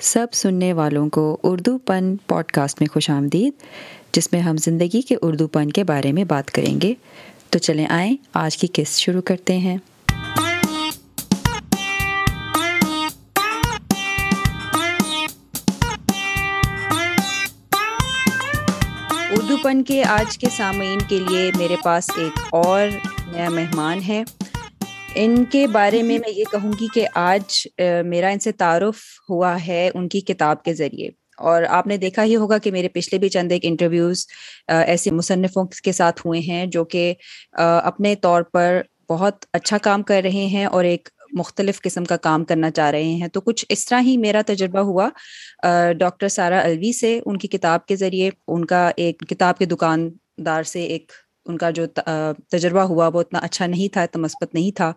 سب 0.00 0.26
سننے 0.32 0.72
والوں 0.72 1.08
کو 1.08 1.36
اردو 1.42 1.78
پن 1.78 2.16
پوڈ 2.16 2.44
کاسٹ 2.44 2.80
میں 2.80 2.88
خوش 2.92 3.10
آمدید، 3.10 3.52
جس 4.12 4.32
میں 4.32 4.40
ہم 4.40 4.56
زندگی 4.56 5.00
کے 5.00 5.16
اردو 5.22 5.46
پن 5.46 5.70
کے 5.70 5.84
بارے 5.84 6.12
میں 6.12 6.24
بات 6.24 6.50
کریں 6.50 6.80
گے۔ 6.80 6.94
تو 7.50 7.58
چلیں 7.58 7.86
آئیں، 7.86 8.16
آج 8.34 8.56
کی 8.56 8.66
قسط 8.72 8.94
شروع 8.94 9.20
کرتے 9.20 9.58
ہیں۔ 9.58 9.76
اردو 19.30 19.56
پن 19.62 19.82
کے 19.82 20.04
آج 20.04 20.38
کے 20.38 20.46
سامعین 20.56 20.98
کے 21.08 21.18
لیے 21.18 21.50
میرے 21.58 21.76
پاس 21.84 22.10
ایک 22.16 22.38
اور 22.50 22.88
نیا 23.32 23.48
مہمان 23.48 23.98
ہے۔ 24.08 24.22
ان 25.14 25.44
کے 25.44 25.66
بارے 25.66 26.02
میں 26.02 26.18
میں 26.18 26.30
یہ 26.30 26.44
کہوں 26.50 26.72
گی 26.80 26.86
کہ 26.94 27.06
آج 27.14 27.68
میرا 28.06 28.28
ان 28.28 28.38
سے 28.38 28.52
تعارف 28.52 28.96
ہوا 29.30 29.56
ہے 29.66 29.90
ان 29.94 30.08
کی 30.08 30.20
کتاب 30.20 30.62
کے 30.62 30.74
ذریعے۔ 30.74 31.08
اور 31.38 31.62
آپ 31.68 31.86
نے 31.86 31.96
دیکھا 31.96 32.24
ہی 32.24 32.36
ہوگا 32.36 32.58
کہ 32.58 32.70
میرے 32.70 32.88
پچھلے 32.88 33.18
بھی 33.18 33.28
چند 33.28 33.52
ایک 33.52 33.60
انٹرویوز 33.64 34.26
ایسے 34.68 35.10
مصنفوں 35.10 35.64
کے 35.84 35.92
ساتھ 35.92 36.26
ہوئے 36.26 36.40
ہیں 36.40 36.66
جو 36.66 36.84
کہ 36.84 37.14
اپنے 37.52 38.14
طور 38.14 38.42
پر 38.42 38.80
بہت 39.08 39.44
اچھا 39.52 39.78
کام 39.78 40.02
کر 40.02 40.20
رہے 40.24 40.46
ہیں 40.46 40.64
اور 40.64 40.84
ایک 40.84 41.08
مختلف 41.38 41.80
قسم 41.82 42.04
کا 42.04 42.16
کام 42.16 42.44
کرنا 42.44 42.70
چاہ 42.70 42.90
رہے 42.90 43.02
ہیں۔ 43.02 43.28
تو 43.28 43.40
کچھ 43.40 43.66
اس 43.68 43.86
طرح 43.86 44.00
ہی 44.00 44.16
میرا 44.16 44.40
تجربہ 44.46 44.78
ہوا 44.78 45.08
ڈاکٹر 45.98 46.28
سارا 46.28 46.60
الوی 46.60 46.92
سے 46.92 47.20
ان 47.26 47.38
کی 47.38 47.48
کتاب 47.48 47.86
کے 47.86 47.96
ذریعے۔ 47.96 48.30
ان 48.48 48.64
کا 48.64 48.90
ایک 48.96 49.18
کتاب 49.28 49.58
کے 49.58 49.64
دکاندار 49.64 50.62
سے 50.62 50.82
ایک 50.82 51.12
ان 51.46 51.56
کا 51.58 51.70
جو 51.70 51.86
تجربہ 51.86 52.80
ہوا 52.84 53.08
وہ 53.14 53.20
اتنا 53.20 53.38
اچھا 53.38 53.66
نہیں 53.66 53.92
تھا، 53.92 54.02
اتنا 54.02 54.22
مثبت 54.22 54.54
نہیں 54.54 54.76
تھا۔ 54.76 54.92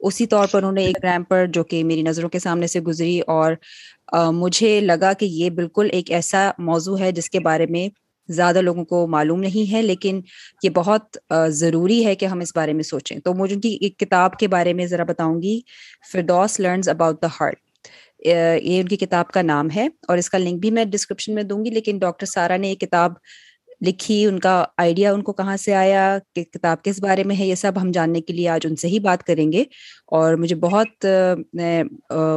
اسی 0.00 0.26
طور 0.26 0.46
پر 0.50 0.58
انہوں 0.58 0.72
نے 0.72 0.84
ایک 0.84 1.04
ریمپ 1.04 1.28
پر 1.28 1.46
جو 1.46 1.62
کہ 1.64 1.82
میری 1.84 2.02
نظروں 2.02 2.28
کے 2.28 2.38
سامنے 2.38 2.66
سے 2.66 2.80
گزری 2.80 3.18
اور 3.26 3.52
مجھے 4.34 4.80
لگا 4.80 5.12
کہ 5.12 5.24
یہ 5.24 5.50
بالکل 5.50 5.88
ایک 5.92 6.10
ایسا 6.10 6.50
موضوع 6.58 6.98
ہے 6.98 7.12
جس 7.12 7.30
کے 7.30 7.40
بارے 7.40 7.66
میں 7.66 7.88
زیادہ 8.28 8.60
لوگوں 8.60 8.84
کو 8.84 9.06
معلوم 9.06 9.40
نہیں 9.40 9.70
ہے، 9.72 9.82
لیکن 9.82 10.20
یہ 10.62 10.70
بہت 10.74 11.16
ضروری 11.50 12.04
ہے 12.06 12.14
کہ 12.14 12.26
ہم 12.26 12.40
اس 12.40 12.52
بارے 12.56 12.72
میں 12.72 12.82
سوچیں۔ 12.82 13.18
تو 13.18 13.34
مجھے 13.34 13.54
ان 13.54 13.60
کی 13.60 13.76
ایک 13.80 13.98
کتاب 13.98 14.36
کے 14.38 14.48
بارے 14.48 14.72
میں 14.72 14.86
ذرا 14.86 15.04
بتاؤں 15.04 15.40
گی 15.42 15.60
Firdaus 16.12 16.58
learns 16.60 16.88
about 16.88 17.22
the 17.22 17.26
heart 17.40 17.56
یہ 18.26 18.80
ان 18.80 18.88
کی 18.88 18.96
کتاب 18.96 19.28
کا 19.30 19.42
نام 19.42 19.68
ہے 19.76 19.86
اور 20.08 20.18
اس 20.18 20.30
کا 20.30 20.38
لنک 20.38 20.60
بھی 20.60 20.70
میں 20.70 20.84
ڈسکرپشن 20.84 21.34
میں 21.34 21.42
دوں 21.42 21.64
گی، 21.64 21.70
لیکن 21.70 21.98
ڈاکٹر 21.98 22.26
سارا 22.26 22.56
نے 22.56 22.68
یہ 22.68 22.74
کتاب 22.76 23.12
لکھی، 23.80 24.24
ان 24.26 24.38
کا 24.38 24.64
آئیڈیا 24.76 25.12
ان 25.12 25.22
کو 25.22 25.32
کہاں 25.32 25.56
سے 25.56 25.74
آیا، 25.74 26.18
کہ 26.34 26.44
کتاب 26.44 26.82
کس 26.82 27.02
بارے 27.02 27.24
میں 27.24 27.36
ہے، 27.38 27.46
یہ 27.46 27.54
سب 27.54 27.72
ہم 27.82 27.90
جاننے 27.90 28.20
کے 28.20 28.32
لیے 28.32 28.48
آج 28.48 28.60
ان 28.64 28.76
سے 28.76 28.88
ہی 28.88 28.98
بات 28.98 29.22
کریں 29.24 29.52
گے۔ 29.52 29.64
اور 30.06 30.34
مجھے 30.34 30.56
بہت 30.56 31.06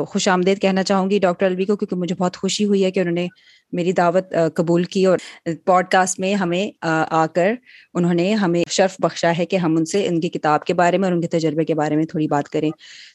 خوش 0.07 0.27
آمدید 0.27 0.61
کہنا 0.61 0.83
چاہوں 0.83 1.09
گی 1.09 1.19
ڈاکٹر 1.19 1.45
الوی 1.45 1.65
کو، 1.65 1.75
کیونکہ 1.75 1.95
مجھے 1.95 2.15
بہت 2.15 2.37
خوشی 2.37 2.65
ہوئی 2.65 2.83
ہے 2.83 2.91
کہ 2.91 2.99
انہوں 2.99 3.13
نے 3.13 3.27
میری 3.71 3.91
دعوت 3.91 4.33
قبول 4.55 4.83
کی 4.83 5.05
اور 5.05 5.17
پوڈ 5.65 5.87
کاسٹ 5.91 6.19
میں 6.19 6.33
ہمیں 6.35 6.71
آ 6.81 7.25
کر 7.33 7.53
انہوں 7.93 8.13
نے 8.13 8.33
ہمیں 8.33 8.63
شرف 8.69 8.95
بخشا 8.99 9.31
ہے 9.37 9.45
کہ 9.45 9.55
ہم 9.55 9.77
ان 9.77 9.85
سے 9.85 10.07
ان 10.07 10.19
کی 10.19 10.29
کتاب 10.29 10.63
کے 10.63 10.73
بارے 10.73 10.97
میں 10.97 11.07
اور 11.07 11.15
ان 11.15 11.21
کے 11.21 11.27
تجربے 11.27 11.65
کے 11.65 11.75
بارے 11.75 11.95
میں 11.95 12.05
تھوڑی 12.05 12.27
بات 12.27 12.49
کریں۔ 12.49 12.71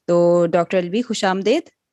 تو 0.07 0.47
ڈاکٹر 0.53 0.79
الوی، 0.79 1.03
خوش 1.03 1.25
آمدید۔ 1.25 1.84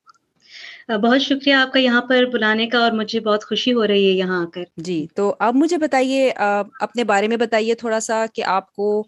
بہت 0.97 1.21
شکریہ 1.21 1.53
آپ 1.53 1.73
کا 1.73 1.79
یہاں 1.79 2.01
پر 2.01 2.25
بلانے 2.25 2.67
کا 2.67 2.77
اور 2.77 2.91
مجھے 2.91 3.19
بہت 3.19 3.45
خوشی 3.45 3.73
ہو 3.73 3.87
رہی 3.87 4.07
ہے 4.07 4.13
یہاں 4.13 4.41
آ 4.41 4.49
کر 4.53 4.63
جی 4.77 5.07
تو 5.15 5.35
اب 5.39 5.55
مجھے 5.55 5.77
بتائیے 5.77 6.31
اپنے 6.79 7.03
بارے 7.03 7.27
میں 7.27 7.37
بتائیے 7.37 7.75
تھوڑا 7.75 7.99
سا 7.99 8.25
کہ 8.33 8.43
آپ 8.43 8.75
کو 8.75 9.07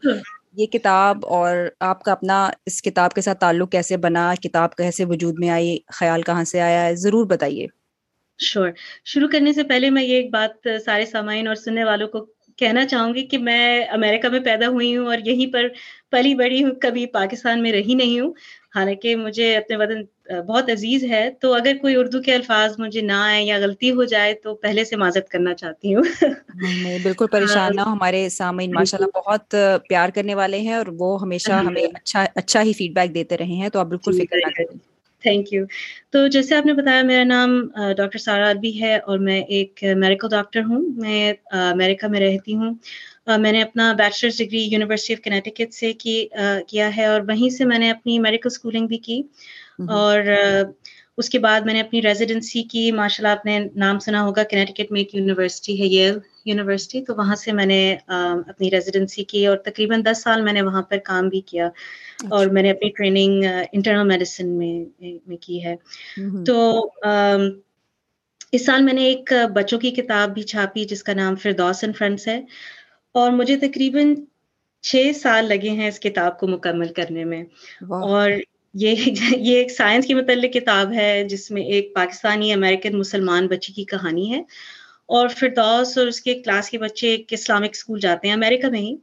یہ 0.53 0.65
کتاب 0.65 1.25
اور 1.25 1.57
آپ 1.79 2.03
کا 2.03 2.11
اپنا 2.11 2.49
اس 2.65 2.81
کتاب 2.81 3.13
کے 3.13 3.21
ساتھ 3.21 3.39
تعلق 3.39 3.71
کیسے 3.71 3.97
بنا 3.97 4.33
کتاب 4.43 4.75
کیسے 4.75 5.05
وجود 5.05 5.35
میں 5.39 5.49
آئی 5.49 5.77
خیال 5.87 6.21
کہاں 6.21 6.43
سے 6.43 6.61
آیا 6.61 6.85
ہے 6.85 6.95
ضرور 6.95 7.25
بتائیے۔ 7.25 7.67
شور۔ 8.39 8.69
شروع 9.05 9.27
کرنے 9.27 9.53
سے 9.53 9.63
پہلے 9.63 9.89
میں 9.89 10.03
یہ 10.03 10.15
ایک 10.15 10.31
بات 10.31 10.67
سارے 10.85 11.05
سامعین 11.05 11.47
اور 11.47 11.55
سننے 11.55 11.83
والوں 11.83 12.07
کو 12.07 12.25
کہنا 12.57 12.85
چاہوں 12.85 13.13
گی 13.15 13.25
کہ 13.27 13.37
میں 13.39 13.63
امریکہ 13.91 14.29
میں 14.29 14.39
پیدا 14.41 14.67
ہوئی 14.67 14.95
ہوں 14.97 15.05
اور 15.05 15.17
یہیں 15.25 15.51
پر 15.53 15.67
پلی 16.11 16.33
بڑی 16.35 16.63
ہوں 16.63 16.71
کبھی 16.81 17.05
پاکستان 17.13 17.61
میں 17.61 17.71
رہی 17.71 17.93
نہیں 17.95 18.19
ہوں۔ 18.19 18.33
حالانکہ 18.75 19.15
مجھے 19.15 19.55
اپنے 19.55 19.75
وطن 19.77 20.01
بہت 20.47 20.69
عزیز 20.69 21.03
ہے۔ 21.05 21.29
تو 21.41 21.53
اگر 21.53 21.77
کوئی 21.81 21.95
اردو 21.95 22.21
کے 22.21 22.33
الفاظ 22.35 22.79
مجھے 22.79 23.01
نہ 23.01 23.19
آئے 23.23 23.43
یا 23.43 23.57
غلطی 23.59 23.91
ہو 23.91 24.03
جائے 24.05 24.33
تو 24.43 24.55
پہلے 24.57 24.85
سے 24.85 24.95
معذرت 24.95 25.29
کرنا 25.29 25.53
چاہتی 25.55 25.95
ہوں۔ 25.95 26.03
نہیں 26.55 26.97
بالکل 26.99 27.27
پریشان 27.27 27.75
نہ 27.75 27.81
ہمارے 27.83 28.27
سامعین 28.31 28.73
ماشاء 28.73 28.97
اللہ 28.97 29.17
بہت 29.17 29.55
پیار 29.87 30.09
کرنے 30.09 30.35
والے 30.35 30.59
ہیں 30.59 30.73
اور 30.73 30.87
وہ 30.99 31.09
ہمیشہ 31.21 31.51
ہمیں 31.61 31.81
اچھا 31.83 32.25
اچھا 32.35 32.61
ہی 32.61 32.73
فیڈ 32.73 32.93
بیک 32.93 33.13
دیتے 33.15 33.37
رہے 33.37 33.55
ہیں۔ 33.55 33.69
تو 33.69 33.79
آپ 33.79 33.87
بالکل 33.87 34.11
جی، 34.11 34.19
فکر 34.19 34.37
نہ 34.37 34.51
کریں۔ 34.51 34.77
تھینک 35.23 35.53
یو 35.53 35.63
تو 36.11 36.27
جیسے 36.27 36.55
آپ 36.55 36.65
نے 36.65 36.73
بتایا 36.73 37.01
میرا 37.01 37.23
نام 37.23 37.51
ڈاکٹر 37.97 38.19
سارا 38.19 38.49
ادبی 38.49 38.81
ہے 38.81 38.97
اور 38.97 39.19
میں 39.19 39.41
ایک 39.47 39.83
میڈیکل 39.97 40.27
ڈاکٹر 40.31 40.61
ہوں۔ 40.61 40.81
میں 40.95 41.33
امریکہ 41.51 42.07
میں 42.07 42.19
رہتی 42.19 42.55
ہوں۔ 42.55 42.73
میں 43.37 43.51
نے 43.51 43.61
اپنا 43.61 43.93
bachelors 43.97 44.37
degree 44.37 44.61
university 44.63 45.13
of 45.13 45.21
Connecticut 45.21 45.73
سے 45.73 45.93
کی 45.93 46.15
کیا 46.67 46.95
ہے 46.97 47.05
اور 47.05 47.21
وہیں 47.27 47.49
سے 47.49 47.65
میں 47.65 47.79
نے 47.79 47.91
اپنی 47.91 48.19
میڈیکل 48.19 48.49
اسکولنگ 48.51 48.87
بھی 48.87 48.97
کی۔ 48.97 49.21
اور 49.89 50.19
اس 51.17 51.29
کے 51.29 51.39
بعد 51.39 51.61
میں 51.61 51.73
نے 51.73 51.81
اپنی 51.81 52.01
ریزیڈنسی 52.01 52.61
کی. 52.63 52.91
ماشاء 52.91 53.23
اللہ 53.23 53.37
آپ 53.37 53.45
نے 53.45 53.59
نام 53.75 53.99
سنا 53.99 54.23
ہوگا. 54.23 54.43
کنیٹیکٹ 54.43 54.91
میں 54.91 55.01
ایک 55.01 55.13
یونیورسٹی 55.15 55.79
ہے 55.81 55.87
یل 55.87 56.17
یونیورسٹی 56.45 57.03
تو 57.05 57.15
وہاں 57.17 57.35
سے 57.35 57.51
میں 57.51 57.65
نے 57.65 57.95
اپنی 58.07 58.71
ریزیڈنسی 58.71 59.23
کی 59.23 59.45
اور 59.47 59.57
تقریباً 59.57 60.01
دس 60.05 60.21
سال 60.23 60.41
میں 60.41 60.53
نے 60.53 60.61
وہاں 60.61 60.81
پر 60.81 60.97
کام 61.03 61.29
بھی 61.29 61.41
کیا 61.41 61.69
اور 62.29 62.47
میں 62.47 62.63
نے 62.63 62.71
اپنی 62.71 62.89
ٹریننگ 62.89 63.43
انٹرنل 63.71 64.07
میڈیسن 64.07 64.49
میں 64.49 64.73
میں 65.27 65.37
کی 65.37 65.63
ہے۔ 65.65 65.75
تو 66.45 66.89
اس 68.51 68.65
سال 68.65 68.83
میں 68.83 68.93
نے 68.93 69.03
ایک 69.03 69.33
بچوں 69.53 69.79
کی 69.79 69.91
کتاب 69.91 70.33
بھی 70.33 70.41
چھاپی 70.43 70.83
جس 70.85 71.03
کا 71.03 71.13
نام 71.13 71.35
فردوس 71.35 71.83
اینڈ 71.83 71.97
فرینڈس 71.97 72.27
ہے 72.27 72.39
اور 73.15 73.31
مجھے 73.31 73.57
تقریباً 73.57 74.13
چھ 74.83 75.11
سال 75.15 75.45
لگے 75.45 75.69
ہیں 75.69 75.87
اس 75.87 75.99
کتاب 75.99 76.39
کو 76.39 76.47
مکمل 76.47 76.93
کرنے 76.93 77.23
میں 77.23 77.43
اور 77.81 78.31
یہ 78.73 78.95
یہ 79.37 79.57
ایک 79.57 79.71
سائنس 79.71 80.05
کے 80.05 80.13
متعلق 80.13 80.53
کتاب 80.53 80.93
ہے، 80.93 81.23
جس 81.29 81.51
میں 81.51 81.61
ایک 81.61 81.95
پاکستانی 81.95 82.53
امریکن 82.53 82.97
مسلمان 82.97 83.47
بچی 83.47 83.73
کی 83.73 83.83
کہانی 83.85 84.33
ہے۔ 84.33 84.39
اور 85.05 85.27
فردوس 85.27 85.97
اور 85.97 86.07
اس 86.07 86.21
کے 86.21 86.33
کلاس 86.33 86.69
کے 86.69 86.77
بچے 86.77 87.07
ایک 87.07 87.27
اسلامک 87.31 87.69
اسکول 87.71 87.99
جاتے 87.99 88.27
ہیں 88.27 88.35
امریکہ 88.35 88.67
میں 88.67 88.79
ہی۔ 88.79 88.95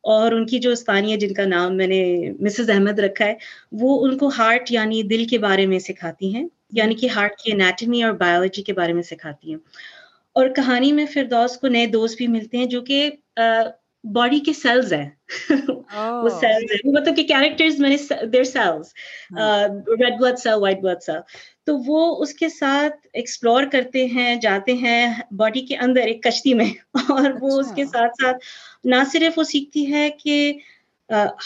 اور 0.00 0.32
ان 0.32 0.46
کی 0.46 0.58
جو 0.58 0.70
استانیہ 0.70 1.16
جن 1.16 1.34
کا 1.34 1.44
نام 1.44 1.76
میں 1.76 1.86
نے 1.86 2.30
مسز 2.40 2.70
احمد 2.70 2.98
رکھا 2.98 3.24
ہے، 3.24 3.34
وہ 3.72 4.06
ان 4.06 4.18
کو 4.18 4.30
ہارٹ 4.38 4.72
یعنی 4.72 5.02
دل 5.02 5.24
کے 5.30 5.38
بارے 5.38 5.66
میں 5.66 5.78
سکھاتی 5.78 6.34
ہیں۔ 6.34 6.44
یعنی 6.72 6.94
کہ 6.94 7.08
ہارٹ 7.14 7.36
کی 7.36 7.52
انیٹمی 7.52 8.02
اور 8.02 8.12
بایولوجی 8.12 8.62
کے 8.62 8.72
بارے 8.72 8.92
میں 8.92 9.02
سکھاتی 9.02 9.50
ہیں۔ 9.50 9.58
اور 10.32 10.48
کہانی 10.48 10.92
میں 10.92 11.06
فردوس 11.06 11.56
کو 11.56 11.68
نئے 11.68 11.86
دوست 11.86 12.16
بھی 12.16 12.26
ملتے 12.26 12.56
ہیں، 12.56 12.66
جو 12.66 12.80
کہ 12.80 13.10
باڈی 14.12 14.38
کے 14.38 14.52
سیلز 14.52 14.92
ہیں 14.92 15.08
وہ 15.50 16.28
سیلز 16.28 16.72
ہیں 16.72 16.92
مطلب 16.92 17.16
کہ 17.16 17.22
کیریکٹرز 17.22 17.78
میں 17.80 17.90
نے 17.90 17.96
their 18.26 18.44
cells 18.44 18.92
red 20.00 20.20
blood 20.20 20.38
cell 20.38 20.54
white 20.54 20.80
blood 20.80 21.02
cell 21.02 21.20
تو 21.64 21.76
وہ 21.86 22.22
اس 22.22 22.34
کے 22.34 22.48
ساتھ 22.48 23.06
ایکسپلور 23.12 23.64
کرتے 23.72 24.04
ہیں 24.06 24.34
جاتے 24.36 24.72
ہیں 24.72 25.06
باڈی 25.30 25.60
کے 25.60 25.76
اندر 25.76 26.00
ایک 26.00 26.22
کشتی 26.22 26.54
میں. 26.54 26.70
اور 27.08 27.30
وہ 27.40 27.60
اس 27.60 27.72
کے 27.74 27.82
اچھا۔ 27.82 27.98
ساتھ 27.98 28.22
ساتھ 28.22 28.44
نہ 28.84 29.02
صرف 29.12 29.38
وہ 29.38 29.44
سیکھتی 29.44 29.92
ہے 29.92 30.10
کہ 30.10 30.52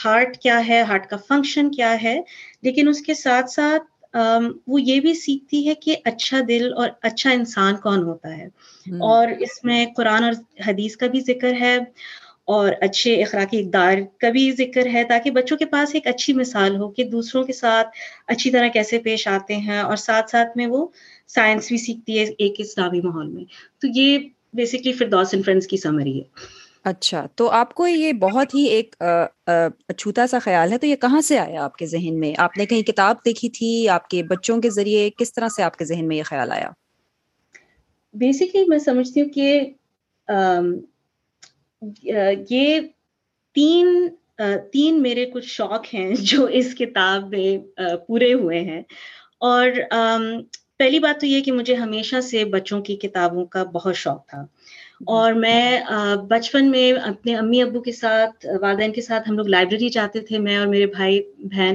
ہارٹ 0.04 0.36
کیا 0.36 0.66
ہے 0.68 0.82
ہارٹ 0.82 1.06
کا 1.06 1.16
فنکشن 1.16 1.70
کیا 1.70 2.02
ہے 2.02 2.20
لیکن 2.62 2.88
اس 2.88 3.00
کے 3.02 3.14
ساتھ 3.14 3.50
ساتھ 3.50 4.16
وہ 4.66 4.80
یہ 4.80 5.00
بھی 5.00 5.14
سیکھتی 5.14 5.68
ہے 5.68 5.74
کہ 5.74 5.96
اچھا 6.04 6.38
دل 6.48 6.72
اور 6.76 6.88
اچھا 7.02 7.30
انسان 7.30 7.76
کون 7.76 8.02
ہوتا 8.02 8.36
ہے. 8.38 8.46
اور 8.86 9.28
اس 9.40 9.64
میں 9.64 9.86
قرآن 9.96 10.24
اور 10.24 10.32
حدیث 10.66 10.96
کا 10.96 11.06
بھی 11.06 11.20
ذکر 11.20 11.52
ہے۔ 11.60 11.76
اور 12.44 12.72
اچھے 12.80 13.22
اخلاقی 13.22 13.58
اقدار 13.58 13.92
کا 14.18 14.30
بھی 14.30 14.52
ذکر 14.52 14.86
ہے 14.86 15.04
تاکہ 15.04 15.30
بچوں 15.30 15.56
کے 15.56 15.66
پاس 15.66 15.94
ایک 15.94 16.06
اچھی 16.06 16.32
مثال 16.32 16.76
ہو 16.76 16.88
کہ 16.88 17.04
دوسروں 17.04 17.44
کے 17.44 17.52
ساتھ 17.52 17.88
اچھی 18.26 18.50
طرح 18.50 18.68
کیسے 18.68 18.98
پیش 18.98 19.28
آتے 19.28 19.56
ہیں 19.56 19.78
اور 19.78 19.96
ساتھ 19.96 20.30
ساتھ 20.30 20.56
میں 20.56 20.66
وہ 20.66 20.86
سائنس 21.28 21.68
بھی 21.68 21.78
سیکھتی 21.78 22.18
ہے 22.18 22.24
ایک 22.24 22.54
اسلامی 22.58 23.00
ماحول 23.00 23.28
میں۔ 23.28 23.44
تو 23.80 23.88
یہ 23.94 24.18
بیسکلی 24.52 24.92
فردوس 24.92 25.28
اینڈ 25.32 25.44
فرینڈس 25.44 25.66
کی 25.66 25.76
سمری 25.76 26.18
ہے۔ 26.18 26.24
اچھا 26.84 27.26
تو 27.34 27.50
آپ 27.50 27.74
کو 27.74 27.86
یہ 27.86 28.12
بہت 28.12 28.54
ہی 28.54 28.64
ایک 28.64 28.96
اچھوتا 29.88 30.26
سا 30.26 30.38
خیال 30.38 30.72
ہے 30.72 30.78
تو 30.78 30.86
یہ 30.86 30.96
کہاں 30.96 31.20
سے 31.20 31.38
آیا 31.38 31.64
آپ 31.64 31.76
کے 31.76 31.86
ذہن 31.86 32.20
میں؟ 32.20 32.32
آپ 32.38 32.58
نے 32.58 32.66
کہیں 32.66 32.82
کتاب 32.82 33.16
دیکھی 33.24 33.48
تھی؟ 33.48 33.88
آپ 33.88 34.08
کے 34.08 34.22
بچوں 34.22 34.60
کے 34.60 34.70
ذریعے 34.70 35.10
کس 35.10 35.32
طرح 35.32 35.48
سے 35.48 35.62
آپ 35.62 35.76
کے 35.76 35.84
ذہن 35.84 36.08
میں 36.08 36.16
یہ 36.16 36.22
خیال 36.22 36.52
آیا؟ 36.52 36.70
بیسکلی 38.14 38.64
میں 38.68 38.78
سمجھتی 38.78 39.20
ہوں 39.20 39.28
کہ 39.28 39.60
یہ 42.50 42.80
تین 43.54 44.08
تین 44.72 45.02
میرے 45.02 45.26
کچھ 45.26 45.46
شوق 45.46 45.94
ہیں 45.94 46.14
جو 46.18 46.44
اس 46.44 46.74
کتاب 46.74 47.28
میں 47.28 47.80
پورے 48.06 48.32
ہوئے 48.32 48.60
ہیں۔ 48.60 48.82
اور 49.40 49.66
پہلی 50.78 50.98
بات 50.98 51.20
تو 51.20 51.26
یہ 51.26 51.40
کہ 51.40 51.52
مجھے 51.52 51.74
ہمیشہ 51.74 52.20
سے 52.20 52.44
بچوں 52.44 52.82
کی 52.82 52.96
کتابوں 52.96 53.44
کا 53.44 53.64
بہت 53.64 53.96
شوق 53.96 54.26
تھا۔ 54.26 54.46
اور 55.06 55.32
میں 55.32 55.80
بچپن 56.28 56.70
میں 56.70 56.92
اپنے 56.92 57.36
امی 57.36 57.62
ابو 57.62 57.80
کے 57.80 57.92
ساتھ، 57.92 58.46
والدین 58.60 58.92
کے 58.92 59.00
ساتھ 59.00 59.30
ہم 59.30 59.36
لوگ 59.36 59.46
لائبریری 59.46 59.88
جاتے 59.88 60.20
تھے، 60.20 60.38
میں 60.38 60.56
اور 60.56 60.66
میرے 60.66 60.86
بھائی 60.86 61.22
بہن۔ 61.38 61.74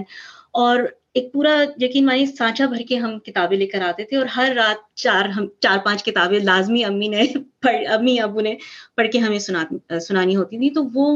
اور 0.53 0.79
ایک 1.15 1.31
پورا 1.33 1.51
یقین 1.77 2.05
مانی 2.05 2.25
سانچا 2.27 2.65
بھر 2.65 2.81
کے 2.87 2.97
ہم 2.97 3.17
کتابیں 3.19 3.57
لے 3.57 3.65
کر 3.67 3.81
آتے 3.81 4.03
تھے 4.03 4.17
اور 4.17 4.25
ہر 4.35 4.51
رات 4.55 4.95
چار 4.95 5.25
ہم 5.29 5.45
چار 5.59 5.77
پانچ 5.85 6.03
کتابیں 6.03 6.39
لازمی 6.39 6.83
امی 6.83 7.07
نے 7.07 7.21
پڑھ 7.61 7.85
امی 7.89 8.19
ابو 8.19 8.41
نے 8.41 8.55
پڑھ 8.95 9.07
کے 9.11 9.19
ہمیں 9.19 9.39
سنا 9.39 9.63
سنانی 9.99 10.35
ہوتی 10.35 10.57
تھی 10.57 10.69
تو 10.69 10.83
وہ 10.93 11.07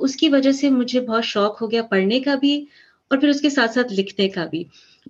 اس 0.00 0.16
کی 0.16 0.28
وجہ 0.28 0.52
سے 0.52 0.70
مجھے 0.70 1.00
بہت 1.00 1.24
شوق 1.24 1.60
ہو 1.62 1.70
گیا 1.70 1.82
پڑھنے 1.90 2.20
کا 2.20 2.34
بھی 2.34 2.54
اور 3.10 3.18
پھر 3.18 3.28
اس 3.28 3.40
کے 3.40 3.50
ساتھ 3.50 3.72
ساتھ 3.72 3.92
لکھنے 3.92 4.28
کا 4.28 4.44
بھی۔ 4.46 4.62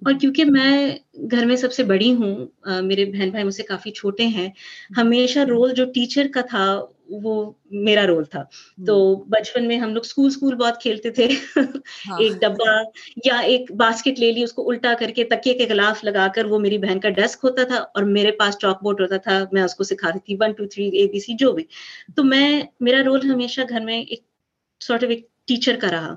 اور 0.03 0.13
کیونکہ 0.21 0.45
میں 0.47 0.97
گھر 1.31 1.45
میں 1.47 1.57
سب 1.57 1.73
سے 1.73 1.85
بڑی 1.85 2.13
ہوں 2.15 2.35
میرے 2.83 3.05
بہن 3.05 3.31
بھائی 3.31 3.45
مجھ 3.45 3.55
سے 3.55 3.63
کافی 3.63 3.91
چھوٹے 3.91 4.27
ہیں، 4.27 4.49
ہمیشہ 4.97 5.39
رول 5.49 5.75
جو 5.75 5.85
ٹیچر 5.95 6.27
کا 6.35 6.41
تھا 6.51 6.65
وہ 7.11 7.53
میرا 7.71 8.07
رول 8.07 8.25
تھا۔ 8.25 8.43
تو 8.87 9.15
بچپن 9.17 9.69
میں 9.69 9.77
ہم 9.77 9.95
لوگ 9.95 10.03
اسکول 10.05 10.27
اسکول 10.27 10.55
بہت 10.55 10.83
کھیلتے 10.83 11.11
تھے۔ 11.11 11.29
ہاں۔ 11.57 12.19
ایک 12.19 12.33
ڈبا 12.41 12.83
یا 13.25 13.39
ایک 13.39 13.73
باسکٹ 13.73 14.21
لے 14.21 14.33
لی 14.33 14.43
اس 14.43 14.53
کو 14.53 14.71
الٹا 14.71 14.95
کر 14.99 15.11
کے 15.11 15.25
تکیے 15.25 15.55
کے 15.55 15.67
خلاف 15.67 16.05
لگا 16.05 16.27
کر 16.35 16.45
وہ 16.45 16.59
میری 16.59 16.79
بہن 16.79 17.01
کا 17.01 17.09
ڈیسک 17.09 17.39
ہوتا 17.45 17.63
تھا 17.65 17.75
اور 17.75 18.03
میرے 18.03 18.31
پاس 18.31 18.59
چاک 18.59 18.83
بورڈ 18.83 19.01
ہوتا 19.01 19.17
تھا۔ 19.17 19.45
میں 19.53 19.63
اس 19.63 19.75
کو 19.75 19.85
سکھاتی 19.85 20.19
تھی 20.19 20.37
one 20.41 20.53
two 20.53 20.67
three 20.67 20.89
A 20.89 21.07
B 21.07 21.21
C 21.21 21.33
جو 21.35 21.53
بھی۔ 21.53 21.65
تو 22.17 22.25
میں 22.25 22.63
میرا 22.81 23.03
رول 23.05 23.21
ہمیشہ 23.31 23.61
گھر 23.69 23.81
میں 23.81 23.99
ایک 24.03 24.21
سارٹ 24.81 25.05
آف 25.05 25.11
ایک 25.11 25.27
ٹیچر 25.47 25.77
کا 25.81 25.91
رہا۔ 25.91 26.17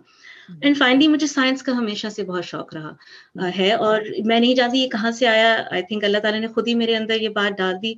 اینڈ 0.62 0.78
فائنلی 0.78 1.08
مجھے 1.08 1.28
سائنس 1.28 1.64
کا 1.64 1.72
ہمیشہ 1.72 2.08
سے 2.08 2.24
بہت 2.24 2.46
شوق 2.46 2.76
رہا 2.76 3.50
ہے۔ 3.58 3.72
اور 3.72 4.02
میں 4.26 4.40
نہیں 4.40 4.56
جانتی 4.56 4.80
یہ 4.80 4.88
کہاں 4.88 5.12
سے 5.12 5.28
آیا۔ 5.28 5.64
آئی 5.72 5.82
تھنک 5.82 6.04
اللہ 6.04 6.18
تعالیٰ 6.18 6.40
نے 6.40 6.48
خود 6.48 6.68
ہی 6.68 6.76
میرے 6.76 6.96
اندر 6.96 7.22
یہ 7.22 7.30
بات 7.30 7.58
ڈال 7.58 7.76
دی۔ 7.82 7.94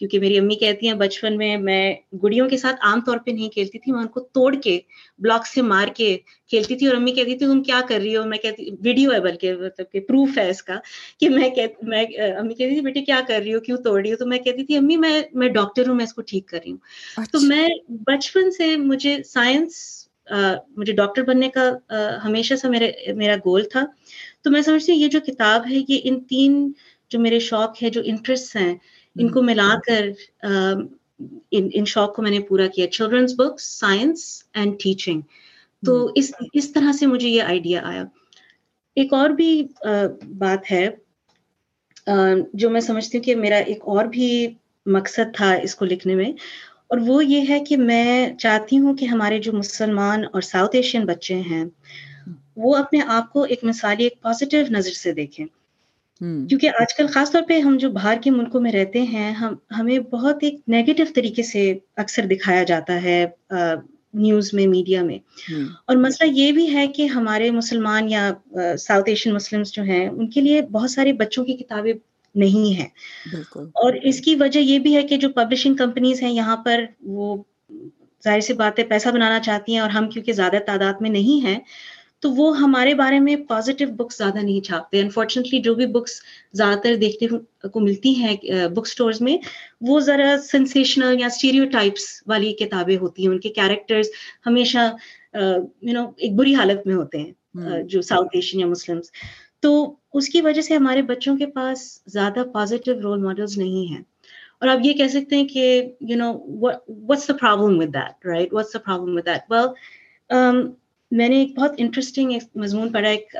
کیونکہ 0.00 0.20
میری 0.20 0.38
امی 0.38 0.54
کہتی 0.54 0.86
ہیں 0.86 0.94
بچپن 0.94 1.36
میں 1.36 1.56
میں 1.56 1.94
گڑیوں 2.22 2.48
کے 2.48 2.56
ساتھ 2.56 2.76
عام 2.80 3.00
طور 3.00 3.18
پہ 3.18 3.30
نہیں 3.30 3.48
کھیلتی 3.48 3.78
تھی 3.78 3.92
میں 3.92 4.00
ان 4.00 4.08
کو 4.08 4.20
توڑ 4.20 4.54
کے 4.54 4.78
بلاک 5.18 5.46
سے 5.46 5.62
مار 5.62 5.88
کے 5.88 6.18
کھیلتی 6.50 6.76
تھی 6.76 6.86
اور 6.86 6.96
امی 6.96 7.12
کہتی 7.12 7.36
تھی 7.38 7.46
تم 7.46 7.62
کیا 7.62 7.80
کر 7.88 7.96
رہی 7.96 8.16
ہو؟ 8.16 8.24
میں 8.24 8.38
کہتی 8.38 8.70
ویڈیو 8.80 9.12
ہے 9.12 9.20
بلکہ 9.20 9.52
مطلب 9.54 9.90
کہ 9.92 10.00
پروف 10.00 10.38
ہے 10.38 10.48
اس 10.50 10.62
کا 10.62 10.78
کہ 11.20 11.28
میں 11.28 11.50
میں 11.82 12.04
امی 12.38 12.54
کہتی 12.54 12.72
تھی 12.72 12.80
بیٹے 12.80 13.02
کیا 13.02 13.20
کر 13.28 13.40
رہی 13.44 13.54
ہو؟ 13.54 13.60
کیوں 13.60 13.76
توڑ 13.76 14.00
رہی 14.00 14.12
ہو؟ 14.12 14.16
تو 14.16 14.26
میں 14.26 14.38
کہتی 14.38 14.64
تھی 14.64 14.76
امی 14.76 14.96
میں 14.96 15.22
میں 15.32 15.48
ڈاکٹر 15.48 15.88
ہوں 15.88 15.94
میں 15.94 16.04
اس 16.04 16.14
کو 16.14 16.22
ٹھیک 16.22 16.46
کر 16.46 16.58
رہی 16.64 16.70
ہوں۔ 16.70 16.78
تو 17.14 17.22
اچھا۔ 17.22 17.38
میں 17.42 17.68
بچپن 17.88 18.50
سے 18.50 18.76
مجھے 18.76 19.16
سائنس 19.22 19.96
مجھے 20.76 20.92
ڈاکٹر 20.92 21.22
بننے 21.22 21.48
کا 21.48 21.70
ہمیشہ 22.24 22.54
سے 22.54 22.68
میرے 22.68 22.92
میرا 23.12 23.36
گول 23.36 23.64
تھا۔ 23.64 23.84
تو 24.44 24.50
میں 24.50 24.62
سمجھتی 24.62 24.92
ہوں 24.92 24.98
یہ 24.98 25.08
جو 25.08 25.20
کتاب 25.20 25.66
ہے 25.70 25.76
یہ 25.88 26.00
ان 26.04 26.20
تین 26.20 26.72
جو 27.10 27.20
میرے 27.20 27.38
شوق 27.38 27.82
ہے 27.82 27.90
جو 27.90 28.00
انٹرسٹ 28.04 28.56
ہیں 28.56 28.74
ان 29.16 29.28
کو 29.28 29.42
ملا 29.42 29.74
کر 29.86 30.08
ان 31.50 31.84
شوق 31.84 32.14
کو 32.16 32.22
میں 32.22 32.30
نے 32.30 32.40
پورا 32.40 32.66
کیا۔ 32.66 32.90
Children's 32.90 33.34
books 33.38 33.64
science 33.80 34.42
and 34.54 34.80
teaching 34.80 35.20
تو 35.82 36.10
اس 36.14 36.32
اس 36.52 36.72
طرح 36.72 36.92
سے 36.92 37.06
مجھے 37.06 37.28
یہ 37.28 37.42
آئیڈیا 37.42 37.80
آیا۔ 37.82 38.04
ایک 38.96 39.12
اور 39.12 39.30
بھی 39.30 39.62
بات 40.38 40.70
ہے 40.72 40.88
جو 42.54 42.70
میں 42.70 42.80
سمجھتی 42.80 43.18
ہوں 43.18 43.24
کہ 43.24 43.34
میرا 43.36 43.56
ایک 43.56 43.78
اور 43.82 44.04
بھی 44.04 44.48
مقصد 44.86 45.34
تھا 45.36 45.52
اس 45.52 45.74
کو 45.74 45.84
لکھنے 45.84 46.14
میں 46.14 46.32
اور 46.88 46.98
وہ 47.06 47.24
یہ 47.24 47.48
ہے 47.48 47.58
کہ 47.60 47.76
میں 47.76 48.34
چاہتی 48.38 48.78
ہوں 48.78 48.96
کہ 48.96 49.04
ہمارے 49.04 49.38
جو 49.38 49.52
مسلمان 49.52 50.24
اور 50.32 50.40
ساؤتھ 50.42 50.76
ایشین 50.76 51.04
بچے 51.04 51.34
ہیں 51.40 51.64
وہ 52.56 52.76
اپنے 52.76 53.00
آپ 53.06 53.32
کو 53.32 53.42
ایک 53.42 53.64
مثالی 53.64 54.04
ایک 54.04 54.20
پازیٹیو 54.22 54.64
نظر 54.70 54.92
سے 54.92 55.12
دیکھیں۔ 55.12 55.46
کیونکہ 56.20 56.68
آج 56.80 56.94
کل 56.94 57.06
خاص 57.06 57.32
طور 57.32 57.42
پہ 57.48 57.60
ہم 57.60 57.76
جو 57.76 57.90
باہر 57.90 58.16
کے 58.22 58.30
ملکوں 58.30 58.60
میں 58.60 58.72
رہتے 58.72 59.02
ہیں 59.02 59.32
ہم 59.32 59.54
ہمیں 59.78 59.98
بہت 59.98 60.36
ایک 60.40 60.54
نیگیٹو 60.68 61.02
طریقے 61.14 61.42
سے 61.42 61.74
اکثر 61.96 62.26
دکھایا 62.26 62.62
جاتا 62.62 63.02
ہے 63.02 63.26
نیوز 64.14 64.54
میں 64.54 64.66
میڈیا 64.66 65.02
میں۔ 65.02 65.18
اور 65.86 65.96
مسئلہ 65.96 66.30
یہ 66.30 66.52
بھی 66.52 66.74
ہے 66.74 66.86
کہ 66.86 67.06
ہمارے 67.06 67.50
مسلمان 67.50 68.10
یا 68.10 68.32
ساؤتھ 68.78 69.08
ایشین 69.08 69.34
مسلمس 69.34 69.72
جو 69.72 69.82
ہیں 69.82 70.08
ان 70.08 70.30
کے 70.30 70.40
لیے 70.40 70.62
بہت 70.62 70.90
سارے 70.90 71.12
بچوں 71.12 71.44
کی 71.44 71.56
کتابیں 71.56 71.92
نہیں 72.34 72.78
ہے 72.78 72.86
اور 73.74 73.92
اس 74.02 74.20
کی 74.20 74.34
وجہ 74.34 74.58
یہ 74.58 74.78
بھی 74.78 74.96
ہے 74.96 75.02
کہ 75.02 75.16
جو 75.16 75.28
پبلشنگ 75.28 75.74
کمپنیز 75.74 76.22
ہیں 76.22 76.32
یہاں 76.32 76.56
پر 76.56 76.84
وہ 77.00 77.42
ظاہر 78.24 78.40
سی 78.40 78.52
بات 78.52 78.78
ہے 78.78 78.84
پیسہ 78.84 79.08
بنانا 79.08 79.40
چاہتی 79.40 79.72
ہیں 79.72 79.80
اور 79.80 79.90
ہم 79.90 80.10
کیونکہ 80.10 80.32
زیادہ 80.32 80.56
تعداد 80.66 80.94
میں 81.00 81.10
نہیں 81.10 81.44
ہیں 81.46 81.58
تو 82.22 82.30
وہ 82.32 82.56
ہمارے 82.58 82.94
بارے 82.94 83.18
میں 83.20 83.34
پازیٹیو 83.48 83.88
بکس 83.96 84.18
زیادہ 84.18 84.38
نہیں 84.38 84.60
چھاپتے. 84.60 85.00
انفارچونیٹلی 85.00 85.60
جو 85.62 85.74
بھی 85.74 85.86
بکس 85.92 86.20
زیادہ 86.54 86.78
تر 86.80 86.96
دیکھنے 86.96 87.68
کو 87.68 87.80
ملتی 87.80 88.14
ہیں 88.14 88.36
بک 88.68 88.86
اسٹورز 88.86 89.20
میں 89.20 89.36
وہ 89.88 90.00
ذرا 90.00 90.34
سینسیشنل 90.44 91.20
یا 91.20 91.26
اسٹیریو 91.26 91.64
ٹائپس 91.72 92.06
والی 92.26 92.52
کتابیں 92.54 92.96
ہوتی 92.96 93.22
ہیں. 93.22 93.30
ان 93.30 93.40
کے 93.40 93.48
کیریکٹرز 93.50 94.08
ہمیشہ 94.46 94.90
یو 95.34 95.92
نو 95.92 96.04
ایک 96.16 96.34
بری 96.36 96.54
حالت 96.54 96.86
میں 96.86 96.94
ہوتے 96.94 97.18
ہیں 97.18 97.82
جو 97.82 98.02
ساؤتھ 98.02 98.36
ایشین 98.36 98.60
یا 98.60 98.66
مسلمس 98.66 99.10
تو 99.62 99.72
اس 100.14 100.28
کی 100.28 100.40
وجہ 100.42 100.60
سے 100.60 100.76
ہمارے 100.76 101.02
بچوں 101.02 101.36
کے 101.36 101.46
پاس 101.46 101.80
زیادہ 102.12 102.42
پازیٹیو 102.52 102.94
رول 103.02 103.22
ماڈلس 103.22 103.56
نہیں 103.58 103.92
ہیں. 103.92 104.02
اور 104.60 104.68
آپ 104.68 104.78
یہ 104.82 104.92
کہہ 104.92 105.08
سکتے 105.08 105.36
ہیں 105.36 105.46
کہ 105.48 105.82
you 106.00 106.16
know 106.16 106.32
what's 106.88 107.28
the 107.28 107.34
problem 107.40 107.78
with 107.78 107.94
that 107.94 108.26
right 108.26 108.52
what's 108.52 108.74
the 108.74 108.78
problem 108.78 109.16
with 109.16 109.26
that 109.26 109.50
well 109.50 110.70
میں 111.10 111.28
نے 111.28 111.38
ایک 111.38 111.58
بہت 111.58 111.74
انٹرسٹنگ 111.78 112.32
مضمون 112.54 112.92
پڑھا 112.92 113.08
ایک 113.08 113.36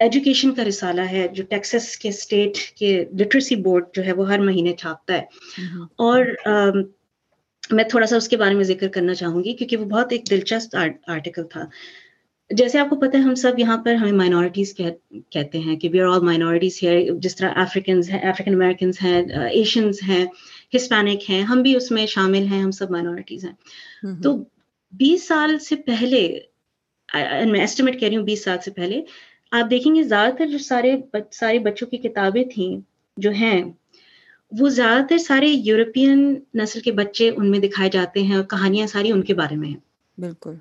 ایجوکیشن 0.00 0.54
کا 0.54 0.64
رسالہ 0.64 1.00
ہے 1.00 1.26
جو 1.32 1.44
ٹیکسس 1.44 1.96
کے 1.96 2.08
اسٹیٹ 2.08 2.56
کے 2.76 2.90
لٹریسی 3.18 3.56
بورڈ 3.56 3.84
جو 3.94 4.04
ہے 4.04 4.12
وہ 4.12 4.28
ہر 4.28 4.38
مہینے 4.38 4.72
چھاپتا 4.72 5.14
ہے۔ 5.14 5.22
اور 5.98 6.24
میں 7.70 7.84
تھوڑا 7.84 8.06
سا 8.06 8.16
اس 8.16 8.28
کے 8.28 8.36
بارے 8.36 8.54
میں 8.54 8.64
ذکر 8.64 8.88
کرنا 8.88 9.14
چاہوں 9.14 9.42
گی 9.44 9.52
کیونکہ 9.52 9.76
وہ 9.76 9.84
بہت 9.84 10.12
ایک 10.12 10.30
دلچسپ 10.30 10.76
آرٹیکل 11.06 11.44
تھا۔ 11.50 11.64
جیسے 12.50 12.78
آپ 12.78 12.90
کو 12.90 12.96
پتہ 12.96 13.16
ہے 13.16 13.22
ہم 13.22 13.34
سب 13.34 13.58
یہاں 13.58 13.76
پر 13.84 13.94
ہمیں 13.94 14.12
مائنورٹیز 14.12 14.74
کہتے 15.30 15.58
ہیں 15.58 15.76
کہ 15.76 15.88
وی 15.92 16.00
آر 16.00 16.06
آل 16.06 16.20
مائنورٹیز 16.20 16.78
ہے 16.82 16.94
جس 17.18 17.36
طرح 17.36 17.50
افریقنز 17.56 18.10
ہیں 18.10 18.20
افریقن 18.20 18.54
امیرکنس 18.54 19.02
ہیں 19.02 19.20
ایشینز 19.50 20.02
ہیں 20.08 20.24
ہسپینک 20.76 21.30
ہیں 21.30 21.42
ہم 21.42 21.62
بھی 21.62 21.74
اس 21.76 21.90
میں 21.90 22.06
شامل 22.06 22.46
ہیں 22.46 22.62
ہم 22.62 22.70
سب 22.70 22.90
مائنورٹیز 22.90 23.44
ہیں۔ 23.44 23.52
تو 24.22 24.36
بیس 24.92 25.28
سال 25.28 25.58
سے 25.58 25.76
پہلے 25.76 26.20
میں 27.46 27.60
ایسٹیمیٹ 27.60 28.00
کہہ 28.00 28.08
رہی 28.08 28.16
ہوں 28.16 28.24
بیس 28.24 28.44
سال 28.44 28.56
سے 28.64 28.70
پہلے 28.70 29.00
آپ 29.50 29.70
دیکھیں 29.70 29.94
گے 29.94 30.02
زیادہ 30.02 30.36
تر 30.36 30.46
جو 30.46 30.58
سارے 30.58 30.96
سارے 31.32 31.58
بچوں 31.58 31.88
کی 31.88 31.96
کتابیں 31.96 32.44
تھیں 32.44 32.80
جو 33.16 33.30
ہیں 33.30 33.62
وہ 34.52 34.68
زیادہ 34.68 35.06
تر 35.06 35.18
سارے 35.18 35.46
یورپین 35.46 36.34
نسل 36.54 36.80
کے 36.80 36.92
بچے 36.92 37.30
ان 37.36 37.50
میں 37.50 37.58
دکھائے 37.58 37.90
جاتے 37.90 38.22
ہیں 38.22 38.36
اور 38.36 38.44
کہانیاں 38.44 38.86
ساری 38.86 39.12
ان 39.12 39.22
کے 39.22 39.34
بارے 39.34 39.56
میں 39.56 39.68
ہیں۔ 39.68 39.76
بالکل۔ 40.18 40.54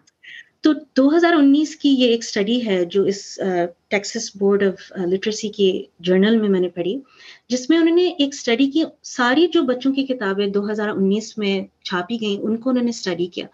تو 0.61 0.73
دو 0.97 1.15
ہزار 1.17 1.33
انیس 1.33 1.75
کی 1.75 1.89
یہ 1.89 2.07
ایک 2.07 2.19
اسٹڈی 2.19 2.65
ہے 2.65 2.85
جو 2.85 3.03
اس 3.03 3.39
ٹیکسس 3.87 4.35
بورڈ 4.35 4.63
آف 4.63 4.91
لٹریسی 5.13 5.49
کے 5.49 5.71
جرنل 5.99 6.37
میں 6.37 6.49
میں 6.49 6.59
نے 6.59 6.69
پڑھی 6.69 6.97
جس 7.49 7.69
میں 7.69 7.77
انہوں 7.77 7.95
نے 7.95 8.07
ایک 8.07 8.29
اسٹڈی 8.33 8.71
کی 8.71 8.83
ساری 9.03 9.47
جو 9.47 9.61
بچوں 9.61 9.93
کی 9.93 10.05
کتابیں 10.05 10.47
دو 10.47 10.71
ہزار 10.71 10.89
انیس 10.89 11.37
میں 11.37 11.61
چھاپی 11.83 12.21
گئیں 12.21 12.41
ان 12.41 12.57
کو 12.57 12.69
انہوں 12.69 12.83
نے 12.83 12.89
اسٹڈی 12.89 13.25
کیا۔ 13.25 13.45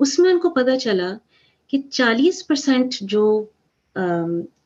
اس 0.00 0.18
میں 0.18 0.30
ان 0.30 0.38
کو 0.38 0.50
پتہ 0.50 0.76
چلا 0.76 1.10
کہ 1.70 1.80
چالیس 1.90 2.46
پرسینٹ 2.46 2.94
جو 3.10 3.24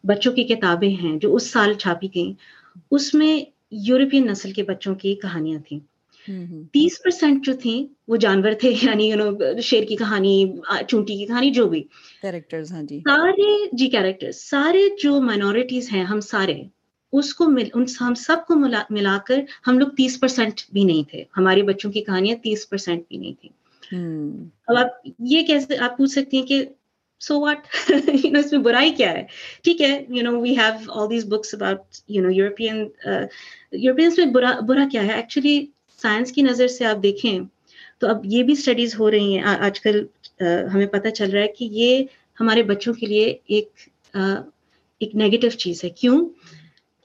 بچوں 0.05 0.33
کی 0.33 0.45
کتابیں 0.45 0.89
ہیں 1.03 1.19
جو 1.19 1.35
اس 1.35 1.51
سال 1.51 1.75
چھاپی 1.75 2.09
گئیں 2.15 2.33
اس 2.91 3.15
میں 3.15 3.39
یورپین 3.87 4.27
نسل 4.27 4.53
کے 4.53 4.63
بچوں 4.63 4.95
کی 4.95 5.15
کہانیاں 5.15 5.59
تھیں۔ 5.69 5.79
تیس 6.73 7.03
پرسینٹ 7.03 7.45
جو 7.47 7.53
تھیں 7.63 7.87
وہ 8.09 8.17
جانور 8.17 8.53
تھے 8.61 8.71
یعنی 8.83 9.09
یو 9.11 9.17
نو 9.17 9.31
شیر 9.63 9.85
کی 9.85 9.97
کہانی 9.97 10.37
چونٹی 10.89 11.17
کی 11.17 11.27
کہانی 11.27 11.51
جو 11.51 11.67
بھی۔ 11.69 11.83
کیریکٹرز 12.23 12.73
ہاں 12.73 12.83
جی۔ 12.83 12.99
سارے 13.01 13.51
جی 13.73 13.87
کیریکٹر 13.87 14.33
سارے 14.33 14.89
جو 15.03 15.21
مائنورٹیز 15.21 15.93
ہیں 15.93 16.05
ہم 16.05 16.21
سارے 16.21 16.63
اس 17.13 17.35
کو 17.35 17.49
مل 17.49 17.69
ان 17.75 17.85
ہم 18.01 18.15
سب 18.19 18.47
کو 18.47 18.55
ملا 18.55 18.83
ملا 18.91 19.17
کر 19.27 19.41
ہم 19.67 19.79
لوگ 19.79 19.89
تیس 19.97 20.19
پرسینٹ 20.21 20.61
بھی 20.73 20.85
نہیں 20.85 21.03
تھے۔ 21.11 21.25
ہمارے 21.37 21.63
بچوں 21.63 21.91
کی 21.93 22.03
کہانیاں 22.05 22.37
تیس 22.43 22.69
پرسینٹ 22.69 23.03
بھی 23.09 23.17
نہیں 23.17 23.33
تھی 23.41 23.49
اب 23.93 24.77
آپ 24.77 24.87
یہ 25.19 25.43
کیسے 25.43 25.77
آپ 25.79 25.97
پوچھ 25.99 26.11
سکتی 26.11 26.37
ہیں 26.37 26.47
کہ 26.47 26.65
سو 27.21 27.41
واٹ 27.41 27.91
یو 28.25 28.31
نو 28.33 28.39
اس 28.39 28.53
میں 28.53 28.61
برائی 28.61 28.91
کیا 28.91 29.13
ہے؟ 29.13 29.23
ٹھیک 29.65 29.81
ہے 29.81 30.05
you 30.09 30.23
know 30.23 30.41
we 30.41 30.57
have 30.59 30.93
all 30.93 31.11
these 31.11 31.25
books 31.29 31.55
about 31.55 31.81
you 32.09 32.23
know 32.23 32.31
European 32.31 32.89
Europeans 33.73 34.19
میں 34.19 34.27
برا 34.27 34.53
برا 34.61 34.87
کیا 34.93 35.03
ہے؟ 35.07 35.13
ایکچولی 35.13 35.67
سائنس 36.03 36.33
کی 36.33 36.43
نظر 36.43 36.69
سے 36.69 36.85
آپ 36.85 37.03
دیکھیں 37.03 37.39
تو 37.99 38.09
اب 38.09 38.25
یہ 38.25 38.43
بھی 38.43 38.53
اسٹڈیز 38.53 38.99
ہو 38.99 39.11
رہی 39.11 39.37
ہیں۔ 39.37 39.45
آج 39.45 39.81
کل 39.81 40.05
ہمیں 40.75 40.87
پتہ 40.87 41.09
چل 41.09 41.31
رہا 41.31 41.43
ہے 41.43 41.49
کہ 41.49 41.65
یہ 41.71 42.05
ہمارے 42.41 42.63
بچوں 42.63 42.95
کے 42.95 43.07
لیے 43.07 43.37
ایک 43.47 43.69
ایک 44.15 45.15
نیگیٹو 45.15 45.49
چیز 45.49 45.85
ہے۔ 45.85 45.91
کیوں؟ 45.91 46.19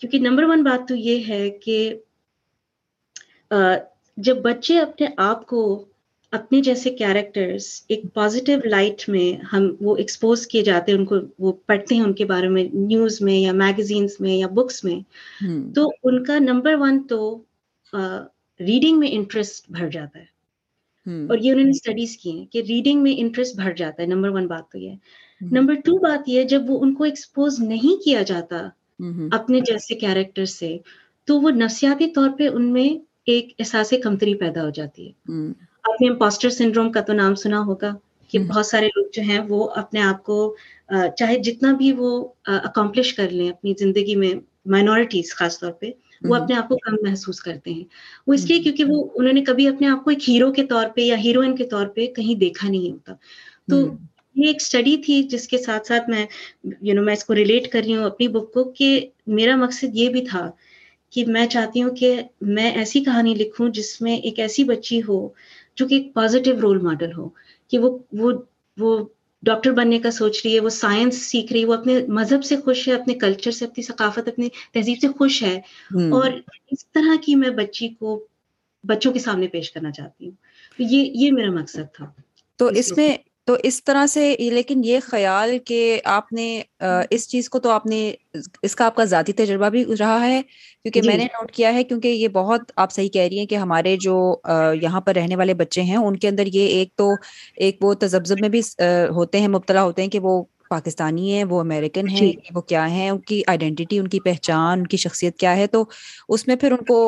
کیونکہ 0.02 0.20
نمبر 0.20 0.44
ون 0.44 0.64
بات 0.64 0.88
تو 0.88 0.96
یہ 0.96 1.24
ہے 1.28 1.50
کہ 1.50 1.94
جب 4.18 4.38
بچے 4.38 4.80
اپنے 4.80 5.08
آپ 5.18 5.46
کو 5.46 5.86
اپنے 6.34 6.62
جیسے 6.62 6.90
کیریکٹرس 6.90 7.66
ایک 7.88 8.02
پازیٹیو 8.14 8.60
لائٹ 8.66 9.08
میں 9.10 9.46
ہم 9.54 9.76
وہ 9.82 9.96
ایکسپوز 9.98 10.48
کیے 10.48 10.62
جاتے 10.62 10.92
ہیں 10.92 11.00
ان 11.00 11.06
کو 11.06 11.16
وہ 11.40 11.52
پڑھتے 11.66 11.96
ہیں 11.96 12.02
ان 12.02 12.14
کے 12.14 12.26
بارے 12.26 12.48
میں 12.48 12.64
نیوز 12.74 13.22
میں 13.22 13.34
یا 13.34 13.52
میگزینس 13.52 14.20
میں 14.22 14.36
یا 14.36 14.48
بکس 14.48 14.84
میں۔ 14.84 15.00
تو 15.76 15.90
ان 16.04 16.24
کا 16.24 16.40
نمبر 16.40 16.76
ون 16.80 17.04
تو 17.04 17.20
ریڈنگ 18.60 19.00
میں 19.00 19.08
انٹرسٹ 19.12 19.72
بڑھ 19.72 19.90
جاتا 19.92 20.20
ہے۔ 20.20 20.26
اور 21.28 21.38
یہ 21.38 21.52
انہوں 21.52 21.64
نے 21.64 21.70
اسٹڈیز 21.70 22.18
کی 22.18 22.32
ہیں 22.32 22.46
کہ 22.46 22.62
ریڈنگ 22.70 23.04
میں 23.04 23.14
انٹرسٹ 23.18 23.56
بڑھ 23.56 23.76
جاتا 23.78 24.02
ہے 24.02 24.08
نمبر 24.08 24.30
ون 24.30 24.48
بات 24.48 24.72
تو 24.72 24.78
یہ 24.78 24.94
نمبر 25.42 25.74
ٹو 25.86 25.98
بات 25.98 26.30
یہ 26.30 26.44
جب 26.44 26.62
وہ 26.68 26.80
ان 26.82 26.94
کو 26.94 27.04
ایکسپوز 27.04 27.60
نہیں 27.60 28.04
کیا 28.06 28.22
جاتا 28.22 28.68
اپنے 29.32 29.60
جیسے 29.60 29.96
کیریکٹر 29.96 30.46
سے 30.46 30.78
تو 31.28 31.40
وہ 31.42 31.50
نفسیاتی 31.50 32.08
طور 32.08 32.30
پہ 32.38 32.48
ان 32.48 32.74
میں 32.74 32.88
ایک 33.26 33.54
احساس 33.60 33.94
کمتری 34.04 34.34
پیدا 34.34 34.64
ہو 34.64 34.70
جاتی 34.70 35.08
ہے۔ 35.08 35.12
آپ 35.84 36.02
نے 36.02 36.10
امپاسٹر 36.10 36.50
سنڈروم 36.50 36.92
کا 36.92 37.02
تو 37.02 37.14
نام 37.14 37.36
سنا 37.36 37.60
ہوگا 37.60 37.94
کہ 38.32 38.40
بہت 38.40 38.66
سارے 38.66 38.88
لوگ 38.88 39.06
جو 39.14 39.22
ہیں 39.22 39.40
وہ 39.48 39.68
اپنے 39.76 40.02
آپ 40.02 40.24
کو 40.24 40.38
چاہے 41.18 41.38
جتنا 41.40 41.72
بھی 41.74 41.92
وہ 41.92 42.10
اکمپلش 42.48 43.14
کر 43.14 43.30
لیں 43.30 43.50
اپنی 43.50 43.74
زندگی 43.80 44.16
میں 44.16 44.34
مائنورٹیز 44.66 45.34
خاص 45.36 45.60
طور 45.60 45.72
پہ 45.72 45.90
وہ 46.22 46.36
اپنے 46.36 46.56
آپ 46.56 46.68
کو 46.70 46.78
کم 46.78 46.96
محسوس 47.02 47.40
کرتے 47.40 47.74
ہیں۔ 47.74 47.84
وہ 48.28 48.34
اس 48.34 48.46
لیے 48.46 48.60
کیونکہ 48.60 48.84
وہ 48.84 49.08
انہوں 49.16 49.34
نے 49.34 49.42
کبھی 49.42 49.68
اپنے 49.68 49.88
آپ 49.88 50.04
کو 50.04 50.10
ایک 50.10 50.30
ہیرو 50.30 50.52
کے 50.54 50.66
طور 50.66 50.88
پہ 50.96 51.02
یا 51.02 51.18
ہیروئن 51.18 51.56
کے 51.56 51.66
طور 51.66 51.86
پہ 51.88 52.06
کہیں 52.08 52.34
دیکھا 52.36 52.70
نہیں 52.70 52.92
ہوتا۔ 52.92 53.14
تو 53.68 53.78
یہ 54.36 54.48
ایک 54.48 54.56
اسٹڈی 54.60 54.98
تھی 54.98 55.22
جس 55.24 55.48
کے 55.48 55.58
ساتھ 55.58 55.88
ساتھ 55.88 56.10
میں 56.10 56.26
یو 56.82 56.94
نو 56.94 57.02
میں 57.02 57.14
اس 57.14 57.24
کو 57.26 57.36
ریلیٹ 57.36 57.68
کر 57.68 57.82
رہی 57.86 57.96
ہوں 57.96 58.06
اپنی 58.06 58.28
بک 58.28 58.54
کو 58.54 58.64
کہ 58.72 58.90
میرا 59.30 59.56
مقصد 59.56 59.96
یہ 59.96 60.10
بھی 60.10 60.26
تھا 60.26 60.50
کہ 61.14 61.26
میں 61.26 61.46
چاہتی 61.48 61.84
ہوں 61.84 61.96
کہ 61.96 62.16
میں 62.50 62.70
ایسی 62.72 63.04
کہانی 63.04 63.34
لکھوں 63.36 63.70
جس 63.70 64.02
میں 64.02 64.16
ایک 64.18 64.40
ایسی 64.40 64.64
بچی 64.64 65.02
ہو 65.08 65.28
جو 65.80 65.88
کہ 65.88 65.96
ایک 65.96 66.14
پازیٹیو 66.14 66.62
رول 66.62 66.82
ماڈل 66.82 67.14
ہو 67.18 67.30
کہ 67.68 67.80
وہ 67.80 67.98
وہ 68.14 68.32
وہ 68.78 69.06
ڈاکٹر 69.42 69.72
بننے 69.72 70.00
کا 70.00 70.12
سوچ 70.12 70.42
رہی 70.46 70.56
ہے 70.56 70.60
وہ 70.60 70.70
سائنس 70.70 71.22
سیکھ 71.22 71.54
رہی 71.54 71.62
ہے 71.62 71.66
وہ 71.66 71.74
اپنے 71.74 72.00
مذہب 72.08 72.44
سے 72.44 72.58
خوش 72.58 72.88
ہے 72.88 72.94
اپنے 72.94 73.14
کلچر 73.14 73.52
سے 73.52 73.66
اپنی 73.66 73.84
ثقافت 73.84 74.28
اپنی 74.28 74.50
تہذیب 74.74 74.98
سے 75.02 75.08
خوش 75.08 75.44
ہے۔ 75.44 75.62
اور 76.12 76.32
اس 76.72 76.88
طرح 76.92 77.16
کی 77.22 77.36
میں 77.36 77.50
بچی 77.50 77.88
کو 77.88 78.26
بچوں 78.84 79.14
کے 79.14 79.20
سامنے 79.20 79.48
پیش 79.48 79.72
کرنا 79.72 79.92
چاہتی 79.92 80.26
ہوں۔ 80.26 80.36
یہ 80.80 81.12
یہ 81.14 81.32
میرا 81.32 81.52
مقصد 81.52 81.96
تھا۔ 81.96 82.12
تو 82.56 82.68
اس 82.68 82.98
میں 82.98 83.18
تو 83.50 83.56
اس 83.64 83.84
طرح 83.84 84.06
سے 84.06 84.24
لیکن 84.40 84.82
یہ 84.84 85.00
خیال 85.04 85.58
کہ 85.66 86.00
آپ 86.08 86.34
نے 86.34 86.62
اس 87.12 87.28
چیز 87.28 87.48
کو 87.50 87.60
تو 87.60 87.70
آپ 87.70 87.86
نے 87.86 88.02
اس 88.64 88.76
کا 88.76 88.86
آپ 88.86 88.96
کا 88.96 89.04
ذاتی 89.06 89.34
تجربہ 89.34 89.70
بھی 89.70 89.84
رہا 90.00 90.20
ہے 90.22 90.42
کیونکہ 90.86 91.02
میں 91.02 91.14
جی۔ 91.14 91.18
نے 91.18 91.26
نوٹ 91.32 91.52
کیا 91.52 91.74
ہے 91.74 91.84
کیونکہ 91.84 92.08
یہ 92.08 92.28
بہت 92.28 92.72
آپ 92.76 92.92
صحیح 92.92 93.10
کہہ 93.10 93.22
رہی 93.22 93.40
ہیں 93.40 93.46
کہ 93.46 93.56
ہمارے 93.56 93.96
جو 94.00 94.20
یہاں 94.82 95.02
پر 95.02 95.16
رہنے 95.16 95.36
والے 95.36 95.54
بچے 95.56 95.82
ہیں 95.82 95.98
ان 95.98 96.18
کے 96.18 96.28
اندر 96.28 96.48
یہ 96.48 96.68
ایک 96.70 96.96
تو 96.96 97.10
ایک 97.58 97.84
وہ 97.84 97.94
تجزب 97.96 98.42
میں 98.42 98.50
بھی 98.50 98.62
ہوتے 99.12 99.40
ہیں 99.40 99.48
مبتلا 99.48 99.84
ہوتے 99.84 100.02
ہیں 100.02 100.10
کہ 100.10 100.20
وہ 100.20 100.42
پاکستانی 100.70 101.34
ہیں 101.34 101.44
وہ 101.44 101.60
امیریکن 101.60 102.08
ہیں 102.10 102.18
جی۔ 102.18 102.32
وہ 102.56 102.62
کیا 102.64 102.88
ہیں 102.90 103.10
ان 103.10 103.20
کی 103.22 103.42
آئیڈینٹی 103.48 104.00
ان 104.00 104.08
کی 104.08 104.20
پہچان 104.22 104.80
ان 104.80 104.88
کی 104.88 104.98
شخصیت 104.98 105.38
کیا 105.38 105.56
ہے 105.58 105.68
تو 105.68 105.84
اس 106.30 106.48
میں 106.48 106.56
پھر 106.56 106.72
ان 106.72 106.84
کو 106.86 107.00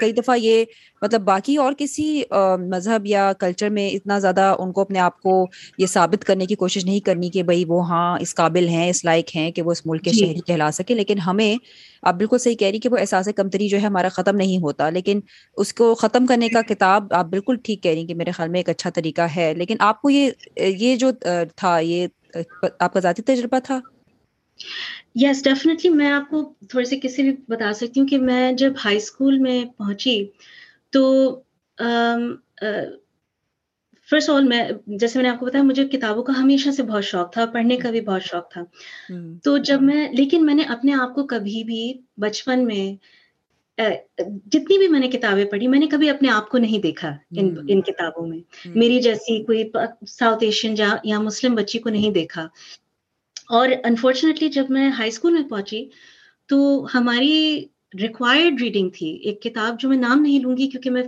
کئی 0.00 0.12
دفعہ 0.12 0.36
یہ 0.38 0.64
مطلب 1.02 1.20
باقی 1.22 1.56
اور 1.56 1.72
کسی 1.78 2.22
مذہب 2.68 3.06
یا 3.06 3.32
کلچر 3.38 3.70
میں 3.70 3.88
اتنا 3.90 4.18
زیادہ 4.18 4.54
ان 4.58 4.72
کو 4.72 4.80
اپنے 4.80 4.98
آپ 5.00 5.20
کو 5.20 5.44
یہ 5.78 5.86
ثابت 5.88 6.24
کرنے 6.24 6.46
کی 6.46 6.54
کوشش 6.56 6.84
نہیں 6.84 7.00
کرنی 7.00 7.30
کہ 7.30 7.42
بھائی 7.42 7.64
وہ 7.68 7.82
ہاں 7.88 8.18
اس 8.20 8.34
قابل 8.34 8.68
ہیں 8.68 8.88
اس 8.90 9.04
لائق 9.04 9.34
ہیں 9.36 9.50
کہ 9.50 9.62
وہ 9.62 9.70
اس 9.70 9.84
ملک 9.86 10.04
کے 10.04 10.10
جی۔ 10.10 10.18
شہری 10.18 10.40
کہلا 10.42 10.70
سکے 10.72 10.94
لیکن 10.94 11.18
ہمیں 11.20 11.56
آپ 12.02 12.14
بالکل 12.14 12.38
صحیح 12.38 12.56
کہہ 12.56 12.68
رہی 12.68 12.78
کہ 12.78 12.88
وہ 12.88 12.96
احساس 12.96 13.28
کمتری 13.36 13.68
جو 13.68 13.78
ہے 13.78 13.82
ہمارا 13.82 14.08
ختم 14.10 14.36
نہیں 14.36 14.62
ہوتا 14.62 14.88
لیکن 14.90 15.20
اس 15.56 15.72
کو 15.74 15.94
ختم 15.96 16.26
کرنے 16.26 16.48
کا 16.48 16.62
کتاب 16.68 17.12
آپ 17.12 17.26
بالکل 17.26 17.56
ٹھیک 17.58 17.82
کہہ 17.82 17.90
رہی 17.90 18.06
کہ 18.06 18.14
میرے 18.14 18.30
خیال 18.30 18.48
میں 18.48 18.60
ایک 18.60 18.68
اچھا 18.68 18.90
طریقہ 18.90 19.26
ہے 19.36 19.52
لیکن 19.54 19.76
آپ 19.80 20.02
کو 20.02 20.10
یہ 20.10 20.30
یہ 20.58 20.96
جو 20.96 21.10
تھا 21.56 21.78
یہ 21.80 22.06
آپ 22.80 22.92
کا 22.92 23.00
ذاتی 23.00 23.22
تجربہ 23.22 23.58
تھا؟ 23.58 23.80
یس 25.14 25.44
ڈیفینیٹلی 25.44 25.88
میں 25.90 26.12
آپ 26.12 26.30
کو 26.30 26.54
تھوڑے 26.68 26.84
سے 26.84 27.00
کسی 27.02 27.22
بھی 27.22 27.36
بتا 27.48 27.72
سکتی 27.72 28.00
ہوں 28.00 28.06
کہ 28.06 28.18
میں 28.18 28.52
جب 28.52 28.72
ہائی 28.84 28.96
اسکول 28.96 29.38
میں 29.38 29.64
پہنچی 29.64 30.24
تو 30.90 31.34
فرسٹ 34.10 34.30
آل 34.30 34.44
میں 34.44 34.68
جیسے 34.86 35.18
میں 35.18 35.22
نے 35.22 35.28
آپ 35.28 35.40
کو 35.40 35.46
بتایا 35.46 35.64
مجھے 35.64 35.88
کتابوں 35.88 36.22
کا 36.22 36.32
ہمیشہ 36.36 36.70
سے 36.70 36.82
بہت 36.82 37.04
شوق 37.04 37.32
تھا 37.32 37.46
پڑھنے 37.46 37.76
کا 37.76 37.90
بھی 37.90 38.00
بہت 38.00 38.22
شوق 38.22 38.50
تھا۔ 38.50 38.64
تو 39.42 39.58
جب 39.58 39.82
میں 39.82 40.08
لیکن 40.12 40.46
میں 40.46 40.54
نے 40.54 40.62
اپنے 40.62 40.92
آپ 40.92 41.14
کو 41.14 41.26
کبھی 41.26 41.64
بھی 41.64 41.94
بچپن 42.16 42.64
میں 42.64 42.96
جتنی 44.46 44.78
بھی 44.78 44.88
میں 44.88 45.00
نے 45.00 45.08
کتابیں 45.08 45.44
پڑھی 45.44 45.68
میں 45.68 45.78
نے 45.78 45.86
کبھی 45.86 46.10
اپنے 46.10 46.30
آپ 46.30 46.48
کو 46.48 46.58
نہیں 46.58 46.78
دیکھا 46.78 47.08
ان 47.36 47.54
ان 47.68 47.82
کتابوں 47.82 48.26
میں۔ 48.26 48.38
میری 48.74 49.00
جیسی 49.00 49.44
کوئی 49.44 49.62
ساؤتھ 50.08 50.44
ایشین 50.44 50.74
یا 51.04 51.20
مسلم 51.20 51.54
بچی 51.54 51.78
کو 51.78 51.88
نہیں 51.88 52.10
دیکھا۔ 52.10 52.48
اور 53.48 53.68
انفارچونیٹلی 53.84 54.48
جب 54.48 54.64
میں 54.68 54.90
ہائی 54.90 55.08
اسکول 55.08 55.32
میں 55.32 55.42
پہنچی 55.42 55.88
تو 56.46 56.86
ہماری 56.94 57.64
ریکوائرڈ 58.00 58.62
ریڈنگ 58.62 58.90
تھی۔ 58.90 59.06
ایک 59.06 59.42
کتاب 59.42 59.80
جو 59.80 59.88
میں 59.88 59.96
نام 59.96 60.22
نہیں 60.22 60.40
لوں 60.40 60.56
گی 60.56 60.68
کیونکہ 60.68 60.90
میں 60.90 61.02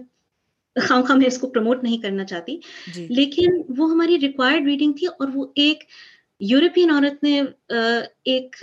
خام 0.83 1.03
خام 1.03 1.19
میں 1.19 1.27
اس 1.27 1.39
کو 1.39 1.47
پروموٹ 1.47 1.83
نہیں 1.83 1.99
کرنا 1.99 2.25
چاہتی۔ 2.25 2.59
جی. 2.95 3.07
لیکن 3.11 3.47
وہ 3.79 3.91
ہماری 3.91 4.21
ریکوائرڈ 4.21 4.65
ریڈنگ 4.65 4.93
تھی 4.93 5.07
اور 5.07 5.29
وہ 5.35 5.47
ایک 5.55 5.85
یورپین 6.41 6.91
عورت 6.91 7.23
نے 7.23 7.43
ایک 8.25 8.57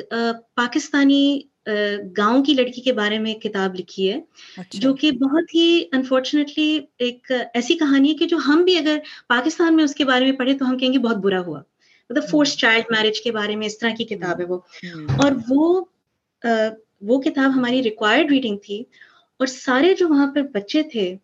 پاکستانی 0.56 1.42
گاؤں 2.18 2.44
کی 2.44 2.54
لڑکی 2.54 2.82
کے 2.82 2.94
بارے 2.94 3.20
میں 3.20 3.34
کتاب 3.34 3.76
لکھی 3.76 4.10
ہے 4.10 4.22
اچھا۔ 4.58 4.62
جو 4.72 4.94
کہ 4.94 5.12
بہت 5.12 5.56
ہی 5.56 5.86
انفارچونیٹلی 5.92 6.80
ایک 6.98 7.32
ایسی 7.54 7.76
کہانی 7.76 8.10
ہے 8.10 8.14
کہ 8.14 8.28
جو 8.28 8.38
ہم 8.48 8.64
بھی 8.64 8.78
اگر 8.78 8.98
پاکستان 9.28 9.76
میں 9.76 9.84
اس 9.84 9.96
کے 9.96 10.06
بارے 10.06 10.26
میں 10.26 10.34
پڑھے 10.34 10.58
تو 10.58 10.70
ہم 10.70 10.78
کہیں 10.78 10.94
گے 10.94 10.98
بہت 10.98 11.18
برا 11.18 11.40
ہوا۔ 11.40 11.62
مطلب 12.10 12.24
فورس 12.30 12.58
چائلڈ 12.58 12.84
میرج 12.90 13.22
کے 13.22 13.32
بارے 13.32 13.56
میں 13.56 13.68
اس 13.68 13.78
طرح 13.80 13.90
کی 13.98 14.06
کتاب 14.06 14.40
ہے 14.40 14.46
وہ۔ 14.46 14.60
اور 15.18 15.32
وہ 15.50 15.86
وہ 17.02 17.22
کتاب 17.22 17.52
ہماری 17.56 17.84
ریکوائرڈ 17.84 18.32
ریڈنگ 18.32 18.58
تھی 18.64 18.84
اور 19.38 19.46
سارے 19.48 19.94
جو 19.94 20.08
وہاں 20.08 20.34
پہ 20.34 20.42
بچے 20.42 20.84
تھے 20.84 21.16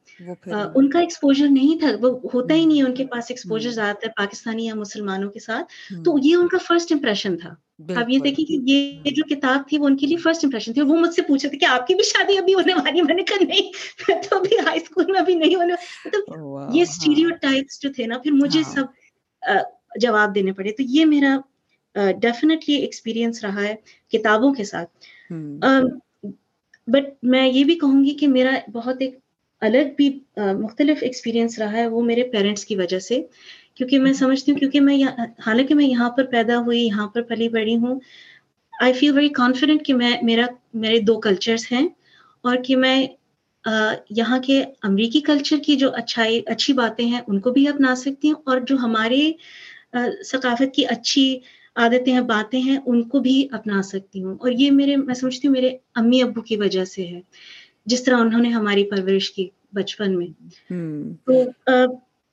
ان 0.76 0.90
کا 0.90 1.00
ایکسپوجر 1.00 1.48
نہیں 1.50 1.80
تھا۔ 1.80 1.88
وہ 2.02 2.20
ہوتا 2.34 2.54
ہی 2.54 2.66
نہیں 2.66 2.78
ہے 2.78 2.84
ان 2.84 2.96
کے 2.96 3.06
پاس 3.06 3.26
ایکسپوجر 3.30 3.70
زیادہ 3.72 3.96
تر 3.96 4.08
پاکستانی 4.18 4.66
یا 4.66 4.76
مسلمانوں 4.76 5.32
کے 5.32 5.40
ساتھ۔ 5.40 5.94
تو 6.06 6.16
یہ 6.24 6.36
ان 6.36 6.48
کا 6.48 6.58
فرسٹ 6.68 6.92
امپریشن 6.92 7.38
تھا۔ 7.38 7.56
اب 7.80 8.10
یہ 8.10 8.20
دیکھیں 8.20 8.46
کہ 8.46 8.54
یہ 8.66 9.12
جو 9.12 9.24
کتاب 9.36 9.68
تھی 9.70 9.78
وہ 9.78 9.86
ان 9.86 9.98
کے 9.98 10.08
لیے 10.08 10.18
فرسٹ 10.18 10.46
امپریشن 10.46 10.74
تھی 10.74 10.82
وہ 10.82 10.96
مجھ 10.96 11.14
سے 11.14 11.22
پوچھے 11.22 11.50
تھے 11.50 11.58
کہ 11.58 11.66
آپ 11.66 11.88
کی 11.88 11.96
بھی 11.96 12.04
شادی 12.04 12.38
ابھی 12.38 12.54
ہونے 12.54 12.74
والی 12.74 13.02
میں 13.02 13.16
نے 13.16 13.24
کہا 13.24 13.44
نہیں 13.44 13.72
تو 14.24 14.38
ابھی 14.38 14.58
ہائی 14.66 14.80
اسکول 14.80 15.12
میں 15.12 15.20
ابھی 15.20 15.36
نہیں 15.36 15.56
ہونے 15.56 15.74
مطلب 16.06 16.76
یہ 16.76 16.82
اسٹیریو 16.82 17.30
ٹائپس 17.42 17.82
جو 17.82 17.92
تھے 17.94 18.06
نا 18.06 18.18
پھر 18.18 18.32
مجھے 18.32 18.62
ہاں۔ 18.62 18.74
سب 18.74 19.54
جواب 20.02 20.36
دینے 20.36 20.52
پڑے۔ 20.52 20.72
تو 20.72 20.84
یہ 20.84 21.06
میرا 21.06 21.38
ڈیفینیٹلی 22.22 22.76
ایکسپیرئنس 22.76 23.44
رہا 23.44 23.64
ہے 23.64 23.76
کتابوں 24.12 24.54
کے 24.54 24.64
ساتھ۔ 24.64 24.90
بٹ 26.88 27.06
میں 27.24 27.48
یہ 27.48 27.64
بھی 27.64 27.76
کہوں 27.76 28.04
گی 28.06 28.14
کہ 28.14 28.28
میرا 28.28 28.52
بہت 28.72 28.98
ایک 29.00 29.18
الگ 29.62 29.94
بھی 29.98 30.20
مختلف 30.38 30.98
ایکسپیرئنس 31.02 31.60
رہا 31.60 31.72
ہے 31.72 31.88
وہ 31.88 32.02
میرے 32.02 32.24
پیرنٹس 32.24 32.66
کی 32.66 32.76
وجہ 32.76 33.00
سے۔ 33.00 33.22
کیونکہ 33.78 34.00
میں 34.00 34.14
سمجھتی 34.14 34.52
ہوں 34.52 34.60
کیونکہ 34.60 34.82
میں 34.82 35.04
حالانکہ 35.46 35.76
میں 35.76 35.86
یہاں 35.86 36.10
پر 36.10 36.24
پیدا 36.24 36.58
ہوئی 36.58 36.86
یہاں 36.86 37.08
پر 37.08 37.22
پلی 37.22 37.50
بڑی 37.50 37.76
ہوں 37.76 38.00
آئی 38.82 38.94
فیل 38.94 39.12
ویری 39.12 39.30
کانفیڈنٹ 39.30 39.86
کہ 39.86 39.94
میں 39.94 40.18
میرا 40.24 40.46
میرے 40.74 41.00
دو 41.00 41.20
کلچرس 41.20 41.72
ہیں 41.72 41.88
اور 42.42 42.56
کہ 42.66 42.76
میں 42.76 43.08
یہاں 44.10 44.40
کے 44.40 44.64
امریکی 44.82 45.20
کلچر 45.20 45.58
کی 45.66 45.76
جو 45.76 45.94
اچھائی 45.94 46.42
اچھی 46.46 46.74
باتیں 46.74 47.06
ہیں 47.06 47.22
ان 47.28 47.40
کو 47.40 47.52
بھی 47.52 47.68
اپنا 47.68 47.96
سکتی 47.96 48.32
ہوں 48.32 48.42
اور 48.46 48.60
جو 48.60 48.76
ہمارے 48.76 49.32
ثقافت 50.26 50.76
کی 50.76 50.86
اچھی 50.86 51.40
عادتیں 51.76 52.14
ہیں 52.14 52.22
باتیں 52.22 52.60
ہیں 52.60 52.78
ان 52.86 53.04
کو 53.04 53.20
بھی 53.20 53.48
اپنا 53.52 53.82
سکتی 53.82 54.24
ہوں 54.24 54.36
اور 54.40 54.52
یہ 54.52 54.72
میرے 54.72 54.96
میں 54.96 55.16
سمجھتی 55.16 55.48
ہوں 55.48 55.56
میرے 55.56 55.78
امی 55.96 56.22
ابو 56.22 56.42
کی 56.42 56.58
وجہ 56.58 56.86
سے 56.86 57.08
ہے 57.08 57.22
جس 57.86 58.04
طرح 58.04 58.18
انہوں 58.18 58.42
نے 58.42 58.50
ہماری 58.50 58.90
پرورش 58.90 59.32
کی 59.32 59.48
بچپن 59.74 60.18
میں۔ 60.18 60.28
تو 61.26 61.44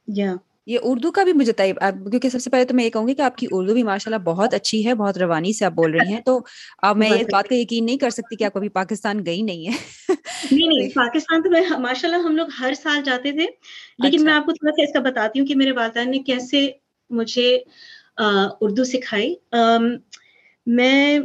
یا 0.09 0.35
یہ 0.67 0.79
اردو 0.83 1.11
کا 1.13 1.25
بھی 1.25 1.33
مجھے 1.33 1.53
کیونکہ 1.53 2.29
سب 2.29 2.39
سے 2.39 2.51
پہلے 2.51 2.65
تو 2.65 2.75
میں 2.75 2.85
یہ 2.85 2.91
کہوں 2.91 3.09
گی 3.09 3.15
کہ 3.15 3.23
آپ 3.23 3.37
کی 3.37 3.47
اردو 3.51 3.75
بھی 3.75 3.83
ماشاء 3.83 4.11
اللہ 4.13 4.23
بہت 4.25 4.55
اچھی 4.55 4.87
ہے 4.87 4.95
بہت 4.95 5.19
روانی 5.19 5.53
سے 5.53 5.65
آپ 5.65 5.73
بول 5.73 5.91
رہی 5.91 6.13
ہیں 6.13 6.21
تو 6.21 6.39
اب 6.83 6.97
میں 6.97 7.11
اس 7.11 7.27
بات 7.33 7.49
کا 7.49 7.55
یقین 7.55 7.87
نہیں 7.87 7.99
کر 7.99 8.11
سکتی 8.11 8.37
کہ 8.37 8.45
آپ 8.45 8.53
کبھی 8.53 8.69
پاکستان 8.69 9.27
گئی 9.27 9.43
نہیں 9.43 9.67
ہے 9.67 9.73
نہیں 10.53 10.67
نہیں 10.69 10.89
پاکستان 10.95 11.43
تو 11.43 11.51
میں 11.51 11.61
ماشاء 11.79 12.09
اللہ 12.09 12.23
ہم 12.23 12.37
لوگ 12.37 12.47
ہر 12.61 12.75
سال 12.75 13.03
جاتے 13.05 13.33
تھے 13.33 13.47
لیکن 13.99 14.25
میں 14.25 14.33
اچھا۔ 14.33 14.41
آپ 14.41 14.47
کو 14.47 14.53
تھوڑا 14.53 14.73
سا 14.73 14.83
اس 14.83 14.93
کا 14.93 15.01
بتاتی 15.01 15.41
ہوں 15.41 15.47
کہ 15.47 15.55
میرے 15.55 15.73
والدین 15.73 16.11
نے 16.11 16.19
کیسے 16.19 16.71
مجھے 17.11 17.59
اردو 18.61 18.85
سکھائی۔ 18.85 19.35
میں 20.67 21.19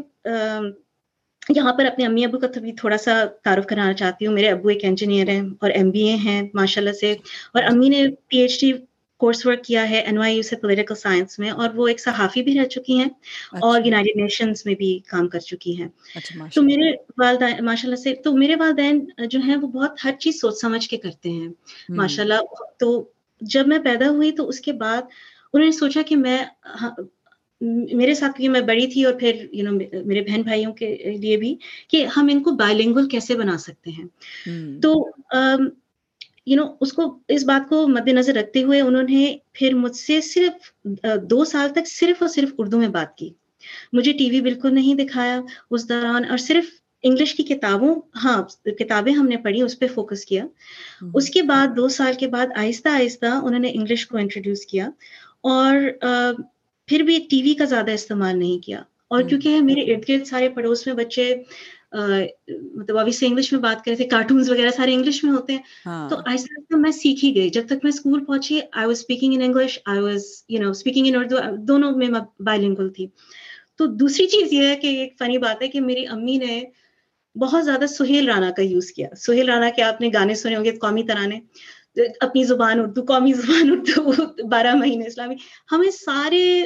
یہاں 1.49 1.73
پر 1.73 1.85
اپنے 1.85 2.05
امی 2.05 2.25
ابو 2.25 2.39
کا 2.39 2.47
بھی 2.61 2.71
تھوڑا 2.71 2.97
سا 2.97 3.23
تعارف 3.43 3.65
کرانا 3.65 3.93
چاہتی 3.93 4.25
ہوں۔ 4.25 4.33
میرے 4.33 4.49
ابو 4.49 4.67
ایک 4.67 4.83
انجینئر 4.83 5.29
ہیں 5.29 5.41
اور 5.61 5.69
ایم 5.69 5.89
بی 5.89 6.03
اے 6.03 6.15
ہیں 6.15 6.41
ماشاء 6.53 6.81
اللہ 6.81 6.93
سے 6.93 7.11
اور 7.53 7.63
امی 7.63 7.89
نے 7.89 8.05
P 8.27 8.37
H 8.37 8.59
D 8.61 8.71
course 9.19 9.45
work 9.45 9.63
کیا 9.63 9.89
ہے 9.89 9.99
این 9.99 10.17
وائی 10.17 10.35
یو 10.35 10.41
سے 10.41 10.55
پولیٹیکل 10.55 10.95
سائنس 10.95 11.39
میں 11.39 11.49
اور 11.49 11.69
وہ 11.75 11.87
ایک 11.87 11.99
صحافی 11.99 12.43
بھی 12.43 12.59
رہ 12.59 12.65
چکی 12.65 12.97
ہیں 12.97 13.09
اور 13.51 13.81
یونائٹیڈ 13.85 14.21
نیشنز 14.21 14.61
میں 14.65 14.75
بھی 14.75 14.99
کام 15.07 15.27
کر 15.27 15.39
چکی 15.39 15.81
ہیں۔ 15.81 15.87
اچھا، 16.15 16.45
تو 16.55 16.61
میرے 16.61 16.91
والدین 17.17 17.65
ماشاء 17.65 17.83
اللہ 17.83 17.95
سے 17.95 18.15
تو 18.15 18.37
میرے 18.37 18.55
والدین 18.55 19.05
جو 19.29 19.39
ہیں 19.39 19.55
وہ 19.55 19.67
بہت 19.67 19.91
ہر 20.03 20.11
چیز 20.19 20.41
سوچ 20.41 20.61
سمجھ 20.61 20.89
کے 20.89 20.97
کرتے 20.97 21.29
ہیں۔ 21.29 21.47
ماشاء 21.89 22.23
اللہ 22.23 22.63
تو 22.79 23.09
جب 23.41 23.67
میں 23.67 23.79
پیدا 23.79 24.09
ہوئی 24.09 24.31
تو 24.31 24.49
اس 24.49 24.59
کے 24.59 24.73
بعد 24.73 25.01
انہوں 25.53 25.65
نے 25.65 25.71
سوچا 25.71 26.01
کہ 26.01 26.15
میں 26.15 26.37
میرے 27.93 28.13
ساتھ 28.13 28.37
کیونکہ 28.37 28.49
میں 28.49 28.67
بڑی 28.67 28.87
تھی 28.87 29.03
اور 29.03 29.13
پھر 29.13 29.47
یو 29.51 29.71
نو 29.71 30.03
میرے 30.05 30.21
بہن 30.21 30.41
بھائیوں 30.41 30.73
کے 30.73 30.95
لیے 31.21 31.37
بھی 31.37 31.55
کہ 31.87 32.05
ہم 32.17 32.29
ان 32.31 32.43
کو 32.43 32.51
بائلنگل 32.51 33.09
کیسے 33.09 33.35
بنا 33.35 33.57
سکتے 33.57 33.91
ہیں۔ 33.91 34.05
تو 34.81 35.09
یو 36.49 36.55
نو 36.55 36.65
اس 36.81 36.93
کو 36.93 37.03
اس 37.27 37.43
بات 37.43 37.69
کو 37.69 37.87
مد 37.87 38.07
نظر 38.07 38.33
رکھتے 38.33 38.63
ہوئے 38.63 38.81
انہوں 38.81 39.03
نے 39.03 39.23
پھر 39.53 39.73
مجھ 39.73 39.95
سے 39.95 40.21
صرف 40.21 40.71
دو 41.23 41.45
سال 41.45 41.69
تک 41.69 41.87
صرف 41.87 42.21
اور 42.21 42.29
صرف 42.29 42.53
اردو 42.57 42.79
میں 42.79 42.87
بات 42.87 43.15
کی۔ 43.17 43.29
مجھے 43.93 44.11
ٹی 44.13 44.29
وی 44.31 44.41
بالکل 44.41 44.73
نہیں 44.73 44.95
دکھایا 44.95 45.39
اس 45.71 45.89
دوران 45.89 46.25
اور 46.29 46.37
صرف 46.37 46.65
انگلش 47.03 47.33
کی 47.35 47.43
کتابوں 47.43 47.93
ہاں 48.23 48.41
کتابیں 48.79 49.13
ہم 49.13 49.27
نے 49.27 49.37
پڑھی 49.37 49.61
اس 49.61 49.79
پہ 49.79 49.87
فوکس 49.87 50.25
کیا۔ 50.25 50.45
اس 51.13 51.29
کے 51.29 51.41
بعد 51.41 51.67
دو 51.77 51.87
سال 51.87 52.13
کے 52.19 52.27
بعد 52.27 52.47
آہستہ 52.55 52.89
آہستہ 52.89 53.25
انہوں 53.25 53.59
نے 53.59 53.71
انگلش 53.73 54.07
کو 54.07 54.17
انٹروڈیوس 54.17 54.65
کیا 54.65 54.89
اور 55.49 55.75
پھر 56.87 56.99
بھی 56.99 57.19
ٹی 57.29 57.41
وی 57.41 57.53
کا 57.53 57.65
زیادہ 57.65 57.91
استعمال 57.91 58.39
نہیں 58.39 58.65
کیا۔ 58.65 58.81
اور 59.07 59.23
کیونکہ 59.23 59.61
میرے 59.61 59.81
ارد 59.81 60.09
گرد 60.09 60.27
سارے 60.27 60.49
پڑوس 60.49 60.87
میں 60.87 60.95
بچے 60.95 61.35
مطلب 62.73 62.97
ابھی 62.97 63.11
سے 63.11 63.27
انگلش 63.27 63.51
میں 63.53 63.61
بات 63.61 63.85
کرے 63.85 63.95
تھے 63.95 64.03
کارٹونس 64.03 64.49
وغیرہ 64.49 64.69
سارے 64.69 64.93
انگلش 64.93 65.23
میں 65.23 65.31
ہوتے 65.33 65.53
ہیں۔ 65.53 65.61
ہاں۔ 65.85 66.09
تو 66.09 66.15
آہستہ 66.15 66.53
آہستہ 66.57 66.75
میں 66.77 66.91
سیکھ 66.91 67.25
ہی 67.25 67.35
گئی۔ 67.35 67.49
جب 67.49 67.65
تک 67.65 67.73
میں 67.83 67.91
اسکول 67.91 68.25
پہنچی 68.25 68.59
I 68.71 68.87
was 68.87 68.99
speaking 68.99 69.33
in 69.33 69.41
English 69.41 69.79
I 69.85 69.99
was 69.99 70.43
you 70.49 70.61
know 70.61 70.69
speaking 70.69 71.07
in 71.07 71.15
Urdu 71.15 71.35
دونوں 71.57 71.91
میں 71.91 72.07
بائل 72.39 72.61
لنگل 72.61 72.89
تھی۔ 72.89 73.07
تو 73.77 73.85
دوسری 73.85 74.27
چیز 74.27 74.53
یہ 74.53 74.67
ہے 74.67 74.75
کہ 74.75 74.87
ایک 74.87 75.13
فنی 75.19 75.37
بات 75.37 75.61
ہے 75.61 75.67
کہ 75.67 75.81
میری 75.81 76.07
امی 76.07 76.37
نے 76.37 76.63
بہت 77.39 77.65
زیادہ 77.65 77.85
سہیل 77.87 78.27
رانا 78.29 78.51
کا 78.51 78.61
یوز 78.61 78.91
کیا۔ 78.91 79.07
سہیل 79.17 79.49
رانا 79.49 79.69
کے 79.69 79.81
آپ 79.81 80.01
نے 80.01 80.09
گانے 80.13 80.35
سنے 80.35 80.55
ہوں 80.55 80.65
گے 80.65 80.71
قومی 80.71 81.03
ترانے۔ 81.03 81.39
اپنی 82.21 82.43
زبان 82.43 82.79
اردو 82.79 83.03
قومی 83.03 83.33
زبان 83.33 83.71
اردو 83.71 84.11
بارہ 84.47 84.75
مہینے 84.75 85.07
اسلامی۔ 85.07 85.35
ہمیں 85.71 85.91
سارے 85.91 86.65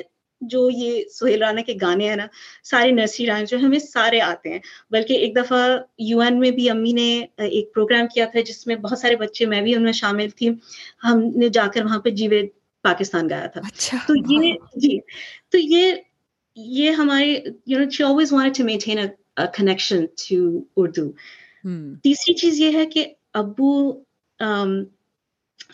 جو 0.50 0.70
یہ 0.70 1.04
سہیل 1.12 1.42
رانا 1.44 1.62
کے 1.62 1.74
گانے 1.82 2.10
ہیں 2.10 2.16
نا 2.16 2.26
سارے 2.64 2.92
نرسری 2.92 3.26
رائم 3.26 3.46
جو 3.50 3.58
ہمیں 3.58 3.80
سارے 3.80 4.22
آتے 4.22 4.50
ہیں۔ 4.50 4.60
بلکہ 4.92 5.14
ایک 5.14 5.36
دفعہ 5.36 5.62
یو 6.00 6.20
این 6.20 6.40
میں 6.40 6.52
بھی 6.52 6.70
امی 6.70 6.92
نے 6.92 7.10
ایک 7.38 7.74
پروگرام 7.74 8.08
کیا 8.08 8.26
تھا 8.26 8.42
جس 8.42 8.66
میں 8.68 8.76
بہت 8.76 9.00
سارے 9.00 9.16
بچے 9.16 9.46
میں 9.46 9.62
بھی 9.62 9.76
ان 9.76 9.84
میں 9.84 9.94
شامل 9.94 10.30
تھی۔ 10.30 10.50
ہم 11.04 11.22
نے 11.36 11.50
جا 11.50 11.68
کر 11.74 11.86
وہاں 11.86 12.00
پہ 12.00 12.10
جیوے 12.10 12.42
پاکستان 12.84 13.30
گایا 13.30 13.48
تھا۔ 13.48 13.62
اچھا، 13.66 13.98
تو 14.08 14.14
یہ 14.16 14.54
جی 14.76 15.00
تو 15.52 15.58
یہ 15.58 15.92
یہ 16.56 16.92
ہمارے 16.92 17.36
you 17.66 17.80
know 17.80 17.90
she 17.90 18.04
always 18.04 18.34
want 18.34 18.58
to 18.58 18.64
maintain 18.64 19.00
connection 19.54 20.06
to 20.06 20.60
Urdu 20.78 21.10
تیسری 22.04 22.34
چیز 22.34 22.60
یہ 22.60 22.78
ہے 22.78 22.86
کہ 22.86 23.06
ابو 23.34 23.90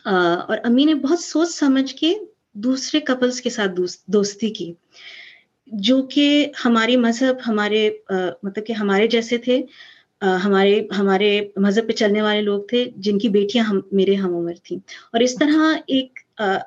اور 0.06 0.58
امی 0.64 0.86
نے 0.86 0.94
بہت 0.96 1.20
سوچ 1.20 1.50
سمجھ 1.50 1.94
کے 1.96 2.14
دوسرے 2.64 3.00
کپلس 3.00 3.42
کے 3.42 3.50
ساتھ 3.50 3.82
دوستی 4.08 4.50
کی۔ 4.50 4.74
جو 5.68 6.02
کہ 6.02 6.48
ہماری 6.66 6.98
مذہب 6.98 7.36
ہمارے 7.48 7.90
مطلب 8.44 8.66
کہ 8.66 8.74
ہمارے 8.74 9.08
جیسے 9.08 9.38
تھے۔ 9.38 9.62
ہمارے 10.44 10.88
ہمارے 10.98 11.42
مذہب 11.56 11.88
پہ 11.88 11.92
چلنے 11.92 12.22
والے 12.22 12.42
لوگ 12.42 12.64
تھے 12.64 12.86
جن 12.96 13.20
کی 13.20 13.30
بیٹیاں 13.30 13.64
ہم 13.64 13.80
میرے 13.92 14.16
ہم 14.16 14.36
عمر 14.36 14.54
تھیں۔ 14.64 14.78
اور 15.12 15.20
اس 15.20 15.36
طرح 15.36 15.78
ایک 15.88 16.20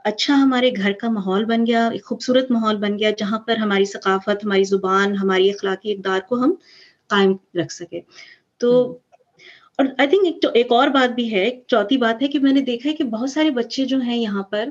اچھا 0.05 0.35
ہمارے 0.35 0.71
گھر 0.77 0.93
کا 0.93 1.09
ماحول 1.09 1.45
بن 1.45 1.67
گیا 1.67 1.89
ایک 1.89 2.05
خوبصورت 2.05 2.51
ماحول 2.51 2.77
بن 2.77 2.99
گیا 2.99 3.11
جہاں 3.19 3.39
پر 3.39 3.57
ہماری 3.57 3.85
ثقافت 3.85 4.45
ہماری 4.45 4.65
زبان 4.65 5.17
ہماری 5.17 5.51
اخلاقی 5.51 5.93
اقدار 5.93 6.21
کو 6.29 6.45
ہم 6.45 6.55
قائم 7.07 7.37
رکھ 7.55 7.73
سکے۔ 7.73 8.01
تو 8.59 8.99
اور 9.79 9.87
آئی 9.99 10.09
تھنک 10.09 10.47
ایک 10.55 10.73
اور 10.73 10.89
بات 10.89 11.15
بھی 11.15 11.35
ہے 11.35 11.61
چوتھی 11.67 11.97
بات 11.97 12.23
ہے 12.23 12.29
کہ 12.29 12.39
میں 12.39 12.53
نے 12.53 12.61
دیکھا 12.61 12.91
ہے 12.91 12.95
کہ 12.95 13.05
بہت 13.05 13.31
سارے 13.31 13.51
بچے 13.51 13.85
جو 13.85 14.01
ہیں 14.01 14.17
یہاں 14.17 14.43
پر 14.43 14.69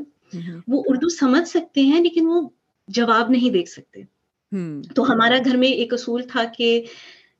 وہ 0.67 0.83
اردو 0.87 1.09
سمجھ 1.09 1.47
سکتے 1.47 1.81
ہیں 1.81 2.01
لیکن 2.01 2.25
وہ 2.25 2.49
جواب 2.87 3.29
نہیں 3.29 3.49
دیکھ 3.49 3.69
سکتے۔ 3.69 4.01
تو 4.95 5.11
ہمارا 5.11 5.37
گھر 5.45 5.57
میں 5.57 5.67
ایک 5.67 5.93
اصول 5.93 6.21
تھا 6.31 6.43
کہ 6.57 6.83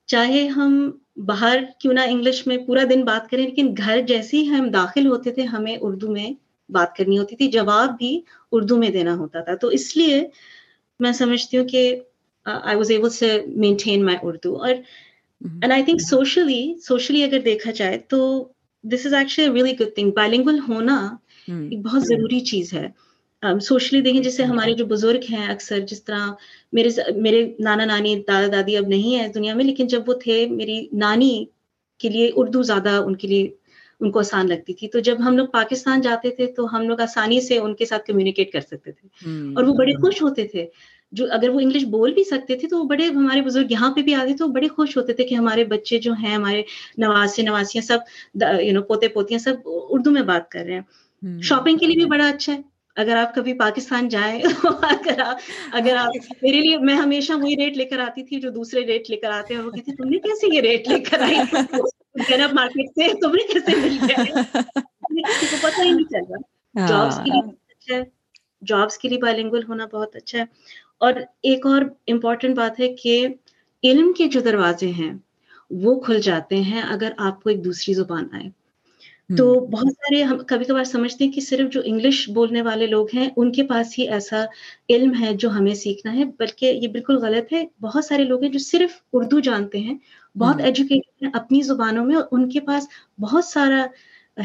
چاہے 0.06 0.46
ہم 0.48 0.90
باہر 1.16 1.58
کیوں 1.78 1.92
نہ 1.92 2.00
انگلش 2.06 2.46
میں 2.46 2.58
پورا 2.58 2.80
دن 2.90 3.04
بات 3.04 3.30
کریں 3.30 3.44
لیکن 3.44 3.74
گھر 3.76 4.00
جیسے 4.06 4.36
ہی 4.36 4.48
ہم 4.48 4.70
داخل 4.70 5.06
ہوتے 5.06 5.30
تھے 5.30 5.42
ہمیں 5.42 5.76
اردو 5.80 6.12
میں 6.12 6.30
بات 6.68 6.96
کرنی 6.96 7.18
ہوتی 7.18 7.36
تھی 7.36 7.46
جواب 7.48 7.98
بھی 7.98 8.20
اردو 8.52 8.76
میں 8.76 8.88
دینا 8.90 9.16
ہوتا 9.16 9.40
تھا۔ 9.40 9.54
تو 9.54 9.68
اس 9.68 9.96
لیے 9.96 10.22
میں 11.00 11.12
سمجھتی 11.12 11.58
ہوں 11.58 11.68
کہ 11.68 12.00
آئی 12.46 12.76
واز 12.76 12.90
ایبل 12.90 13.10
سے 13.10 13.44
مینٹین 13.46 14.04
مائی 14.04 14.18
اردو۔ 14.22 14.56
اور 14.56 14.74
and 15.40 15.72
I 15.72 15.82
think 15.82 16.00
socially 16.00 16.74
socially 16.82 17.24
اگر 17.24 17.40
دیکھا 17.44 17.70
جائے 17.70 17.98
تو 18.08 18.48
this 18.84 19.06
is 19.06 19.14
actually 19.14 19.52
really 19.52 19.72
good 19.80 19.94
thing 19.94 20.10
bilingual 20.10 20.58
ہونا 20.68 21.16
ایک 21.48 21.80
بہت 21.82 22.02
ضروری 22.02 22.40
چیز 22.40 22.72
ہے۔ 22.74 22.86
سوشلی 23.60 24.00
دیکھیں 24.00 24.22
جیسے 24.22 24.42
ہمارے 24.42 24.74
جو 24.74 24.86
بزرگ 24.86 25.20
ہیں 25.30 25.46
اکثر 25.46 25.80
جس 25.80 26.04
طرح 26.04 26.26
میرے 26.72 26.88
میرے 27.16 27.52
نانا 27.58 27.84
نانی 27.84 28.14
دادا 28.28 28.46
دادی 28.52 28.76
اب 28.76 28.86
نہیں 28.88 29.18
ہے 29.18 29.28
دنیا 29.28 29.54
میں 29.54 29.64
لیکن 29.64 29.86
جب 29.86 30.02
وہ 30.06 30.14
تھے 30.14 30.46
میری 30.46 30.86
نانی 30.92 31.44
کے 32.00 32.08
لیے 32.08 32.30
اردو 32.36 32.62
زیادہ 32.62 32.90
ان 33.06 33.16
کے 33.16 33.28
لیے 33.28 33.48
ان 34.00 34.10
کو 34.10 34.18
آسان 34.18 34.48
لگتی 34.48 34.74
تھی۔ 34.74 34.88
تو 34.88 34.98
جب 34.98 35.16
ہم 35.18 35.36
لوگ 35.36 35.46
پاکستان 35.52 36.00
جاتے 36.00 36.30
تھے 36.30 36.46
تو 36.46 36.76
ہم 36.76 36.82
لوگ 36.82 37.00
آسانی 37.00 37.40
سے 37.40 37.58
ان 37.58 37.74
کے 37.74 37.86
ساتھ 37.86 38.06
کمیونیکیٹ 38.06 38.52
کر 38.52 38.60
سکتے 38.60 38.92
تھے۔ 38.92 39.08
اور 39.54 39.64
وہ 39.64 39.74
بڑے 39.74 39.92
خوش 39.92 40.22
ہوتے 40.22 40.46
تھے۔ 40.46 40.66
جو 41.12 41.26
اگر 41.30 41.48
وہ 41.48 41.60
انگلش 41.60 41.84
بول 41.84 42.12
بھی 42.12 42.24
سکتے 42.24 42.56
تھے 42.56 42.68
تو 42.68 42.78
وہ 42.78 42.84
بڑے 42.84 43.06
ہمارے 43.06 43.40
بزرگ 43.40 43.66
یہاں 43.70 43.94
پہ 43.94 44.02
بھی 44.02 44.14
آتے 44.14 44.36
تھے 44.36 44.44
وہ 44.44 44.52
بڑے 44.52 44.68
خوش 44.68 44.96
ہوتے 44.96 45.12
تھے 45.12 45.24
کہ 45.24 45.34
ہمارے 45.34 45.64
بچے 45.64 45.98
جو 45.98 46.12
ہیں 46.12 46.34
ہمارے 46.34 46.62
نواسے 46.98 47.42
نواسیاں 47.42 47.82
سب 47.82 47.98
یو 48.60 48.72
نو 48.72 48.82
پوتے 48.82 49.08
پوتیاں 49.08 49.38
سب 49.38 49.54
اردو 49.64 50.10
میں 50.10 50.22
بات 50.22 50.48
کر 50.50 50.64
رہے 50.64 50.74
ہیں۔ 50.74 50.80
شاپنگ 51.42 51.78
کے 51.78 51.86
لیے 51.86 51.96
بھی 51.96 52.04
بڑا 52.04 52.28
اچھا 52.28 52.52
ہے۔ 52.52 52.60
اگر 52.96 53.16
آپ 53.16 53.34
کبھی 53.34 53.54
پاکستان 53.54 54.08
جائیں 54.08 54.42
اگر 54.82 55.18
آپ 55.18 55.36
اگر 55.72 55.96
آپ 55.96 56.08
میرے 56.42 56.60
لیے 56.60 56.78
میں 56.78 56.94
ہمیشہ 56.94 57.32
وہی 57.32 57.56
ریٹ 57.56 57.76
لے 57.76 57.84
کر 57.84 57.98
آتی 57.98 58.22
تھی 58.22 58.40
جو 58.40 58.50
دوسرے 58.50 58.80
ریٹ 58.80 59.10
لے 59.10 59.16
کر 59.16 59.30
آتے 59.30 59.54
ہیں۔ 59.54 59.60
وہ 59.60 59.70
کہتے 59.70 59.96
تم 59.96 60.08
نے 60.08 60.18
کیسے 60.18 60.54
یہ 60.56 60.60
ریٹ 60.60 60.88
لے 60.88 61.00
کر 61.00 61.20
آئی؟ 61.20 61.36
مارکیٹ 62.52 62.88
سے 62.90 63.20
تم 63.20 63.32
نے 63.32 63.52
کیسے 63.52 63.76
مل 63.76 63.98
گیا 64.02 64.24
کسی 65.12 65.46
کو 65.50 65.56
پتہ 65.62 65.82
ہی 65.82 65.90
نہیں 65.90 66.04
چل 66.04 66.32
رہا 66.32 66.86
جابس 66.86 67.16
کے 67.16 67.30
لیے 67.30 67.40
اچھا 67.50 67.96
ہے۔ 67.96 68.02
جابس 68.66 68.98
کے 68.98 69.08
لیے 69.08 69.18
بائلنگول 69.18 69.62
ہونا 69.68 69.86
بہت 69.92 70.16
اچھا 70.16 70.38
ہے۔ 70.38 70.44
اور 70.98 71.12
ایک 71.42 71.66
اور 71.66 71.82
امپورٹنٹ 72.06 72.56
بات 72.56 72.80
ہے 72.80 72.94
کہ 72.94 73.28
علم 73.82 74.12
کے 74.12 74.28
جو 74.28 74.40
دروازے 74.40 74.90
ہیں 74.90 75.12
وہ 75.70 76.00
کھل 76.00 76.20
جاتے 76.20 76.56
ہیں 76.60 76.82
اگر 76.82 77.12
آپ 77.18 77.42
کو 77.42 77.50
ایک 77.50 77.64
دوسری 77.64 77.94
زبان 77.94 78.28
آئے۔ 78.32 78.61
تو 79.28 79.60
بہت 79.66 79.92
سارے 79.92 80.22
ہم 80.22 80.38
کبھی 80.46 80.64
کبھار 80.64 80.84
سمجھتے 80.84 81.24
ہیں 81.24 81.32
کہ 81.32 81.40
صرف 81.40 81.72
جو 81.72 81.80
انگلش 81.84 82.30
بولنے 82.30 82.62
والے 82.62 82.86
لوگ 82.86 83.06
ہیں 83.14 83.28
ان 83.36 83.52
کے 83.52 83.62
پاس 83.62 83.98
ہی 83.98 84.08
ایسا 84.08 84.44
علم 84.88 85.12
ہے 85.20 85.34
جو 85.34 85.50
ہمیں 85.50 85.74
سیکھنا 85.74 86.14
ہے 86.16 86.24
بلکہ 86.38 86.66
یہ 86.66 86.88
بالکل 86.88 87.16
غلط 87.16 87.52
ہے۔ 87.52 87.64
بہت 87.80 88.04
سارے 88.04 88.24
لوگ 88.24 88.42
ہیں 88.42 88.50
جو 88.50 88.58
صرف 88.58 88.90
اردو 89.12 89.40
جانتے 89.40 89.78
ہیں 89.78 89.94
بہت 90.36 90.60
ایجوکیٹڈ 90.60 91.22
ہیں 91.22 91.30
اپنی 91.34 91.60
زبانوں 91.62 92.04
میں 92.04 92.16
اور 92.16 92.24
ان 92.32 92.48
کے 92.48 92.60
پاس 92.60 92.86
بہت 93.20 93.44
سارا 93.44 93.86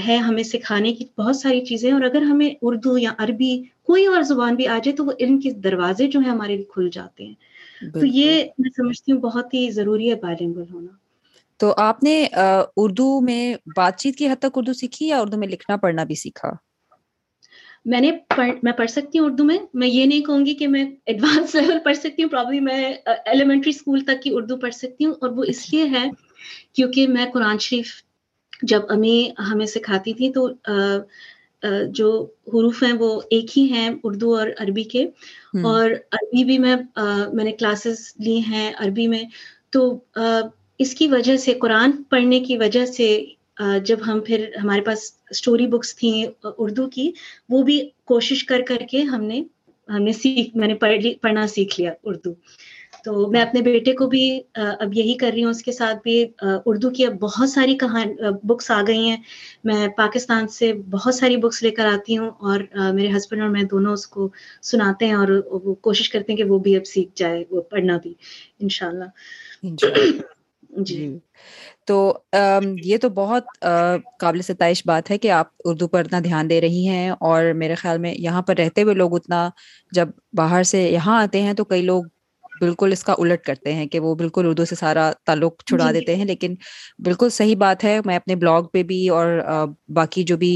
ہے 0.07 0.15
ہمیں 0.17 0.43
سکھانے 0.43 0.93
کی 0.93 1.05
بہت 1.17 1.35
ساری 1.35 1.65
چیزیں۔ 1.65 1.91
اور 1.91 2.01
اگر 2.01 2.21
ہمیں 2.21 2.49
اردو 2.61 2.97
یا 2.97 3.11
عربی 3.17 3.51
کوئی 3.83 4.05
اور 4.05 4.21
زبان 4.21 4.55
بھی 4.55 4.67
آ 4.67 4.77
جائے 4.77 4.95
تو 4.95 5.05
وہ 5.05 5.11
علم 5.19 5.39
کے 5.39 5.51
دروازے 5.63 6.07
جو 6.07 6.19
ہیں 6.19 6.29
ہمارے 6.29 6.55
لیے 6.55 6.65
کھل 6.69 6.89
جاتے 6.91 7.23
ہیں۔ 7.23 7.33
تو 7.93 8.05
یہ 8.05 8.43
میں 8.57 8.69
سمجھتی 8.77 9.11
ہوں 9.11 9.19
بہت 9.19 9.53
ہی 9.53 9.69
ضروری 9.71 10.09
ہے 10.09 10.15
بائلنگل 10.15 10.63
ہونا۔ 10.73 11.06
تو 11.57 11.73
آپ 11.77 12.03
نے 12.03 12.27
اردو 12.77 13.21
میں 13.21 13.55
بات 13.75 13.97
چیت 13.97 14.15
کی 14.15 14.27
حد 14.29 14.39
تک 14.39 14.57
اردو 14.57 14.73
سیکھی 14.73 15.07
یا 15.07 15.19
اردو 15.19 15.37
میں 15.37 15.47
لکھنا 15.47 15.77
پڑھنا 15.77 16.03
بھی 16.03 16.15
سیکھا؟ 16.15 16.49
میں 17.85 18.01
نے 18.01 18.11
میں 18.63 18.71
پڑھ 18.71 18.89
سکتی 18.89 19.19
ہوں 19.19 19.25
اردو 19.25 19.43
میں۔ 19.43 19.57
میں 19.73 19.87
یہ 19.87 20.05
نہیں 20.05 20.21
کہوں 20.21 20.45
گی 20.45 20.53
کہ 20.55 20.67
میں 20.67 20.85
ایڈوانس 21.05 21.55
لیول 21.55 21.77
پڑھ 21.83 21.97
سکتی 21.97 22.23
ہوں 22.23 22.29
پرابلی 22.29 22.59
میں 22.59 22.93
ایلیمنٹری 23.25 23.69
اسکول 23.69 23.99
تک 23.99 24.21
کی 24.21 24.29
اردو 24.33 24.57
پڑھ 24.57 24.73
سکتی 24.73 25.05
ہوں 25.05 25.13
اور 25.21 25.29
وہ 25.29 25.43
اس 25.47 25.73
لیے 25.73 25.83
ہے 25.83 26.05
کیونکہ 26.73 27.07
میں 27.07 27.25
قرآن 27.33 27.57
شریف 27.57 27.91
جب 28.61 28.81
امی 28.89 29.29
ہمیں 29.51 29.65
سکھاتی 29.65 30.13
تھی 30.13 30.31
تو 30.31 30.49
جو 31.89 32.27
حروف 32.47 32.83
ہیں 32.83 32.93
وہ 32.93 33.21
ایک 33.29 33.57
ہی 33.57 33.71
ہیں 33.71 33.89
اردو 34.03 34.35
اور 34.35 34.47
عربی 34.59 34.83
کے۔ 34.83 35.03
اور 35.63 35.91
عربی 36.11 36.43
بھی 36.43 36.57
میں 36.59 36.75
میں 37.33 37.43
نے 37.43 37.51
کلاسز 37.51 38.13
لی 38.19 38.39
ہیں 38.39 38.71
عربی 38.79 39.07
میں۔ 39.07 39.23
تو 39.69 39.99
اس 40.79 40.93
کی 40.95 41.07
وجہ 41.07 41.37
سے، 41.37 41.53
قرآن 41.53 41.91
پڑھنے 42.09 42.39
کی 42.39 42.57
وجہ 42.57 42.85
سے 42.85 43.25
جب 43.85 43.99
ہم 44.07 44.19
پھر 44.19 44.49
ہمارے 44.63 44.81
پاس 44.81 45.11
اسٹوری 45.29 45.67
بکس 45.67 45.95
تھیں 45.95 46.25
اردو 46.57 46.89
کی، 46.89 47.11
وہ 47.49 47.61
بھی 47.63 47.79
کوشش 48.05 48.43
کر 48.43 48.61
کر 48.61 48.83
کے 48.91 49.01
ہم 49.03 49.23
نے 49.23 49.41
ہم 49.89 50.03
نے 50.03 50.11
سیکھ، 50.11 50.55
میں 50.57 50.67
نے 50.67 50.75
پڑھ 50.75 50.97
لی، 50.97 51.13
پڑھنا 51.21 51.45
سیکھ 51.47 51.79
لیا 51.79 51.91
اردو۔ 52.03 52.31
تو 53.03 53.27
میں 53.31 53.41
اپنے 53.41 53.61
بیٹے 53.61 53.93
کو 53.93 54.07
بھی 54.07 54.23
اب 54.55 54.93
یہی 54.93 55.13
کر 55.17 55.31
رہی 55.33 55.43
ہوں، 55.43 55.51
اس 55.51 55.61
کے 55.63 55.71
ساتھ 55.71 55.97
بھی 56.03 56.25
اردو 56.65 56.89
کی 56.89 57.05
اب 57.05 57.13
بہت 57.19 57.49
ساری 57.49 57.77
کہان 57.77 58.13
بکس 58.43 58.69
آ 58.71 58.81
گئی 58.87 59.09
ہیں۔ 59.09 59.17
میں 59.63 59.87
پاکستان 59.97 60.47
سے 60.47 60.73
بہت 60.91 61.15
ساری 61.15 61.37
بکس 61.37 61.63
لے 61.63 61.71
کر 61.71 61.85
آتی 61.85 62.17
ہوں 62.17 62.29
اور 62.39 62.59
میرے 62.93 63.09
ہسبینڈ 63.17 63.41
اور 63.41 63.49
میں 63.49 63.63
دونوں 63.71 63.93
اس 63.93 64.07
کو 64.07 64.29
سناتے 64.61 65.05
ہیں 65.05 65.13
اور 65.13 65.41
وہ 65.63 65.73
کوشش 65.75 66.09
کرتے 66.09 66.31
ہیں 66.31 66.37
کہ 66.37 66.43
وہ 66.43 66.59
بھی 66.59 66.75
اب 66.75 66.85
سیکھ 66.85 67.09
جائے، 67.15 67.43
وہ 67.49 67.61
پڑھنا 67.61 67.97
بھی 68.03 68.13
ان 68.59 68.69
شاء 68.69 68.87
اللہ 68.87 70.35
جی۔, 70.77 70.83
جی 70.85 71.19
تو 71.85 71.95
یہ 72.83 72.97
تو 72.97 73.09
بہت 73.11 73.45
قابل 74.19 74.41
ستائش 74.41 74.81
بات 74.85 75.11
ہے 75.11 75.17
کہ 75.17 75.31
آپ 75.31 75.47
اردو 75.65 75.87
پر 75.87 75.99
اتنا 75.99 76.19
دھیان 76.23 76.49
دے 76.49 76.59
رہی 76.61 76.87
ہیں 76.87 77.09
اور 77.21 77.51
میرے 77.55 77.75
خیال 77.75 77.97
میں 77.97 78.13
یہاں 78.15 78.41
پر 78.41 78.55
رہتے 78.57 78.81
ہوئے 78.81 78.93
لوگ 78.95 79.15
اتنا 79.15 79.49
جب 79.91 80.09
باہر 80.33 80.63
سے 80.65 80.81
یہاں 80.83 81.21
آتے 81.21 81.41
ہیں 81.41 81.53
تو 81.53 81.63
کئی 81.65 81.81
لوگ 81.83 82.03
بالکل 82.61 82.91
اس 82.91 83.03
کا 83.03 83.15
الٹ 83.17 83.43
کرتے 83.43 83.73
ہیں 83.73 83.85
کہ 83.85 83.99
وہ 83.99 84.13
بالکل 84.15 84.45
اردو 84.45 84.65
سے 84.65 84.75
سارا 84.75 85.11
تعلق 85.25 85.63
چھڑا 85.63 85.91
جی۔ 85.91 85.99
دیتے 85.99 86.15
ہیں 86.15 86.25
لیکن 86.25 86.55
بالکل 86.99 87.29
صحیح 87.29 87.55
بات 87.55 87.83
ہے 87.83 87.99
میں 88.05 88.15
اپنے 88.15 88.35
بلاگ 88.35 88.63
پہ 88.63 88.83
بھی 88.83 89.07
اور 89.09 89.39
باقی 89.89 90.23
جو 90.23 90.37
بھی 90.37 90.51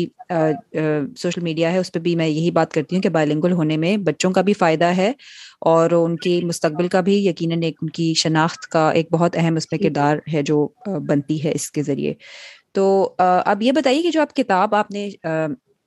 سوشل 1.16 1.42
میڈیا 1.42 1.72
ہے 1.72 1.78
اس 1.78 1.92
پہ 1.92 2.00
بھی 2.00 2.16
میں 2.16 2.28
یہی 2.28 2.52
بات 2.52 2.74
کرتی 2.74 2.96
ہوں 2.96 3.04
کہ 3.04 3.10
بائلنگل 3.10 3.52
ہونے 3.52 3.78
میں 3.78 3.96
بچوں 4.04 4.32
کا 4.32 4.42
بھی 4.42 4.54
فائدہ 4.54 4.92
ہے 4.98 5.12
اور 5.66 5.92
ان 5.94 6.16
کی 6.18 6.40
مستقبل 6.44 6.88
کا 6.88 7.02
بھی 7.02 7.18
یقیناً 7.26 7.64
ایک 7.64 7.78
ان 7.82 7.90
کی 7.90 8.14
شناخت 8.18 8.68
کا 8.68 8.90
ایک 8.92 9.12
بہت 9.12 9.38
اہم 9.38 9.56
اس 9.56 9.72
میں 9.72 9.80
جی۔ 9.80 9.84
کردار 9.84 10.18
ہے 10.34 10.42
جو 10.42 10.68
بنتی 11.08 11.44
ہے 11.44 11.52
اس 11.56 11.70
کے 11.72 11.84
ذریعے 11.84 12.14
تو 12.74 12.84
اب 13.18 13.62
یہ 13.62 13.72
بتائیے 13.72 14.02
کہ 14.02 14.12
جو 14.12 14.22
آپ 14.22 14.36
کتاب 14.36 14.76
آپ 14.76 14.92
نے 14.92 15.10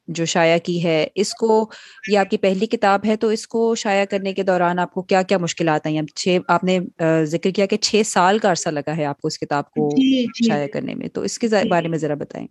جو 0.08 0.24
شائع 0.24 0.58
کی 0.58 0.84
ہے 0.84 1.06
اس 1.14 1.34
کو 1.34 1.70
یہ 2.08 2.18
آپ 2.18 2.30
کی 2.30 2.36
پہلی 2.36 2.66
کتاب 2.66 3.06
ہے 3.06 3.16
تو 3.16 3.28
اس 3.28 3.46
کو 3.48 3.74
شائع 3.74 4.04
کرنے 4.04 4.32
کے 4.32 4.42
دوران 4.42 4.78
آپ 4.78 4.94
کو 4.94 5.02
کیا 5.02 5.22
کیا 5.22 5.38
مشکلات 5.38 5.86
آئی 5.86 5.98
چھ 6.16 6.38
آپ 6.48 6.64
نے 6.64 6.78
ذکر 7.24 7.50
کیا 7.50 7.66
کہ 7.66 7.76
چھ 7.76 8.02
سال 8.06 8.38
کا 8.38 8.50
عرصہ 8.50 8.68
لگا 8.68 8.96
ہے 8.96 9.04
آپ 9.04 9.20
کو 9.20 9.28
اس 9.28 9.38
کتاب 9.38 9.70
کو 9.70 9.90
جی، 9.90 10.24
جی۔ 10.24 10.48
شائع 10.48 10.66
کرنے 10.66 10.94
میں 10.94 11.08
تو 11.08 11.20
اس 11.20 11.38
کے 11.38 11.48
بارے 11.68 11.88
میں 11.88 11.98
ذرا 11.98 12.14
بتائیں۔ 12.14 12.46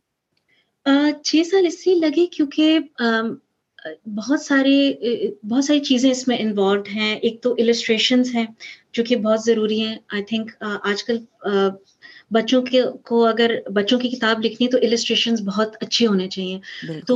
چھ 1.23 1.41
سال 1.51 1.65
اس 1.67 1.87
لیے 1.87 1.95
لگے 1.95 2.25
کیونکہ 2.25 2.79
بہت 4.05 4.41
سارے 4.41 4.93
بہت 5.43 5.65
ساری 5.65 5.79
چیزیں 5.79 6.11
اس 6.11 6.27
میں 6.27 6.37
انوالوڈ 6.39 6.87
ہیں۔ 6.95 7.15
ایک 7.15 7.41
تو 7.41 7.53
السٹریشنز 7.53 8.35
ہیں 8.35 8.45
جو 8.93 9.03
کہ 9.03 9.15
بہت 9.15 9.45
ضروری 9.45 9.81
ہیں۔ 9.81 9.97
آئی 10.13 10.23
تھنک 10.23 10.51
آج 10.61 11.03
کل 11.03 11.17
بچوں 12.33 12.61
کے 12.61 12.81
کو 13.03 13.25
اگر 13.25 13.51
بچوں 13.73 13.99
کی 13.99 14.09
کتاب 14.09 14.45
لکھنی 14.45 14.67
تو 14.67 14.77
السٹریشن 14.77 15.35
بہت 15.45 15.75
اچھے 15.81 16.07
ہونے 16.07 16.27
چاہیے۔ 16.29 16.59
تو 17.07 17.15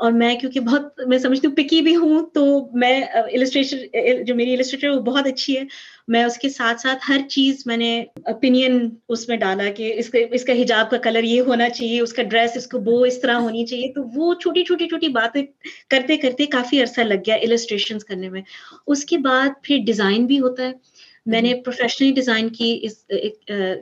اور 0.00 0.12
میں 0.12 0.34
کیونکہ 0.34 0.60
بہت 0.60 1.00
میں 1.06 1.18
سمجھتی 1.18 1.46
ہوں 1.46 1.54
پکی 1.54 1.80
بھی 1.80 1.96
ہوں 1.96 2.26
تو 2.34 2.44
میں 2.72 3.00
السٹریشن 3.14 3.76
جو 4.24 4.34
میری 4.34 4.54
السٹریٹر 4.54 4.88
وہ 4.88 5.00
بہت 5.02 5.26
اچھی 5.26 5.56
ہے۔ 5.56 5.62
میں 6.08 6.24
اس 6.24 6.38
کے 6.38 6.48
ساتھ 6.48 6.80
ساتھ 6.80 7.10
ہر 7.10 7.20
چیز 7.28 7.62
میں 7.66 7.76
نے 7.76 8.00
اوپینین 8.26 8.78
اس 9.08 9.28
میں 9.28 9.36
ڈالا 9.36 9.70
کہ 9.76 9.92
اس 9.96 10.08
کے 10.10 10.26
اس 10.32 10.44
کا 10.44 10.52
حجاب 10.62 10.90
کا 10.90 10.96
کلر 10.96 11.24
یہ 11.24 11.40
ہونا 11.40 11.68
چاہیے 11.70 12.00
اس 12.00 12.12
کا 12.12 12.22
ڈریس 12.22 12.56
اس 12.56 12.66
کو 12.66 12.78
بو 12.78 13.02
اس 13.02 13.20
طرح 13.20 13.34
ہونی 13.34 13.66
چاہیے۔ 13.66 13.92
تو 13.92 14.02
وہ 14.14 14.34
چھوٹی 14.34 14.64
چھوٹی 14.64 14.88
چھوٹی 14.88 15.08
باتیں 15.08 15.42
کرتے 15.90 16.16
کرتے 16.16 16.46
کافی 16.46 16.80
عرصہ 16.82 17.00
لگ 17.00 17.22
گیا 17.26 17.34
السٹریشن 17.34 17.98
کرنے 17.98 18.28
میں۔ 18.28 18.42
اس 18.86 19.04
کے 19.04 19.18
بعد 19.18 19.48
پھر 19.62 19.78
ڈیزائن 19.86 20.26
بھی 20.26 20.40
ہوتا 20.40 20.62
ہے۔ 20.62 20.91
میں 21.26 21.40
نے 21.42 21.54
پروفیشنلی 21.54 22.12
ڈیزائن 22.12 22.48
کی 22.48 22.78
اس 22.82 23.04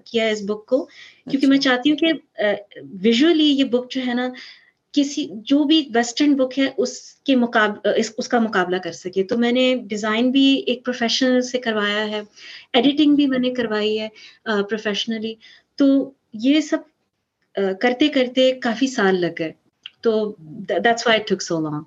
کیا 0.05 0.27
اس 0.29 0.43
بک 0.43 0.67
کو۔ 0.67 0.85
کیونکہ 1.31 1.47
میں 1.47 1.59
اچھا۔ 1.59 1.71
چاہتی 1.71 1.91
ہوں 1.91 1.97
کہ 1.97 2.13
ویژولی 3.03 3.49
یہ 3.51 3.65
بک 3.65 3.91
جو 3.91 4.01
ہے 4.07 4.15
نا 4.15 4.29
کسی 4.95 5.27
جو 5.45 5.63
بھی 5.65 5.83
ویسٹرن 5.95 6.35
بک 6.37 6.59
ہے 6.59 6.67
اس 6.77 6.99
کے 7.27 7.37
مقابلہ 7.37 7.93
اس 7.97 8.29
کا 8.29 8.39
مقابلہ 8.39 8.77
کر 8.77 8.93
سکے۔ 8.93 9.23
تو 9.25 9.39
میں 9.39 9.53
نے 9.53 9.75
ڈیزائن 9.89 10.31
بھی 10.31 10.47
ایک 10.67 10.85
پروفیشنل 10.85 11.41
سے 11.43 11.59
کروایا 11.59 12.07
ہے 12.07 12.21
ایڈیٹنگ 12.73 13.15
بھی 13.15 13.27
میں 13.27 13.39
نے 13.39 13.51
کروائی 13.55 13.99
ہے 14.01 14.09
پروفیشنلی 14.45 15.35
تو 15.79 15.87
یہ 16.43 16.61
سب 16.61 16.89
کرتے 17.81 18.09
کرتے 18.09 18.53
کافی 18.63 18.87
سال 18.87 19.21
لگ 19.21 19.33
گئے۔ 19.39 19.53
تو 20.03 20.13
that's 20.69 21.07
why 21.07 21.21
took 21.21 21.43
so 21.43 21.61
long 21.61 21.83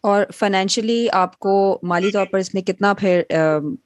اور 0.00 0.24
فائنینشلی 0.34 1.06
آپ 1.12 1.38
کو 1.38 1.78
مالی 1.82 2.10
طور 2.10 2.26
پر 2.26 2.38
اس 2.38 2.54
میں 2.54 2.62
کتنا 2.62 2.94
پھر 2.94 3.22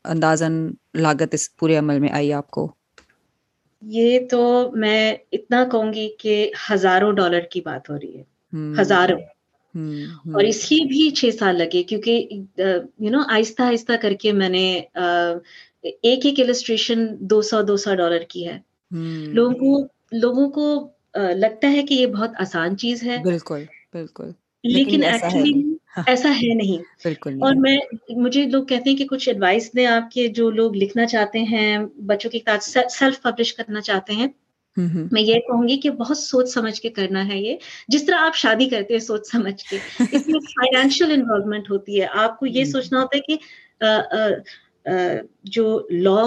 اندازن 0.04 0.70
لاگت 0.94 1.34
اس 1.34 1.56
پورے 1.56 1.76
عمل 1.76 1.98
میں 1.98 2.08
آئی 2.08 2.32
آپ 2.32 2.50
کو؟ 2.50 2.72
یہ 3.82 4.20
تو 4.30 4.70
میں 4.74 5.16
اتنا 5.32 5.64
کہوں 5.64 5.92
گی 5.92 6.08
کہ 6.18 6.52
ہزاروں 6.72 7.12
ڈالر 7.12 7.40
کی 7.40 7.60
بات 7.60 7.90
ہو 7.90 7.96
رہی 7.96 8.18
ہے۔ 8.18 8.22
ہزاروں۔ 8.80 9.18
اور 10.34 10.42
اس 10.44 10.68
کی 10.68 10.76
بھی 10.86 11.10
چھ 11.10 11.36
سال 11.38 11.58
لگے 11.58 11.82
کیونکہ 11.82 12.28
یو 12.98 13.10
نو 13.10 13.18
آہستہ 13.28 13.62
آہستہ 13.62 13.92
کر 14.02 14.12
کے 14.12 14.32
میں 14.32 14.48
نے 14.48 14.80
ایک 15.82 16.26
ایک 16.26 16.40
السٹریشن 16.40 17.06
دو 17.20 17.42
سو 17.42 17.62
دو 17.62 17.76
سو 17.76 17.94
ڈالر 17.94 18.18
کی 18.28 18.48
ہے۔ 18.48 18.58
لوگوں 19.32 19.54
کو 19.54 19.86
لوگوں 20.12 20.50
کو 20.50 20.88
لگتا 21.14 21.72
ہے 21.72 21.82
کہ 21.82 21.94
یہ 21.94 22.06
بہت 22.06 22.30
آسان 22.38 22.76
چیز 22.76 23.02
ہے۔ 23.02 23.18
بالکل 23.22 23.62
بالکل۔ 23.92 24.30
لیکن 24.64 25.04
ایکچولی 25.04 25.73
ایسا 26.06 26.30
ہے 26.30 26.54
نہیں۔ 26.54 26.82
بالکل 27.04 27.34
اور 27.40 27.54
میں 27.54 27.78
مجھے 28.08 28.44
لوگ 28.44 28.64
کہتے 28.64 28.90
ہیں 28.90 28.96
کہ 28.96 29.06
کچھ 29.06 29.28
ایڈوائس 29.28 29.70
دیں 29.76 29.86
آپ 29.86 30.10
کے 30.10 30.28
جو 30.28 30.50
لوگ 30.50 30.76
لکھنا 30.76 31.06
چاہتے 31.06 31.38
ہیں 31.38 31.78
بچوں 31.96 32.30
کی 32.30 32.38
کتاب 32.38 32.62
سیلف 32.90 33.22
پبلش 33.22 33.54
کرنا 33.54 33.80
چاہتے 33.80 34.12
ہیں۔ 34.12 34.26
میں 35.12 35.22
یہ 35.22 35.34
کہوں 35.34 35.68
گی 35.68 35.76
کہ 35.76 35.90
بہت 35.90 36.18
سوچ 36.18 36.48
سمجھ 36.48 36.80
کے 36.80 36.88
کرنا 36.88 37.28
ہے 37.28 37.38
یہ۔ 37.38 37.56
جس 37.88 38.06
طرح 38.06 38.16
آپ 38.18 38.36
شادی 38.36 38.68
کرتے 38.68 38.94
ہیں 38.94 39.00
سوچ 39.00 39.26
سمجھ 39.26 39.64
کے 39.64 39.78
اس 40.12 40.26
میں 40.26 40.40
فائنینشیل 40.40 41.10
انوالومنٹ 41.12 41.70
ہوتی 41.70 42.00
ہے۔ 42.00 42.06
آپ 42.14 42.38
کو 42.38 42.46
یہ 42.46 42.64
سوچنا 42.64 43.00
ہوتا 43.00 43.16
ہے 43.16 43.20
کہ 43.20 43.36
جو 45.44 45.64
لا 45.90 46.22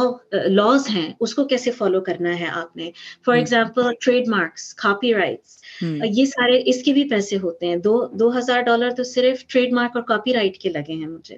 لاز 0.48 0.90
ہیں 0.90 1.14
اس 1.20 1.34
کو 1.36 1.46
کیسے 1.46 1.72
فالو 1.72 2.02
کرنا 2.02 2.40
ہے 2.40 2.46
آپ 2.46 2.78
نے؟ 2.78 2.90
For 3.26 3.36
example 3.36 3.92
trade 4.02 4.28
marks 4.28 4.74
copy 4.74 5.14
rights 5.14 5.58
یہ 6.06 6.26
سارے 6.26 6.62
اس 6.66 6.84
کے 6.84 6.94
بھی 6.94 7.04
پیسے 7.10 7.38
ہوتے 7.38 7.66
ہیں۔ 7.66 7.76
دو 7.76 8.06
دو 8.12 8.38
ہزار 8.38 8.62
ڈالر 8.62 8.90
تو 8.90 9.04
صرف 9.04 9.46
ٹریڈ 9.48 9.74
مارک 9.74 9.92
اور 9.96 10.04
کاپی 10.04 10.34
رائٹ 10.34 10.58
کے 10.58 10.70
لگے 10.70 10.94
ہیں 10.94 11.08
مجھے۔ 11.08 11.38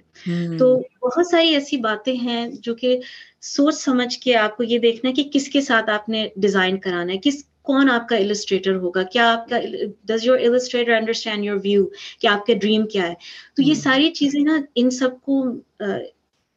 تو 0.57 0.75
بہت 1.01 1.27
ساری 1.31 1.49
ایسی 1.49 1.77
باتیں 1.77 2.15
ہیں 2.15 2.47
جو 2.61 2.75
کہ 2.75 2.99
سوچ 3.41 3.75
سمجھ 3.75 4.19
کے 4.19 4.35
آپ 4.35 4.57
کو 4.57 4.63
یہ 4.63 4.79
دیکھنا 4.79 5.09
ہے 5.09 5.13
کہ 5.13 5.29
کس 5.33 5.47
کے 5.47 5.61
ساتھ 5.61 5.89
آپ 5.89 6.09
نے 6.09 6.27
ڈیزائن 6.35 6.77
کرانا 6.77 7.13
ہے 7.13 7.17
کس 7.23 7.43
کون 7.61 7.89
آپ 7.89 8.07
کا 8.09 8.15
السٹریٹر 8.15 8.75
ہوگا؟ 8.75 9.03
کیا 9.03 9.33
آپ 9.33 9.49
کا 9.49 9.59
does 10.03 10.25
your 10.25 10.39
illustrator 10.39 10.91
understand 10.91 11.45
your 11.45 11.57
view 11.63 11.85
کہ 12.21 12.27
آپ 12.27 12.45
کا 12.45 12.53
ڈریم 12.53 12.87
کیا 12.87 13.07
ہے؟ 13.07 13.13
تو 13.55 13.61
یہ 13.61 13.73
ساری 13.73 14.09
چیزیں 14.09 14.41
نا 14.41 14.61
ان 14.75 14.89
سب 14.89 15.09
کو 15.21 15.45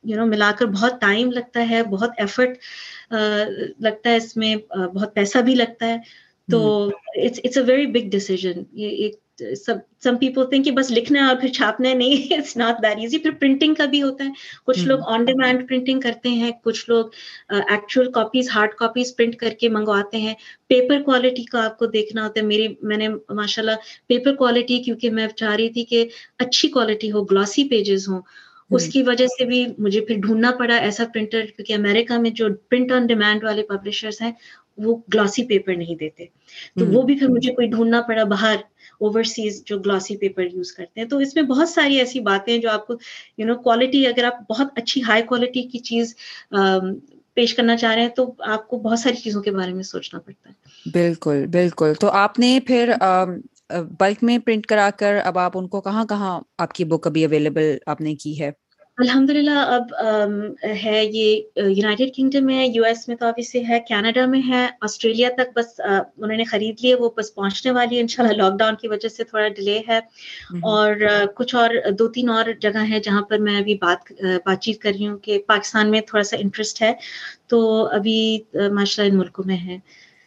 یو 0.04 0.16
نو 0.16 0.26
ملا 0.26 0.50
کر 0.58 0.66
بہت 0.68 1.00
ٹائم 1.00 1.30
لگتا 1.32 1.68
ہے 1.70 1.82
بہت 1.84 2.10
ایفرٹ 2.18 2.58
لگتا 3.80 4.10
ہے 4.10 4.16
اس 4.16 4.36
میں 4.36 4.54
بہت 4.94 5.14
پیسہ 5.14 5.38
بھی 5.38 5.54
لگتا 5.54 5.86
ہے۔ 5.86 5.96
تو 6.48 6.58
it's 7.16 7.56
a 7.56 7.62
very 7.62 7.86
big 7.88 8.08
decision 8.10 8.62
some 10.02 10.16
people 10.16 10.46
think 10.46 10.64
کہ 10.64 10.70
بس 10.70 10.90
لکھنا 10.90 11.20
ہے 11.20 11.26
اور 11.26 11.36
پھر 11.36 11.48
چھاپنا 11.48 11.88
ہے 11.88 11.94
نہیں 11.94 12.32
اٹس 12.34 12.56
ناٹ 12.56 12.82
دیٹ 12.82 12.98
ایزی 12.98 13.18
پھر 13.18 13.30
پرنٹنگ 13.40 13.74
کا 13.74 13.84
بھی 13.84 14.02
ہوتا 14.02 14.24
ہے۔ 14.24 14.30
کچھ 14.64 14.86
لوگ 14.86 14.98
آن 15.06 15.24
ڈیمانڈ 15.24 15.68
پرنٹنگ 15.68 16.00
کرتے 16.00 16.28
ہیں 16.30 16.50
کچھ 16.64 16.88
لوگ 16.90 17.06
actual 17.50 18.10
copies 18.12 18.50
hard 18.54 18.74
copies 18.74 19.14
print 19.16 19.36
کر 19.36 19.54
کے 19.60 19.68
منگواتے 19.68 20.18
ہیں۔ 20.18 20.34
پیپر 20.70 21.02
کوالٹی 21.02 21.44
کا 21.44 21.64
آپ 21.64 21.78
کو 21.78 21.86
دیکھنا 21.88 22.24
ہوتا 22.24 22.40
ہے۔ 22.40 22.46
میری 22.46 22.66
میں 22.82 22.96
نے 22.96 23.08
ماشاء 23.30 23.62
اللہ 23.62 23.76
پیپر 24.08 24.34
کوالٹی 24.34 24.78
کیونکہ 24.78 25.10
میں 25.10 25.26
چاہ 25.36 25.54
رہی 25.56 25.68
تھی 25.68 25.84
کہ 25.84 26.04
اچھی 26.38 26.68
کوالٹی 26.68 27.12
ہو 27.12 27.24
گلاسی 27.24 27.68
پیجز 27.68 28.08
ہوں۔ 28.08 28.20
اس 28.72 28.88
کی 28.88 29.02
وجہ 29.02 29.26
سے 29.28 29.44
بھی 29.44 29.64
مجھے 29.78 30.00
پھر 30.00 30.16
ڈھونڈنا 30.18 30.50
پڑا 30.58 30.76
ایسا 30.78 31.04
پرنٹر 31.14 31.44
کیونکہ 31.46 31.72
امریکہ 31.74 32.18
میں 32.18 32.30
جو 32.32 32.48
پرنٹ 32.68 32.92
آن 32.92 33.06
ڈیمانڈ 33.06 33.44
والے 33.44 33.62
پبلشرس 33.64 34.20
ہیں 34.22 34.32
وہ 34.78 34.96
گلاسی 35.14 35.42
پیپر 35.44 35.74
نہیں 35.76 35.96
دیتے۔ 35.96 36.24
تو 36.76 36.86
وہ 36.86 37.02
بھی 37.02 37.18
پھر 37.18 37.28
مجھے 37.28 37.52
کوئی 37.54 37.66
ڈھونڈنا 37.68 38.00
پڑا 38.02 38.24
باہر 38.26 38.56
اوورسیز 39.00 39.62
جو 39.66 39.78
گلاسی 39.78 40.16
پیپر 40.16 40.44
یوز 40.44 40.72
کرتے 40.72 41.00
ہیں۔ 41.00 41.08
تو 41.08 41.18
اس 41.18 41.34
میں 41.34 41.42
بہت 41.44 41.68
ساری 41.68 41.98
ایسی 41.98 42.20
باتیں 42.22 42.56
جو 42.58 42.70
آپ 42.70 42.86
کو 42.86 42.94
یو 43.38 43.46
نو 43.46 43.54
کوالٹی 43.62 44.06
اگر 44.06 44.24
آپ 44.24 44.40
بہت 44.50 44.78
اچھی 44.78 45.02
ہائی 45.02 45.22
کوالٹی 45.24 45.62
کی 45.64 45.78
چیز 45.80 46.14
پیش 47.36 47.54
کرنا 47.54 47.76
چاہ 47.76 47.94
رہے 47.94 48.02
ہیں 48.02 48.08
تو 48.16 48.24
آپ 48.46 48.68
کو 48.68 48.78
بہت 48.78 48.98
ساری 48.98 49.16
چیزوں 49.16 49.42
کے 49.42 49.50
بارے 49.50 49.72
میں 49.72 49.82
سوچنا 49.84 50.20
پڑتا 50.20 50.48
ہے۔ 50.48 50.54
بالکل 50.86 51.44
بالکل۔ 51.48 51.92
تو 52.00 52.08
آپ 52.16 52.38
نے 52.38 52.58
پھر 52.66 52.92
بلک 53.98 54.22
میں 54.22 54.38
پرنٹ 54.38 54.66
کرا 54.66 54.88
کر 54.96 55.18
اب 55.24 55.38
آپ 55.38 55.58
ان 55.58 55.68
کو 55.68 55.80
کہاں 55.80 56.04
کہاں 56.06 56.32
آپ 56.58 56.72
کی 56.72 56.84
بک 56.86 57.06
ابھی 57.06 57.24
اویلیبل 57.24 57.76
آپ 57.86 58.00
نے 58.00 58.14
کی 58.16 58.40
ہے؟ 58.40 58.50
الحمد 58.98 59.30
للہ 59.30 59.58
اب 59.68 59.92
ہے 60.84 61.04
یہ 61.04 61.40
یونائٹیڈ 61.56 62.08
کنگڈم 62.16 62.46
میں 62.46 62.58
ہے 62.58 62.66
یو 62.66 62.84
ایس 62.84 63.08
میں 63.08 63.16
تو 63.16 63.26
ابھی 63.26 63.42
سے 63.42 63.62
ہے 63.68 63.80
کینیڈا 63.88 64.26
میں 64.26 64.40
ہے 64.48 64.66
آسٹریلیا 64.80 65.28
تک 65.36 65.50
بس 65.54 65.80
انہوں 65.80 66.36
نے 66.36 66.44
خرید 66.44 66.80
لیے 66.80 66.94
وہ 66.94 67.10
بس 67.16 67.34
پہنچنے 67.34 67.72
والی 67.72 67.96
ہے 67.96 68.00
ان 68.00 68.06
شاء 68.06 68.22
اللہ 68.24 68.36
لاک 68.36 68.58
ڈاؤن 68.58 68.76
کی 68.76 68.88
وجہ 68.88 69.08
سے 69.08 69.24
تھوڑا 69.24 69.48
ڈیلے 69.48 69.80
ہے۔ 69.88 69.98
اور 70.64 70.94
کچھ 71.34 71.54
اور 71.54 71.70
دو 71.98 72.08
تین 72.08 72.28
اور 72.30 72.44
جگہ 72.60 72.84
ہے 72.90 73.00
جہاں 73.00 73.22
پر 73.22 73.38
میں 73.38 73.56
ابھی 73.56 73.74
بات 73.74 74.12
بات 74.46 74.60
چیت 74.60 74.80
کر 74.80 74.90
رہی 74.90 75.06
ہوں 75.06 75.18
کہ 75.18 75.38
پاکستان 75.46 75.90
میں 75.90 76.00
تھوڑا 76.00 76.24
سا 76.24 76.36
انٹرسٹ 76.36 76.82
ہے۔ 76.82 76.92
تو 77.48 77.60
ابھی 77.86 78.18
ماشاء 78.72 79.02
اللہ 79.02 79.12
ان 79.12 79.18
ملکوں 79.18 79.44
میں 79.46 79.56
ہے۔ 79.56 79.78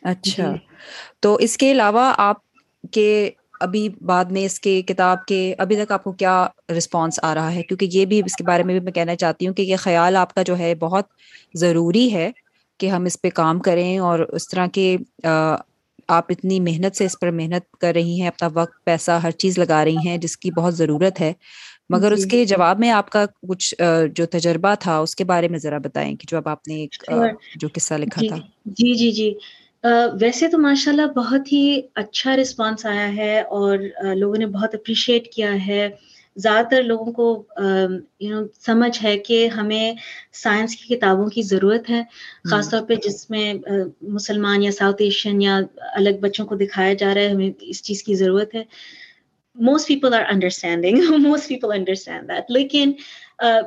اچھا۔ 0.03 0.51
جی۔ 0.51 0.57
تو 1.19 1.35
اس 1.35 1.57
کے 1.57 1.71
علاوہ 1.71 2.13
آپ 2.17 2.37
کے 2.91 3.29
ابھی 3.61 3.87
بعد 4.01 4.25
میں 4.25 4.45
اس 4.45 4.59
کے 4.59 4.81
کتاب 4.83 5.25
کے 5.25 5.37
ابھی 5.57 5.75
تک 5.75 5.91
آپ 5.91 6.03
کو 6.03 6.11
کیا 6.13 6.35
رسپانس 6.77 7.19
آ 7.23 7.33
رہا 7.35 7.53
ہے؟ 7.55 7.63
کیونکہ 7.63 7.87
یہ 7.91 8.05
بھی 8.05 8.21
اس 8.25 8.35
کے 8.35 8.43
بارے 8.43 8.63
میں 8.63 8.73
بھی 8.73 8.83
میں 8.83 8.91
کہنا 8.91 9.15
چاہتی 9.15 9.47
ہوں 9.47 9.53
کہ 9.53 9.61
یہ 9.61 9.75
خیال 9.79 10.15
آپ 10.15 10.33
کا 10.33 10.41
جو 10.41 10.57
ہے 10.57 10.73
بہت 10.75 11.05
ضروری 11.55 12.11
ہے 12.13 12.29
کہ 12.79 12.89
ہم 12.89 13.05
اس 13.05 13.21
پہ 13.21 13.29
کام 13.33 13.59
کریں 13.59 13.97
اور 13.99 14.19
اس 14.29 14.47
طرح 14.47 14.67
کے 14.73 14.95
آپ 15.23 16.25
اتنی 16.29 16.59
محنت 16.59 16.95
سے 16.95 17.05
اس 17.05 17.19
پر 17.19 17.31
محنت 17.31 17.77
کر 17.77 17.93
رہی 17.93 18.19
ہیں 18.21 18.27
اپنا 18.27 18.49
وقت 18.53 18.83
پیسہ 18.85 19.11
ہر 19.23 19.31
چیز 19.37 19.57
لگا 19.57 19.83
رہی 19.85 20.07
ہیں 20.07 20.17
جس 20.17 20.37
کی 20.37 20.51
بہت 20.51 20.75
ضرورت 20.75 21.21
ہے۔ 21.21 21.31
مگر 21.89 22.11
اس 22.11 22.23
جی۔ 22.23 22.29
کے 22.29 22.43
جواب 22.45 22.79
میں 22.79 22.89
آپ 22.91 23.09
کا 23.09 23.25
کچھ 23.47 23.73
جو 24.15 24.25
تجربہ 24.25 24.73
تھا 24.79 24.97
اس 24.97 25.15
کے 25.15 25.23
بارے 25.23 25.47
میں 25.47 25.59
ذرا 25.59 25.77
بتائیں 25.77 26.15
کہ 26.15 26.27
جو 26.27 26.37
اب 26.37 26.47
آپ 26.47 26.67
نے 26.67 26.85
جو 27.55 27.67
قصہ 27.73 27.93
لکھا 27.93 28.21
جی، 28.21 28.27
تھا۔ 28.27 28.35
جی 28.67 28.93
جی 28.93 29.11
جی۔ 29.11 29.33
ویسے 30.21 30.47
تو 30.47 30.57
ماشاء 30.57 30.91
اللہ 30.91 31.07
بہت 31.15 31.51
ہی 31.51 31.63
اچھا 31.95 32.35
رسپانس 32.37 32.85
آیا 32.85 33.15
ہے 33.15 33.41
اور 33.51 33.77
لوگوں 34.15 34.37
نے 34.37 34.45
بہت 34.47 34.75
اپریشیٹ 34.75 35.31
کیا 35.31 35.53
ہے۔ 35.67 35.87
زیادہ 36.37 36.65
تر 36.69 36.83
لوگوں 36.83 37.11
کو 37.11 37.25
یو 38.19 38.39
نو 38.39 38.45
سمجھ 38.65 39.03
ہے 39.03 39.17
کہ 39.19 39.47
ہمیں 39.47 39.93
سائنس 40.33 40.75
کی 40.75 40.95
کتابوں 40.95 41.27
کی 41.27 41.41
ضرورت 41.41 41.89
ہے 41.89 42.01
خاص 42.43 42.69
طور 42.69 42.81
پہ 42.87 42.95
جس 43.03 43.29
میں 43.29 43.53
مسلمان 44.15 44.63
یا 44.63 44.71
ساؤتھ 44.71 45.01
ایشین 45.01 45.41
یا 45.41 45.59
الگ 45.95 46.19
بچوں 46.21 46.45
کو 46.45 46.55
دکھایا 46.55 46.93
جا 46.93 47.13
رہا 47.13 47.21
ہے 47.21 47.29
ہمیں 47.29 47.49
اس 47.61 47.83
چیز 47.83 48.03
کی 48.03 48.15
ضرورت 48.15 48.55
ہے۔ 48.55 48.63
Most 49.57 49.87
people 49.87 50.13
are 50.13 50.23
understanding 50.29 50.97
most 51.19 51.47
people 51.47 51.71
understand 51.71 52.29
that 52.29 52.51
لیکن 52.51 52.91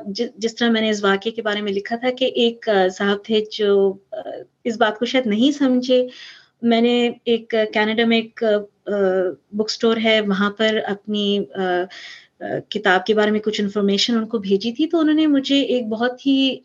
جس 0.07 0.55
طرح 0.55 0.69
میں 0.69 0.81
نے 0.81 0.89
اس 0.89 1.03
واقعے 1.03 1.31
کے 1.31 1.41
بارے 1.41 1.61
میں 1.61 1.71
لکھا 1.73 1.95
تھا 1.95 2.09
کہ 2.17 2.25
ایک 2.35 2.69
صاحب 2.97 3.23
تھے 3.25 3.41
جو 3.51 3.93
اس 4.63 4.77
بات 4.77 4.99
کو 4.99 5.05
شاید 5.05 5.27
نہیں 5.27 5.51
سمجھے، 5.57 6.05
میں 6.61 6.81
نے 6.81 7.09
ایک 7.25 7.53
کینیڈا 7.73 8.05
میں 8.05 8.17
ایک 8.17 8.43
بک 8.85 9.65
اسٹور 9.65 9.97
ہے، 10.03 10.19
وہاں 10.21 10.49
پر 10.57 10.79
اپنی 10.85 11.39
کتاب 12.71 13.05
کے 13.05 13.13
بارے 13.13 13.31
میں 13.31 13.39
کچھ 13.39 13.59
انفارمیشن 13.61 14.17
ان 14.17 14.25
کو 14.27 14.37
بھیجی 14.39 14.71
تھی، 14.73 14.87
تو 14.87 14.99
انہوں 14.99 15.15
نے 15.15 15.27
مجھے 15.27 15.59
ایک 15.61 15.87
بہت 15.89 16.25
ہی 16.25 16.55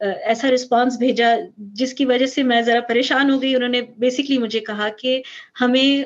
ایسا 0.00 0.50
رسپانس 0.50 0.96
بھیجا، 0.98 1.34
جس 1.80 1.94
کی 1.94 2.04
وجہ 2.06 2.26
سے 2.26 2.42
میں 2.42 2.60
ذرا 2.62 2.80
پریشان 2.88 3.30
ہو 3.30 3.40
گئی، 3.42 3.54
انہوں 3.56 3.68
نے 3.68 3.80
بیسکلی 3.98 4.38
مجھے 4.38 4.60
کہا 4.60 4.88
کہ 4.98 5.20
ہمیں 5.60 6.04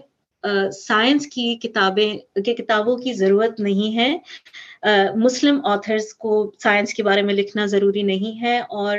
سائنس 0.72 1.26
کی 1.26 1.54
کتابیں، 1.56 2.40
کے 2.40 2.54
کتابوں 2.54 2.96
کی 2.96 3.12
ضرورت 3.12 3.60
نہیں 3.60 3.96
ہے۔ 3.96 4.16
مسلم 5.14 5.60
آتھرس 5.64 6.14
کو 6.14 6.52
سائنس 6.62 6.94
کے 6.94 7.02
بارے 7.02 7.22
میں 7.22 7.34
لکھنا 7.34 7.66
ضروری 7.66 8.02
نہیں 8.02 8.40
ہے 8.42 8.58
اور 8.58 8.98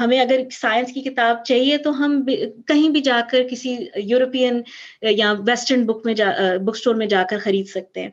ہمیں 0.00 0.20
اگر 0.20 0.40
سائنس 0.52 0.92
کی 0.92 1.00
کتاب 1.00 1.44
چاہیے 1.44 1.76
تو 1.76 2.04
ہم 2.04 2.22
کہیں 2.66 2.88
بھی 2.88 3.00
جا 3.00 3.20
کر 3.30 3.42
کسی 3.50 3.76
یورپین 3.96 4.62
یا 5.02 5.32
ویسٹرن 5.46 5.86
بک 5.86 6.06
میں 6.06 6.14
جا 6.14 6.32
بک 6.64 6.76
اسٹور 6.76 6.94
میں 6.94 7.06
جا 7.06 7.22
کر 7.30 7.38
خرید 7.38 7.66
سکتے 7.66 8.02
ہیں۔ 8.02 8.10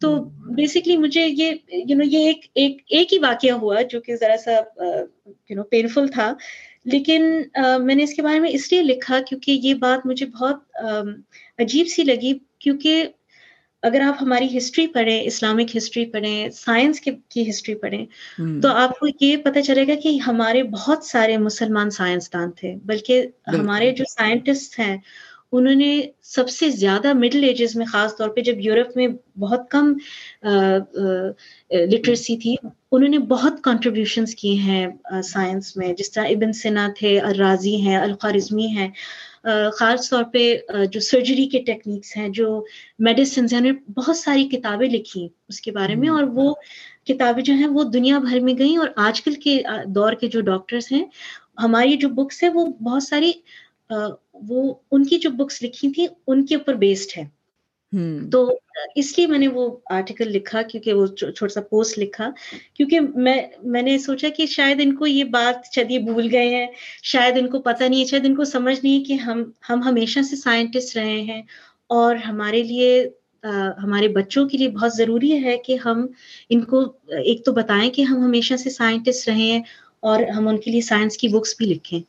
تو 0.00 0.24
بیسکلی 0.54 0.96
مجھے 0.96 1.26
یہ، 1.26 1.54
یو 1.88 1.96
نو، 1.96 2.04
یہ 2.04 2.26
ایک 2.26 2.46
ایک 2.54 2.82
ایک 2.88 3.12
ہی 3.12 3.18
واقعہ 3.18 3.50
ہوا 3.50 3.82
جو 3.82 4.00
کہ 4.00 4.16
ذرا 4.16 4.36
سا 4.44 4.50
یو 5.50 5.56
نو 5.56 5.62
پینفل 5.62 6.08
تھا۔ 6.08 6.34
لیکن 6.92 7.42
میں 7.80 7.94
نے 7.94 8.02
اس 8.02 8.14
کے 8.14 8.22
بارے 8.22 8.40
میں 8.40 8.50
اس 8.50 8.72
لیے 8.72 8.82
لکھا 8.82 9.20
کیونکہ 9.28 9.58
یہ 9.62 9.74
بات 9.74 10.06
مجھے 10.06 10.26
بہت 10.26 10.84
عجیب 11.58 11.86
سی 11.86 12.02
لگی 12.02 12.32
کیونکہ 12.58 13.06
اگر 13.82 14.00
آپ 14.00 14.22
ہماری 14.22 14.56
ہسٹری 14.58 14.86
پڑھیں 14.86 15.20
اسلامک 15.20 15.76
ہسٹری 15.76 16.04
پڑھیں 16.06 16.50
سائنس 16.50 17.00
کی 17.00 17.48
ہسٹری 17.50 17.74
پڑھیں 17.74 18.04
تو 18.62 18.68
آپ 18.68 18.98
کو 18.98 19.06
یہ 19.20 19.36
پتہ 19.36 19.58
چلے 19.58 19.86
گا 19.86 19.94
کہ 20.02 20.18
ہمارے 20.26 20.62
بہت 20.62 21.04
سارے 21.04 21.36
مسلمان 21.36 21.90
سائنسدان 21.90 22.50
تھے 22.50 22.74
بلکہ 22.84 23.26
ہمارے 23.48 23.92
جو 23.92 24.04
سائنٹسٹ 24.08 24.78
ہیں 24.78 24.96
انہوں 25.52 25.74
نے 25.74 25.90
سب 26.22 26.48
سے 26.48 26.70
زیادہ 26.70 27.12
مڈل 27.12 27.44
ایجز 27.44 27.76
میں 27.76 27.86
خاص 27.86 28.16
طور 28.16 28.28
پہ 28.28 28.40
جب 28.40 28.60
یورپ 28.60 28.96
میں 28.96 29.08
بہت 29.38 29.70
کم 29.70 29.92
لٹریسی 31.70 32.36
تھی 32.36 32.54
انہوں 32.92 33.08
نے 33.08 33.18
بہت 33.18 33.64
کنٹریبیوشنس 33.64 34.34
کی 34.34 34.58
ہیں 34.58 34.86
سائنس 35.24 35.76
میں۔ 35.76 35.92
جس 35.92 36.10
طرح 36.12 36.24
ابن 36.24 36.52
سنا 36.52 36.88
تھے 36.98 37.18
الراضی 37.20 37.76
ہیں 37.76 37.96
الخوارزمی 37.96 38.66
ہیں۔ 38.66 38.88
خاص 39.78 40.10
طور 40.10 40.22
پہ 40.32 40.56
جو 40.92 41.00
سرجری 41.00 41.46
کے 41.46 41.58
ٹیکنیکس 41.58 42.16
ہیں 42.16 42.28
جو 42.28 42.64
میڈیسنس 42.98 43.52
ہیں 43.52 43.60
انہوں 43.60 43.72
نے 43.72 43.92
بہت 43.92 44.16
ساری 44.16 44.48
کتابیں 44.48 44.88
لکھی 44.90 45.28
اس 45.48 45.60
کے 45.60 45.70
بارے 45.72 45.94
میں۔ 45.94 46.08
اور 46.08 46.22
وہ 46.32 46.54
کتابیں 47.06 47.42
جو 47.42 47.54
ہیں 47.54 47.66
وہ 47.66 47.84
دنیا 47.84 48.18
بھر 48.18 48.40
میں 48.40 48.54
گئیں۔ 48.58 48.76
اور 48.76 48.88
آج 48.96 49.22
کل 49.22 49.34
کے 49.34 49.60
دور 49.86 50.12
کے 50.12 50.26
جو 50.26 50.40
ڈاکٹرس 50.40 50.92
ہیں 50.92 51.04
ہماری 51.62 51.96
جو 51.96 52.08
بکس 52.08 52.42
ہیں 52.42 52.50
وہ 52.50 52.66
بہت 52.66 53.02
ساری 53.02 53.32
وہ 54.48 54.74
ان 54.90 55.04
کی 55.04 55.18
جو 55.18 55.30
بکس 55.30 55.62
لکھی 55.62 55.90
تھی 55.90 56.06
ان 56.26 56.46
کے 56.46 56.54
اوپر 56.54 56.74
بیسڈ 56.74 57.18
ہے۔ 57.18 57.38
تو 58.32 58.58
اس 58.94 59.18
لیے 59.18 59.26
میں 59.26 59.38
نے 59.38 59.48
وہ 59.48 59.76
آرٹیکل 59.90 60.32
لکھا 60.32 60.62
کیونکہ 60.62 60.92
وہ 60.92 61.06
چھوٹا 61.06 61.48
سا 61.48 61.60
پوسٹ 61.60 61.98
لکھا۔ 61.98 62.30
کیونکہ 62.74 63.00
میں 63.00 63.42
میں 63.62 63.82
نے 63.82 63.98
سوچا 63.98 64.28
کہ 64.36 64.46
شاید 64.46 64.80
ان 64.82 64.94
کو 64.96 65.06
یہ 65.06 65.24
بات 65.24 65.74
شاید 65.74 65.90
یہ 65.90 65.98
بھول 65.98 66.28
گئے 66.32 66.54
ہیں 66.54 66.66
شاید 67.02 67.38
ان 67.38 67.48
کو 67.48 67.60
پتہ 67.60 67.84
نہیں 67.84 68.00
ہے 68.00 68.04
شاید 68.04 68.24
ان 68.26 68.34
کو 68.34 68.44
سمجھ 68.44 68.78
نہیں 68.82 68.98
ہے 68.98 69.04
کہ 69.04 69.12
ہم 69.12 69.42
ہم 69.70 69.82
ہمیشہ 69.82 70.20
سے 70.22 70.36
سائنٹسٹ 70.36 70.96
رہے 70.96 71.20
ہیں۔ 71.20 71.42
اور 71.86 72.16
ہمارے 72.16 72.62
لیے 72.62 73.08
ہمارے 73.82 74.08
بچوں 74.08 74.48
کے 74.48 74.58
لیے 74.58 74.68
بہت 74.68 74.92
ضروری 74.92 75.44
ہے 75.44 75.56
کہ 75.58 75.76
ہم 75.84 76.06
ان 76.48 76.60
کو 76.60 76.80
ایک 77.06 77.44
تو 77.44 77.52
بتائیں 77.52 77.90
کہ 77.90 78.02
ہم 78.02 78.22
ہمیشہ 78.22 78.54
سے 78.56 78.70
سائنٹسٹ 78.70 79.28
رہے 79.28 79.36
ہیں 79.36 79.62
اور 80.00 80.22
ہم 80.22 80.48
ان 80.48 80.58
کے 80.58 80.70
لیے 80.70 80.80
سائنس 80.80 81.16
کی 81.16 81.28
بکس 81.28 81.54
بھی 81.58 81.66
لکھیں۔ 81.66 82.00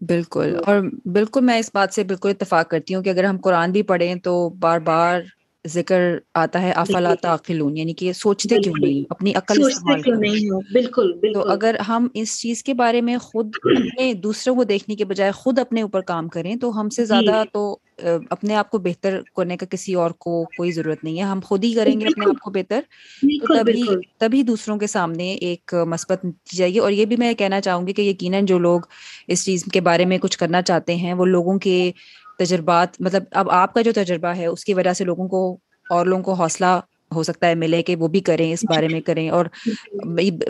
بالکل 0.00 0.56
اور 0.66 0.80
بالکل 1.04 1.44
میں 1.44 1.58
اس 1.58 1.70
بات 1.74 1.94
سے 1.94 2.04
بالکل 2.04 2.30
اتفاق 2.30 2.70
کرتی 2.70 2.94
ہوں 2.94 3.02
کہ 3.02 3.10
اگر 3.10 3.24
ہم 3.24 3.36
قرآن 3.38 3.72
بھی 3.72 3.82
پڑھیں 3.82 4.14
تو 4.16 4.32
بار 4.58 4.78
بار 4.80 5.20
ذکر 5.64 6.00
آتا 6.34 6.62
ہے 6.62 6.72
افلا 6.72 7.14
تعقلون 7.14 7.76
یعنی 7.76 7.94
کہ 7.94 8.12
سوچتے 8.12 8.56
کیوں 8.62 8.74
نہیں؟ 8.80 9.04
اپنی 9.10 9.34
عقل 9.34 9.62
بالکل 10.72 11.12
تو 11.34 11.48
اگر 11.50 11.76
ہم 11.88 12.08
اس 12.14 12.40
چیز 12.40 12.62
کے 12.62 12.74
بارے 12.74 13.00
میں 13.00 13.18
خود 13.18 13.56
اپنے 13.64 14.12
دوسروں 14.12 14.54
کو 14.56 14.64
دیکھنے 14.64 14.96
کے 14.96 15.04
بجائے 15.04 15.30
خود 15.30 15.58
اپنے 15.58 15.82
اوپر 15.82 16.00
کام 16.00 16.28
کریں 16.28 16.56
تو 16.56 16.80
ہم 16.80 16.88
سے 16.88 17.02
جی۔ 17.02 17.06
زیادہ 17.06 17.42
تو 17.52 17.76
اپنے 18.30 18.54
آپ 18.54 18.70
کو 18.70 18.78
بہتر 18.78 19.20
کرنے 19.36 19.56
کا 19.56 19.66
کسی 19.70 19.94
اور 19.94 20.10
کو 20.18 20.44
کوئی 20.56 20.72
ضرورت 20.72 21.04
نہیں 21.04 21.18
ہے۔ 21.18 21.22
ہم 21.22 21.40
خود 21.44 21.64
ہی 21.64 21.72
کریں 21.72 22.00
گے 22.00 22.06
اپنے 22.06 22.28
آپ 22.28 22.40
کو 22.40 22.50
بہتر 22.50 22.80
تو 23.22 23.54
تبھی 23.54 23.82
تبھی 24.18 24.42
دوسروں 24.42 24.78
کے 24.78 24.86
سامنے 24.86 25.32
ایک 25.32 25.74
مثبت 25.86 26.26
جائے 26.56 26.72
گی۔ 26.74 26.78
اور 26.78 26.92
یہ 26.92 27.04
بھی 27.04 27.16
میں 27.16 27.34
کہنا 27.34 27.60
چاہوں 27.60 27.86
گی 27.86 27.92
کہ 27.92 28.02
یقیناً 28.02 28.46
جو 28.46 28.58
لوگ 28.58 28.80
اس 29.28 29.44
چیز 29.44 29.64
کے 29.72 29.80
بارے 29.80 30.04
میں 30.04 30.18
کچھ 30.18 30.38
کرنا 30.38 30.62
چاہتے 30.62 30.96
ہیں 30.96 31.14
وہ 31.14 31.26
لوگوں 31.26 31.58
کے 31.58 31.92
تجربات 32.38 33.00
مطلب 33.00 33.22
اب 33.30 33.50
آپ 33.50 33.74
کا 33.74 33.82
جو 33.82 33.92
تجربہ 33.92 34.28
ہے، 34.28 34.46
اس 34.46 34.64
کی 34.64 34.74
وجہ 34.74 34.92
سے 34.92 35.04
لوگوں 35.04 35.28
کو 35.28 35.58
اور 35.90 36.06
لوگوں 36.06 36.22
کو 36.22 36.32
حوصلہ 36.32 36.80
ہو 37.14 37.22
سکتا 37.22 37.46
ہے 37.46 37.54
ملے 37.54 37.82
کہ 37.82 37.96
وہ 37.96 38.08
بھی 38.08 38.20
کریں، 38.20 38.52
اس 38.52 38.64
بارے 38.68 38.88
میں 38.88 39.00
کریں۔ 39.00 39.30
اور 39.30 39.46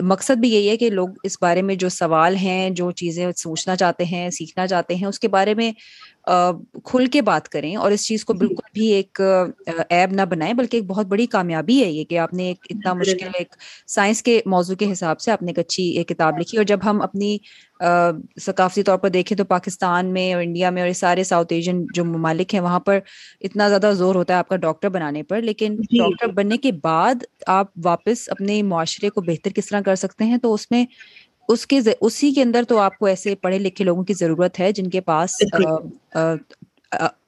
مقصد 0.01 0.37
بھی 0.37 0.49
یہی 0.49 0.69
ہے 0.69 0.77
کہ 0.77 0.89
لوگ 0.89 1.09
اس 1.23 1.37
بارے 1.41 1.61
میں 1.61 1.75
جو 1.75 1.89
سوال 1.89 2.35
ہیں، 2.35 2.69
جو 2.69 2.91
چیزیں 2.91 3.31
سوچنا 3.37 3.75
چاہتے 3.75 4.05
ہیں، 4.05 4.29
سیکھنا 4.29 4.67
چاہتے 4.67 4.95
ہیں، 4.95 5.05
اس 5.05 5.19
کے 5.19 5.27
بارے 5.27 5.53
میں 5.53 5.71
کھل 6.27 7.05
کے 7.05 7.21
بات 7.21 7.49
کریں 7.49 7.75
اور 7.75 7.91
اس 7.91 8.05
چیز 8.05 8.23
کو 8.25 8.33
بالکل 8.33 8.69
بھی 8.73 8.85
ایک 8.87 9.21
ایب 9.89 10.13
نہ 10.13 10.21
بنائیں 10.21 10.53
بلکہ 10.53 10.77
ایک 10.77 10.85
بہت 10.85 11.05
بڑی 11.05 11.25
کامیابی 11.27 11.81
ہے 11.83 11.91
یہ 11.91 12.03
کہ 12.05 12.19
آپ 12.19 12.33
نے 12.33 12.47
ایک 12.47 12.65
اتنا 12.69 12.93
مشکل 12.93 13.27
ایک 13.33 13.55
سائنس 13.87 14.21
کے 14.23 14.39
موضوع 14.45 14.75
کے 14.75 14.91
حساب 14.91 15.19
سے 15.19 15.31
آپ 15.31 15.41
نے 15.41 15.51
ایک 15.51 15.59
اچھی 15.59 15.83
ایک 15.89 16.07
کتاب 16.07 16.39
لکھی 16.39 16.57
اور 16.57 16.65
جب 16.65 16.79
ہم 16.83 17.01
اپنی 17.01 17.37
ثقافتی 18.41 18.83
طور 18.83 18.97
پر 18.97 19.09
دیکھیں 19.09 19.37
تو 19.37 19.43
پاکستان 19.45 20.13
میں 20.13 20.33
اور 20.33 20.41
انڈیا 20.41 20.69
میں 20.69 20.81
اور 20.81 20.91
سارے 20.95 21.23
ساؤتھ 21.23 21.53
ایشین 21.53 21.85
جو 21.93 22.05
ممالک 22.05 22.53
ہیں 22.53 22.61
وہاں 22.61 22.79
پر 22.79 22.99
اتنا 23.41 23.67
زیادہ 23.69 23.91
زور 23.95 24.15
ہوتا 24.15 24.33
ہے 24.33 24.39
آپ 24.39 24.49
کا 24.49 24.55
ڈاکٹر 24.57 24.89
بنانے 24.89 25.23
پر 25.23 25.41
لیکن 25.41 25.75
جی۔ 25.77 25.97
ڈاکٹر 25.97 26.31
بننے 26.33 26.57
کے 26.57 26.71
بعد 26.83 27.23
آپ 27.47 27.71
واپس 27.85 28.27
اپنے 28.29 28.61
معاشرے 28.63 29.09
کو 29.09 29.21
بہتر 29.23 29.51
کس 29.51 29.67
طرح 29.67 29.81
کر 29.81 29.95
سکتے 29.95 30.25
ہیں 30.25 30.37
تو 30.37 30.53
اس 30.53 30.69
میں 30.71 30.85
اس 31.49 31.65
کے 31.67 31.79
اسی 32.01 32.31
کے 32.31 32.41
اندر 32.41 32.63
تو 32.67 32.77
آپ 32.77 32.97
کو 32.97 33.05
ایسے 33.05 33.35
پڑھے 33.35 33.59
لکھے 33.59 33.85
لوگوں 33.85 34.03
کی 34.03 34.13
ضرورت 34.13 34.59
ہے 34.59 34.71
جن 34.71 34.89
کے 34.89 35.01
پاس 35.01 35.35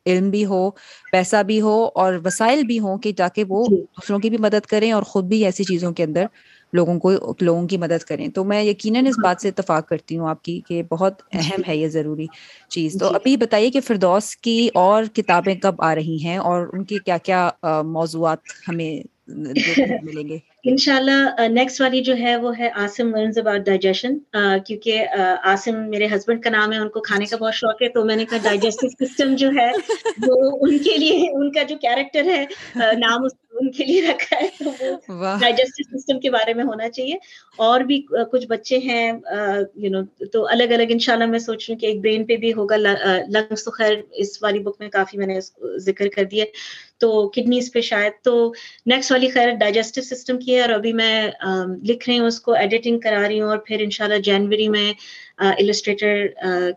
علم 0.05 0.29
بھی 0.29 0.45
ہو 0.45 0.69
پیسہ 1.11 1.41
بھی 1.43 1.59
ہو 1.61 1.73
اور 1.95 2.13
وسائل 2.25 2.63
بھی 2.63 2.79
ہوں 2.79 2.97
کہ 2.97 3.11
تاکہ 3.17 3.43
وہ 3.47 3.65
جی۔ 3.69 3.75
دوسروں 3.77 4.19
کی 4.19 4.29
بھی 4.29 4.37
مدد 4.37 4.65
کریں 4.65 4.91
اور 4.91 5.03
خود 5.03 5.25
بھی 5.25 5.43
ایسی 5.45 5.63
چیزوں 5.63 5.91
کے 5.91 6.03
اندر 6.03 6.25
لوگوں 6.73 6.97
کو 6.99 7.11
لوگوں 7.41 7.67
کی 7.67 7.77
مدد 7.77 8.03
کریں۔ 8.03 8.27
تو 8.27 8.43
میں 8.43 8.61
یقیناً 8.63 9.07
اس 9.07 9.15
بات 9.23 9.41
سے 9.41 9.49
اتفاق 9.49 9.87
کرتی 9.87 10.17
ہوں 10.17 10.29
آپ 10.29 10.43
کی 10.43 10.59
کہ 10.67 10.81
بہت 10.83 11.21
اہم 11.33 11.61
ہے 11.67 11.77
یہ 11.77 11.87
ضروری 11.87 12.25
چیز۔ 12.69 12.93
تو 12.93 13.09
جی۔ 13.09 13.15
ابھی 13.15 13.35
بتائیے 13.37 13.69
کہ 13.71 13.81
فردوس 13.81 14.35
کی 14.37 14.57
اور 14.75 15.03
کتابیں 15.13 15.55
کب 15.55 15.81
آ 15.81 15.93
رہی 15.95 16.17
ہیں 16.23 16.37
اور 16.39 16.67
ان 16.73 16.83
کی 16.83 16.97
کیا 16.99 17.17
کیا 17.19 17.49
موضوعات 17.85 18.39
ہمیں 18.67 18.91
ملیں 19.27 20.27
گے۔ 20.29 20.37
انشاء 20.63 20.95
اللہ 20.95 21.47
نیکسٹ 21.49 21.81
والی 21.81 22.01
جو 22.01 22.15
ہے 22.17 22.35
وہ 22.35 22.57
ہے 22.59 22.69
آسم 22.75 23.13
ورنز 23.13 23.37
اباؤٹ 23.37 23.61
ڈائجیشن 23.61 24.17
کیونکہ 24.65 25.05
آسم 25.43 25.79
میرے 25.89 26.07
ہسبینڈ 26.15 26.43
کا 26.43 26.49
نام 26.49 26.73
ہے، 26.73 26.77
ان 26.77 26.89
کو 26.89 27.01
کھانے 27.01 27.25
کا 27.25 27.37
بہت 27.37 27.53
شوق 27.53 27.81
ہے، 27.81 27.89
تو 27.89 28.05
میں 28.05 28.15
نے 28.15 28.25
کہا 28.25 28.37
ڈائجسٹو 28.43 28.87
سسٹم 28.89 29.35
جو 29.35 29.49
ہے، 29.57 29.69
وہ 30.27 30.57
ان 30.61 30.77
کے 30.77 30.97
لیے، 30.97 31.17
ان 31.31 31.51
کا 31.51 31.63
جو 31.63 31.75
کیریکٹر 31.77 32.23
ہے 32.25 32.43
نام 32.75 33.25
ان 33.59 33.71
کے 33.71 33.83
لیے 33.83 34.01
رکھا 34.07 34.35
ہے 34.35 34.47
تو 34.59 34.69
وہ 34.69 35.35
ڈائجسٹو 35.41 35.97
سسٹم 35.97 36.19
کے 36.19 36.29
بارے 36.29 36.53
میں 36.53 36.63
ہونا 36.63 36.89
چاہیے۔ 36.89 37.15
اور 37.55 37.81
بھی 37.81 38.01
کچھ 38.31 38.45
بچے 38.47 38.77
ہیں 38.77 39.11
یو 39.75 39.89
نو 39.89 40.01
تو 40.25 40.47
الگ 40.47 40.73
الگ 40.73 40.83
ان 40.89 40.99
شاء 40.99 41.13
اللہ 41.13 41.25
میں 41.25 41.39
سوچ 41.39 41.65
رہی 41.69 41.73
ہوں 41.73 41.79
کہ 41.79 41.85
ایک 41.85 41.99
برین 42.01 42.25
پہ 42.25 42.35
بھی 42.35 42.53
ہوگا 42.53 42.75
لنگس 42.77 43.63
تو 43.63 43.71
خیر 43.71 43.93
اس 44.11 44.37
والی 44.43 44.59
بک 44.59 44.75
میں 44.79 44.89
کافی 44.89 45.17
میں 45.17 45.27
نے 45.27 45.39
ذکر 45.77 46.07
کر 46.15 46.23
دیا۔ 46.23 46.45
تو 46.99 47.29
کڈنیز 47.29 47.71
پہ 47.73 47.81
شاید 47.81 48.11
تو 48.23 48.53
نیکسٹ 48.85 49.11
والی 49.11 49.29
خیر 49.29 49.49
ڈائجسٹو 49.59 50.01
سسٹم 50.01 50.39
کی 50.39 50.55
ہے۔ 50.55 50.61
اور 50.61 50.69
ابھی 50.69 50.93
میں 50.93 51.27
لکھ 51.83 52.09
رہی 52.09 52.19
ہوں 52.19 52.27
اس 52.27 52.39
کو 52.41 52.53
ایڈیٹنگ 52.53 52.99
کرا 52.99 53.27
رہی 53.27 53.41
ہوں۔ 53.41 53.49
اور 53.49 53.57
پھر 53.57 53.77
انشاءاللہ 53.79 54.17
جنوری 54.17 54.67
میں 54.69 54.91
السٹریٹر 55.37 56.25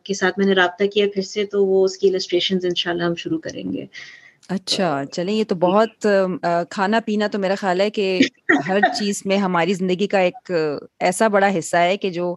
کے 0.05 0.15
ساتھ 0.15 0.39
میں 0.39 0.47
نے 0.47 0.53
رابطہ 0.53 0.85
کیا 0.85 1.07
پھر 1.15 1.23
سے 1.23 1.45
تو 1.47 1.67
وہ 1.67 1.85
اس 1.85 1.97
کی 1.99 2.09
السٹریشن 2.09 2.59
انشاءاللہ 2.63 3.03
ہم 3.03 3.15
شروع 3.15 3.39
کریں 3.39 3.73
گے۔ 3.73 3.85
اچھا 4.51 4.87
چلیں، 5.13 5.33
یہ 5.35 5.45
تو 5.45 5.55
بہت 5.57 6.07
کھانا 6.71 7.01
پینا 7.01 7.27
تو 7.27 7.39
میرا 7.39 7.55
خیال 7.55 7.81
ہے 7.81 7.89
کہ 7.91 8.07
ہر 8.69 8.81
چیز 8.91 9.23
میں 9.25 9.37
ہماری 9.39 9.75
زندگی 9.75 10.07
کا 10.07 10.19
ایک 10.19 10.51
ایسا 11.01 11.29
بڑا 11.29 11.49
حصہ 11.59 11.77
ہے 11.79 11.97
کہ 11.97 12.11
جو 12.11 12.35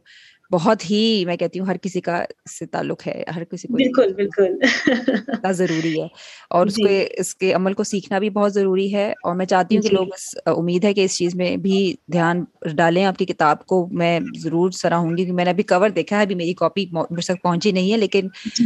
بہت 0.54 0.90
ہی 0.90 1.24
میں 1.26 1.36
کہتی 1.38 1.60
ہوں 1.60 1.68
ہر 1.68 1.78
کسی 1.78 2.02
کا 2.02 2.18
اس 2.46 2.60
سے 2.60 2.66
تعلق 2.66 3.08
ہے 3.08 3.24
ہر 3.36 3.44
کسی 3.44 3.68
کو 3.68 3.74
بالکل 3.74 4.14
بالکل۔ 4.14 5.54
ضروری 5.54 6.02
ہے۔ 6.02 6.08
اور 6.50 6.66
اس 6.66 6.76
کو 6.76 6.88
جی۔ 6.88 7.06
اس 7.18 7.36
کے 7.36 7.54
عمل 7.54 7.74
کو 7.74 7.84
سیکھنا 7.84 8.20
بھی 8.20 8.30
بہت 8.30 8.54
ضروری 8.54 8.94
ہے۔ 8.94 9.14
اور 9.24 9.36
میں 9.36 9.46
چاہتی 9.46 9.76
ہوں 9.76 9.82
کہ 9.82 9.90
جی۔ 9.90 9.96
لوگ 9.96 10.08
اس 10.08 10.36
امید 10.46 10.84
ہے 10.86 10.94
کہ 10.94 11.04
اس 11.06 11.18
چیز 11.18 11.36
میں 11.36 11.56
بھی 11.58 11.78
دھیان 12.12 12.44
ڈالیں۔ 12.74 13.06
آپ 13.06 13.18
کی 13.18 13.26
کتاب 13.26 13.66
کو 13.66 13.88
میں 13.92 14.20
ضرور 14.40 14.72
سراہوں 14.72 15.18
گی 15.18 15.26
کہ 15.26 15.32
میں 15.32 15.46
نے 15.46 15.52
ابھی 15.52 15.64
کور 15.64 15.90
دیکھا 15.90 16.18
ہے 16.18 16.22
ابھی 16.22 16.36
میری 16.36 16.54
کاپی 16.54 16.86
مجھ 16.92 17.26
تک 17.26 17.42
پہنچی 17.44 17.72
نہیں 17.72 17.92
ہے 17.92 17.98
لیکن 17.98 18.28
جی۔ 18.46 18.66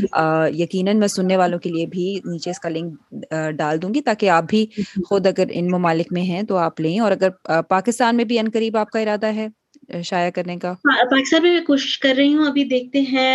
یقیناً 0.63 0.99
میں 0.99 1.07
سننے 1.07 1.37
والوں 1.37 1.59
کے 1.59 1.69
لیے 1.69 1.85
بھی 1.85 2.19
نیچے 2.25 2.51
اس 2.51 2.59
کا 2.59 2.69
لنک 2.69 3.25
ڈال 3.55 3.81
دوں 3.81 3.93
گی 3.93 4.01
تاکہ 4.01 4.29
آپ 4.29 4.43
بھی 4.49 4.65
خود 5.09 5.27
اگر 5.27 5.45
ان 5.51 5.67
ممالک 5.71 6.07
میں 6.11 6.21
ہیں 6.21 6.43
تو 6.43 6.57
آپ 6.57 6.81
لیں۔ 6.81 6.99
اور 6.99 7.11
اگر 7.11 7.29
پاکستان 7.69 8.15
میں 8.17 8.25
بھی 8.25 8.39
ان 8.39 8.45
قریب 8.53 8.77
آپ 8.77 8.89
کا 8.89 8.99
ارادہ 8.99 9.25
ہے 9.25 9.47
شائع 9.89 10.29
کرنے 10.31 10.57
کا۔ 10.57 10.73
ہاں، 10.85 11.03
پاکستان 11.05 11.41
میں 11.43 11.51
میں 11.53 11.61
کوشش 11.61 11.97
کر 11.99 12.13
رہی 12.17 12.33
ہوں۔ 12.33 12.45
ابھی 12.45 12.63
دیکھتے 12.65 13.01
ہیں۔ 13.03 13.31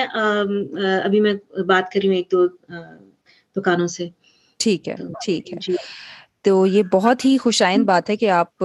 ابھی 1.04 1.20
میں 1.20 1.34
بات 1.66 1.90
کر 1.92 2.00
رہی 2.00 2.08
ہوں 2.08 2.16
ایک 2.16 2.30
دو 2.32 2.46
دکانوں 3.56 3.86
سے۔ 3.88 4.08
ٹھیک 4.60 4.88
ہے 4.88 4.94
ٹھیک 5.20 5.44
ہے۔ 5.48 5.58
جی۔ 5.60 5.76
تو 6.44 6.66
یہ 6.66 6.82
بہت 6.92 7.24
ہی 7.24 7.36
خوشائند 7.38 7.84
بات 7.84 8.08
ہے 8.10 8.16
کہ 8.16 8.30
آپ 8.30 8.64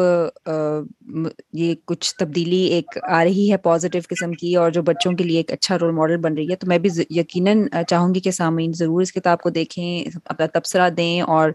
یہ 1.53 1.73
کچھ 1.85 2.13
تبدیلی 2.15 2.61
ایک 2.67 2.97
آ 3.03 3.23
رہی 3.23 3.49
ہے 3.51 3.57
پازیٹیو 3.57 4.01
قسم 4.09 4.31
کی 4.33 4.55
اور 4.55 4.71
جو 4.71 4.81
بچوں 4.81 5.11
کے 5.11 5.23
لیے 5.23 5.37
ایک 5.37 5.51
اچھا 5.51 5.77
رول 5.77 5.91
ماڈل 5.91 6.17
بن 6.17 6.33
رہی 6.33 6.49
ہے 6.51 6.55
تو 6.55 6.67
میں 6.67 6.77
بھی 6.77 6.89
یقیناً 7.09 7.65
چاہوں 7.87 8.13
گی 8.15 8.19
کہ 8.19 8.31
سامعین 8.31 8.71
ضرور 8.75 9.01
اس 9.01 9.11
کتاب 9.13 9.41
کو 9.41 9.49
دیکھیں 9.49 10.17
اپنا 10.25 10.45
تبصرہ 10.53 10.89
دیں 10.89 11.21
اور 11.21 11.51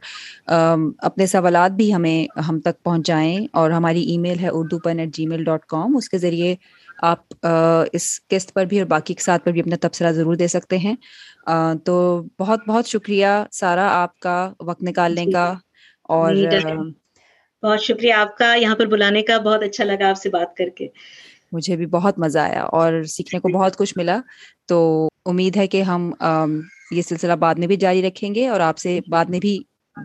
اپنے 0.46 1.26
سوالات 1.26 1.72
بھی 1.72 1.92
ہمیں 1.94 2.40
ہم 2.48 2.60
تک 2.60 2.82
پہنچائیں 2.82 3.46
اور 3.52 3.70
ہماری 3.70 4.02
ای 4.02 4.18
میل 4.18 4.38
ہے 4.38 4.48
Urdu 4.50 4.78
pen 4.78 4.98
at 4.98 5.14
Gmail 5.26 5.44
dot 5.44 5.64
com 5.66 5.96
اس 5.96 6.08
کے 6.08 6.18
ذریعے 6.18 6.54
آپ 7.02 7.46
اس 7.92 8.08
قسط 8.28 8.52
پر 8.52 8.64
بھی 8.64 8.78
اور 8.78 8.86
باقی 8.86 9.14
کے 9.14 9.22
ساتھ 9.22 9.44
پر 9.44 9.52
بھی 9.52 9.60
اپنا 9.60 9.76
تبصرہ 9.80 10.12
ضرور 10.12 10.34
دے 10.34 10.48
سکتے 10.48 10.78
ہیں 10.78 10.94
تو 11.84 11.98
بہت 12.38 12.68
بہت 12.68 12.86
شکریہ 12.86 13.26
سارا 13.52 13.88
آپ 13.92 14.18
کا 14.20 14.38
وقت 14.60 14.82
نکالنے 14.82 15.24
جی۔ 15.24 15.32
کا 15.32 15.52
اور 16.02 16.34
بہت 17.62 17.82
شکریہ 17.82 18.12
آپ 18.12 18.38
کا 18.38 18.54
یہاں 18.54 18.76
پر 18.76 18.86
بلانے 18.86 19.22
کا 19.22 19.38
بہت 19.38 19.62
اچھا 19.62 19.84
لگا 19.84 20.08
آپ 20.08 20.16
سے 20.16 20.28
بات 20.28 20.56
کر 20.56 20.68
کے۔ 20.68 20.88
مجھے 21.52 21.76
بھی 21.76 21.86
بہت 21.86 22.18
مزہ 22.18 22.38
آیا 22.38 22.62
اور 22.62 23.02
سیکھنے 23.02 23.40
کو 23.40 23.48
بہت 23.48 23.76
کچھ 23.76 23.94
ملا۔ 23.96 24.20
تو 24.68 25.08
امید 25.26 25.56
ہے 25.56 25.66
کہ 25.66 25.82
ہم 25.82 26.12
یہ 26.90 27.02
سلسلہ 27.02 27.32
بعد 27.32 27.54
میں 27.54 27.66
بھی 27.66 27.76
جاری 27.76 28.02
رکھیں 28.08 28.34
گے 28.34 28.48
اور 28.48 28.60
آپ 28.60 28.78
سے 28.78 28.98
بعد 29.08 29.24
میں 29.24 29.40
بھی 29.40 29.58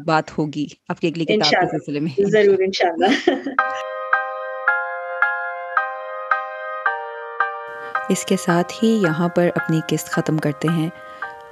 بات 0.05 0.37
ہوگی 0.37 0.67
آپ 0.89 0.99
کی 0.99 1.07
اگلی 1.07 1.25
کتاب 1.25 1.61
کے 1.61 1.77
سلسلے 1.77 1.99
میں۔ 1.99 2.19
ضرور 2.19 2.59
انشاءاللہ۔ 2.59 3.39
اس 8.09 8.25
کے 8.25 8.35
ساتھ 8.37 8.73
ہی 8.83 8.87
یہاں 8.87 9.29
پر 9.29 9.49
اپنی 9.55 9.79
قسط 9.87 10.07
ختم 10.07 10.37
کرتے 10.37 10.67
ہیں۔ 10.67 10.89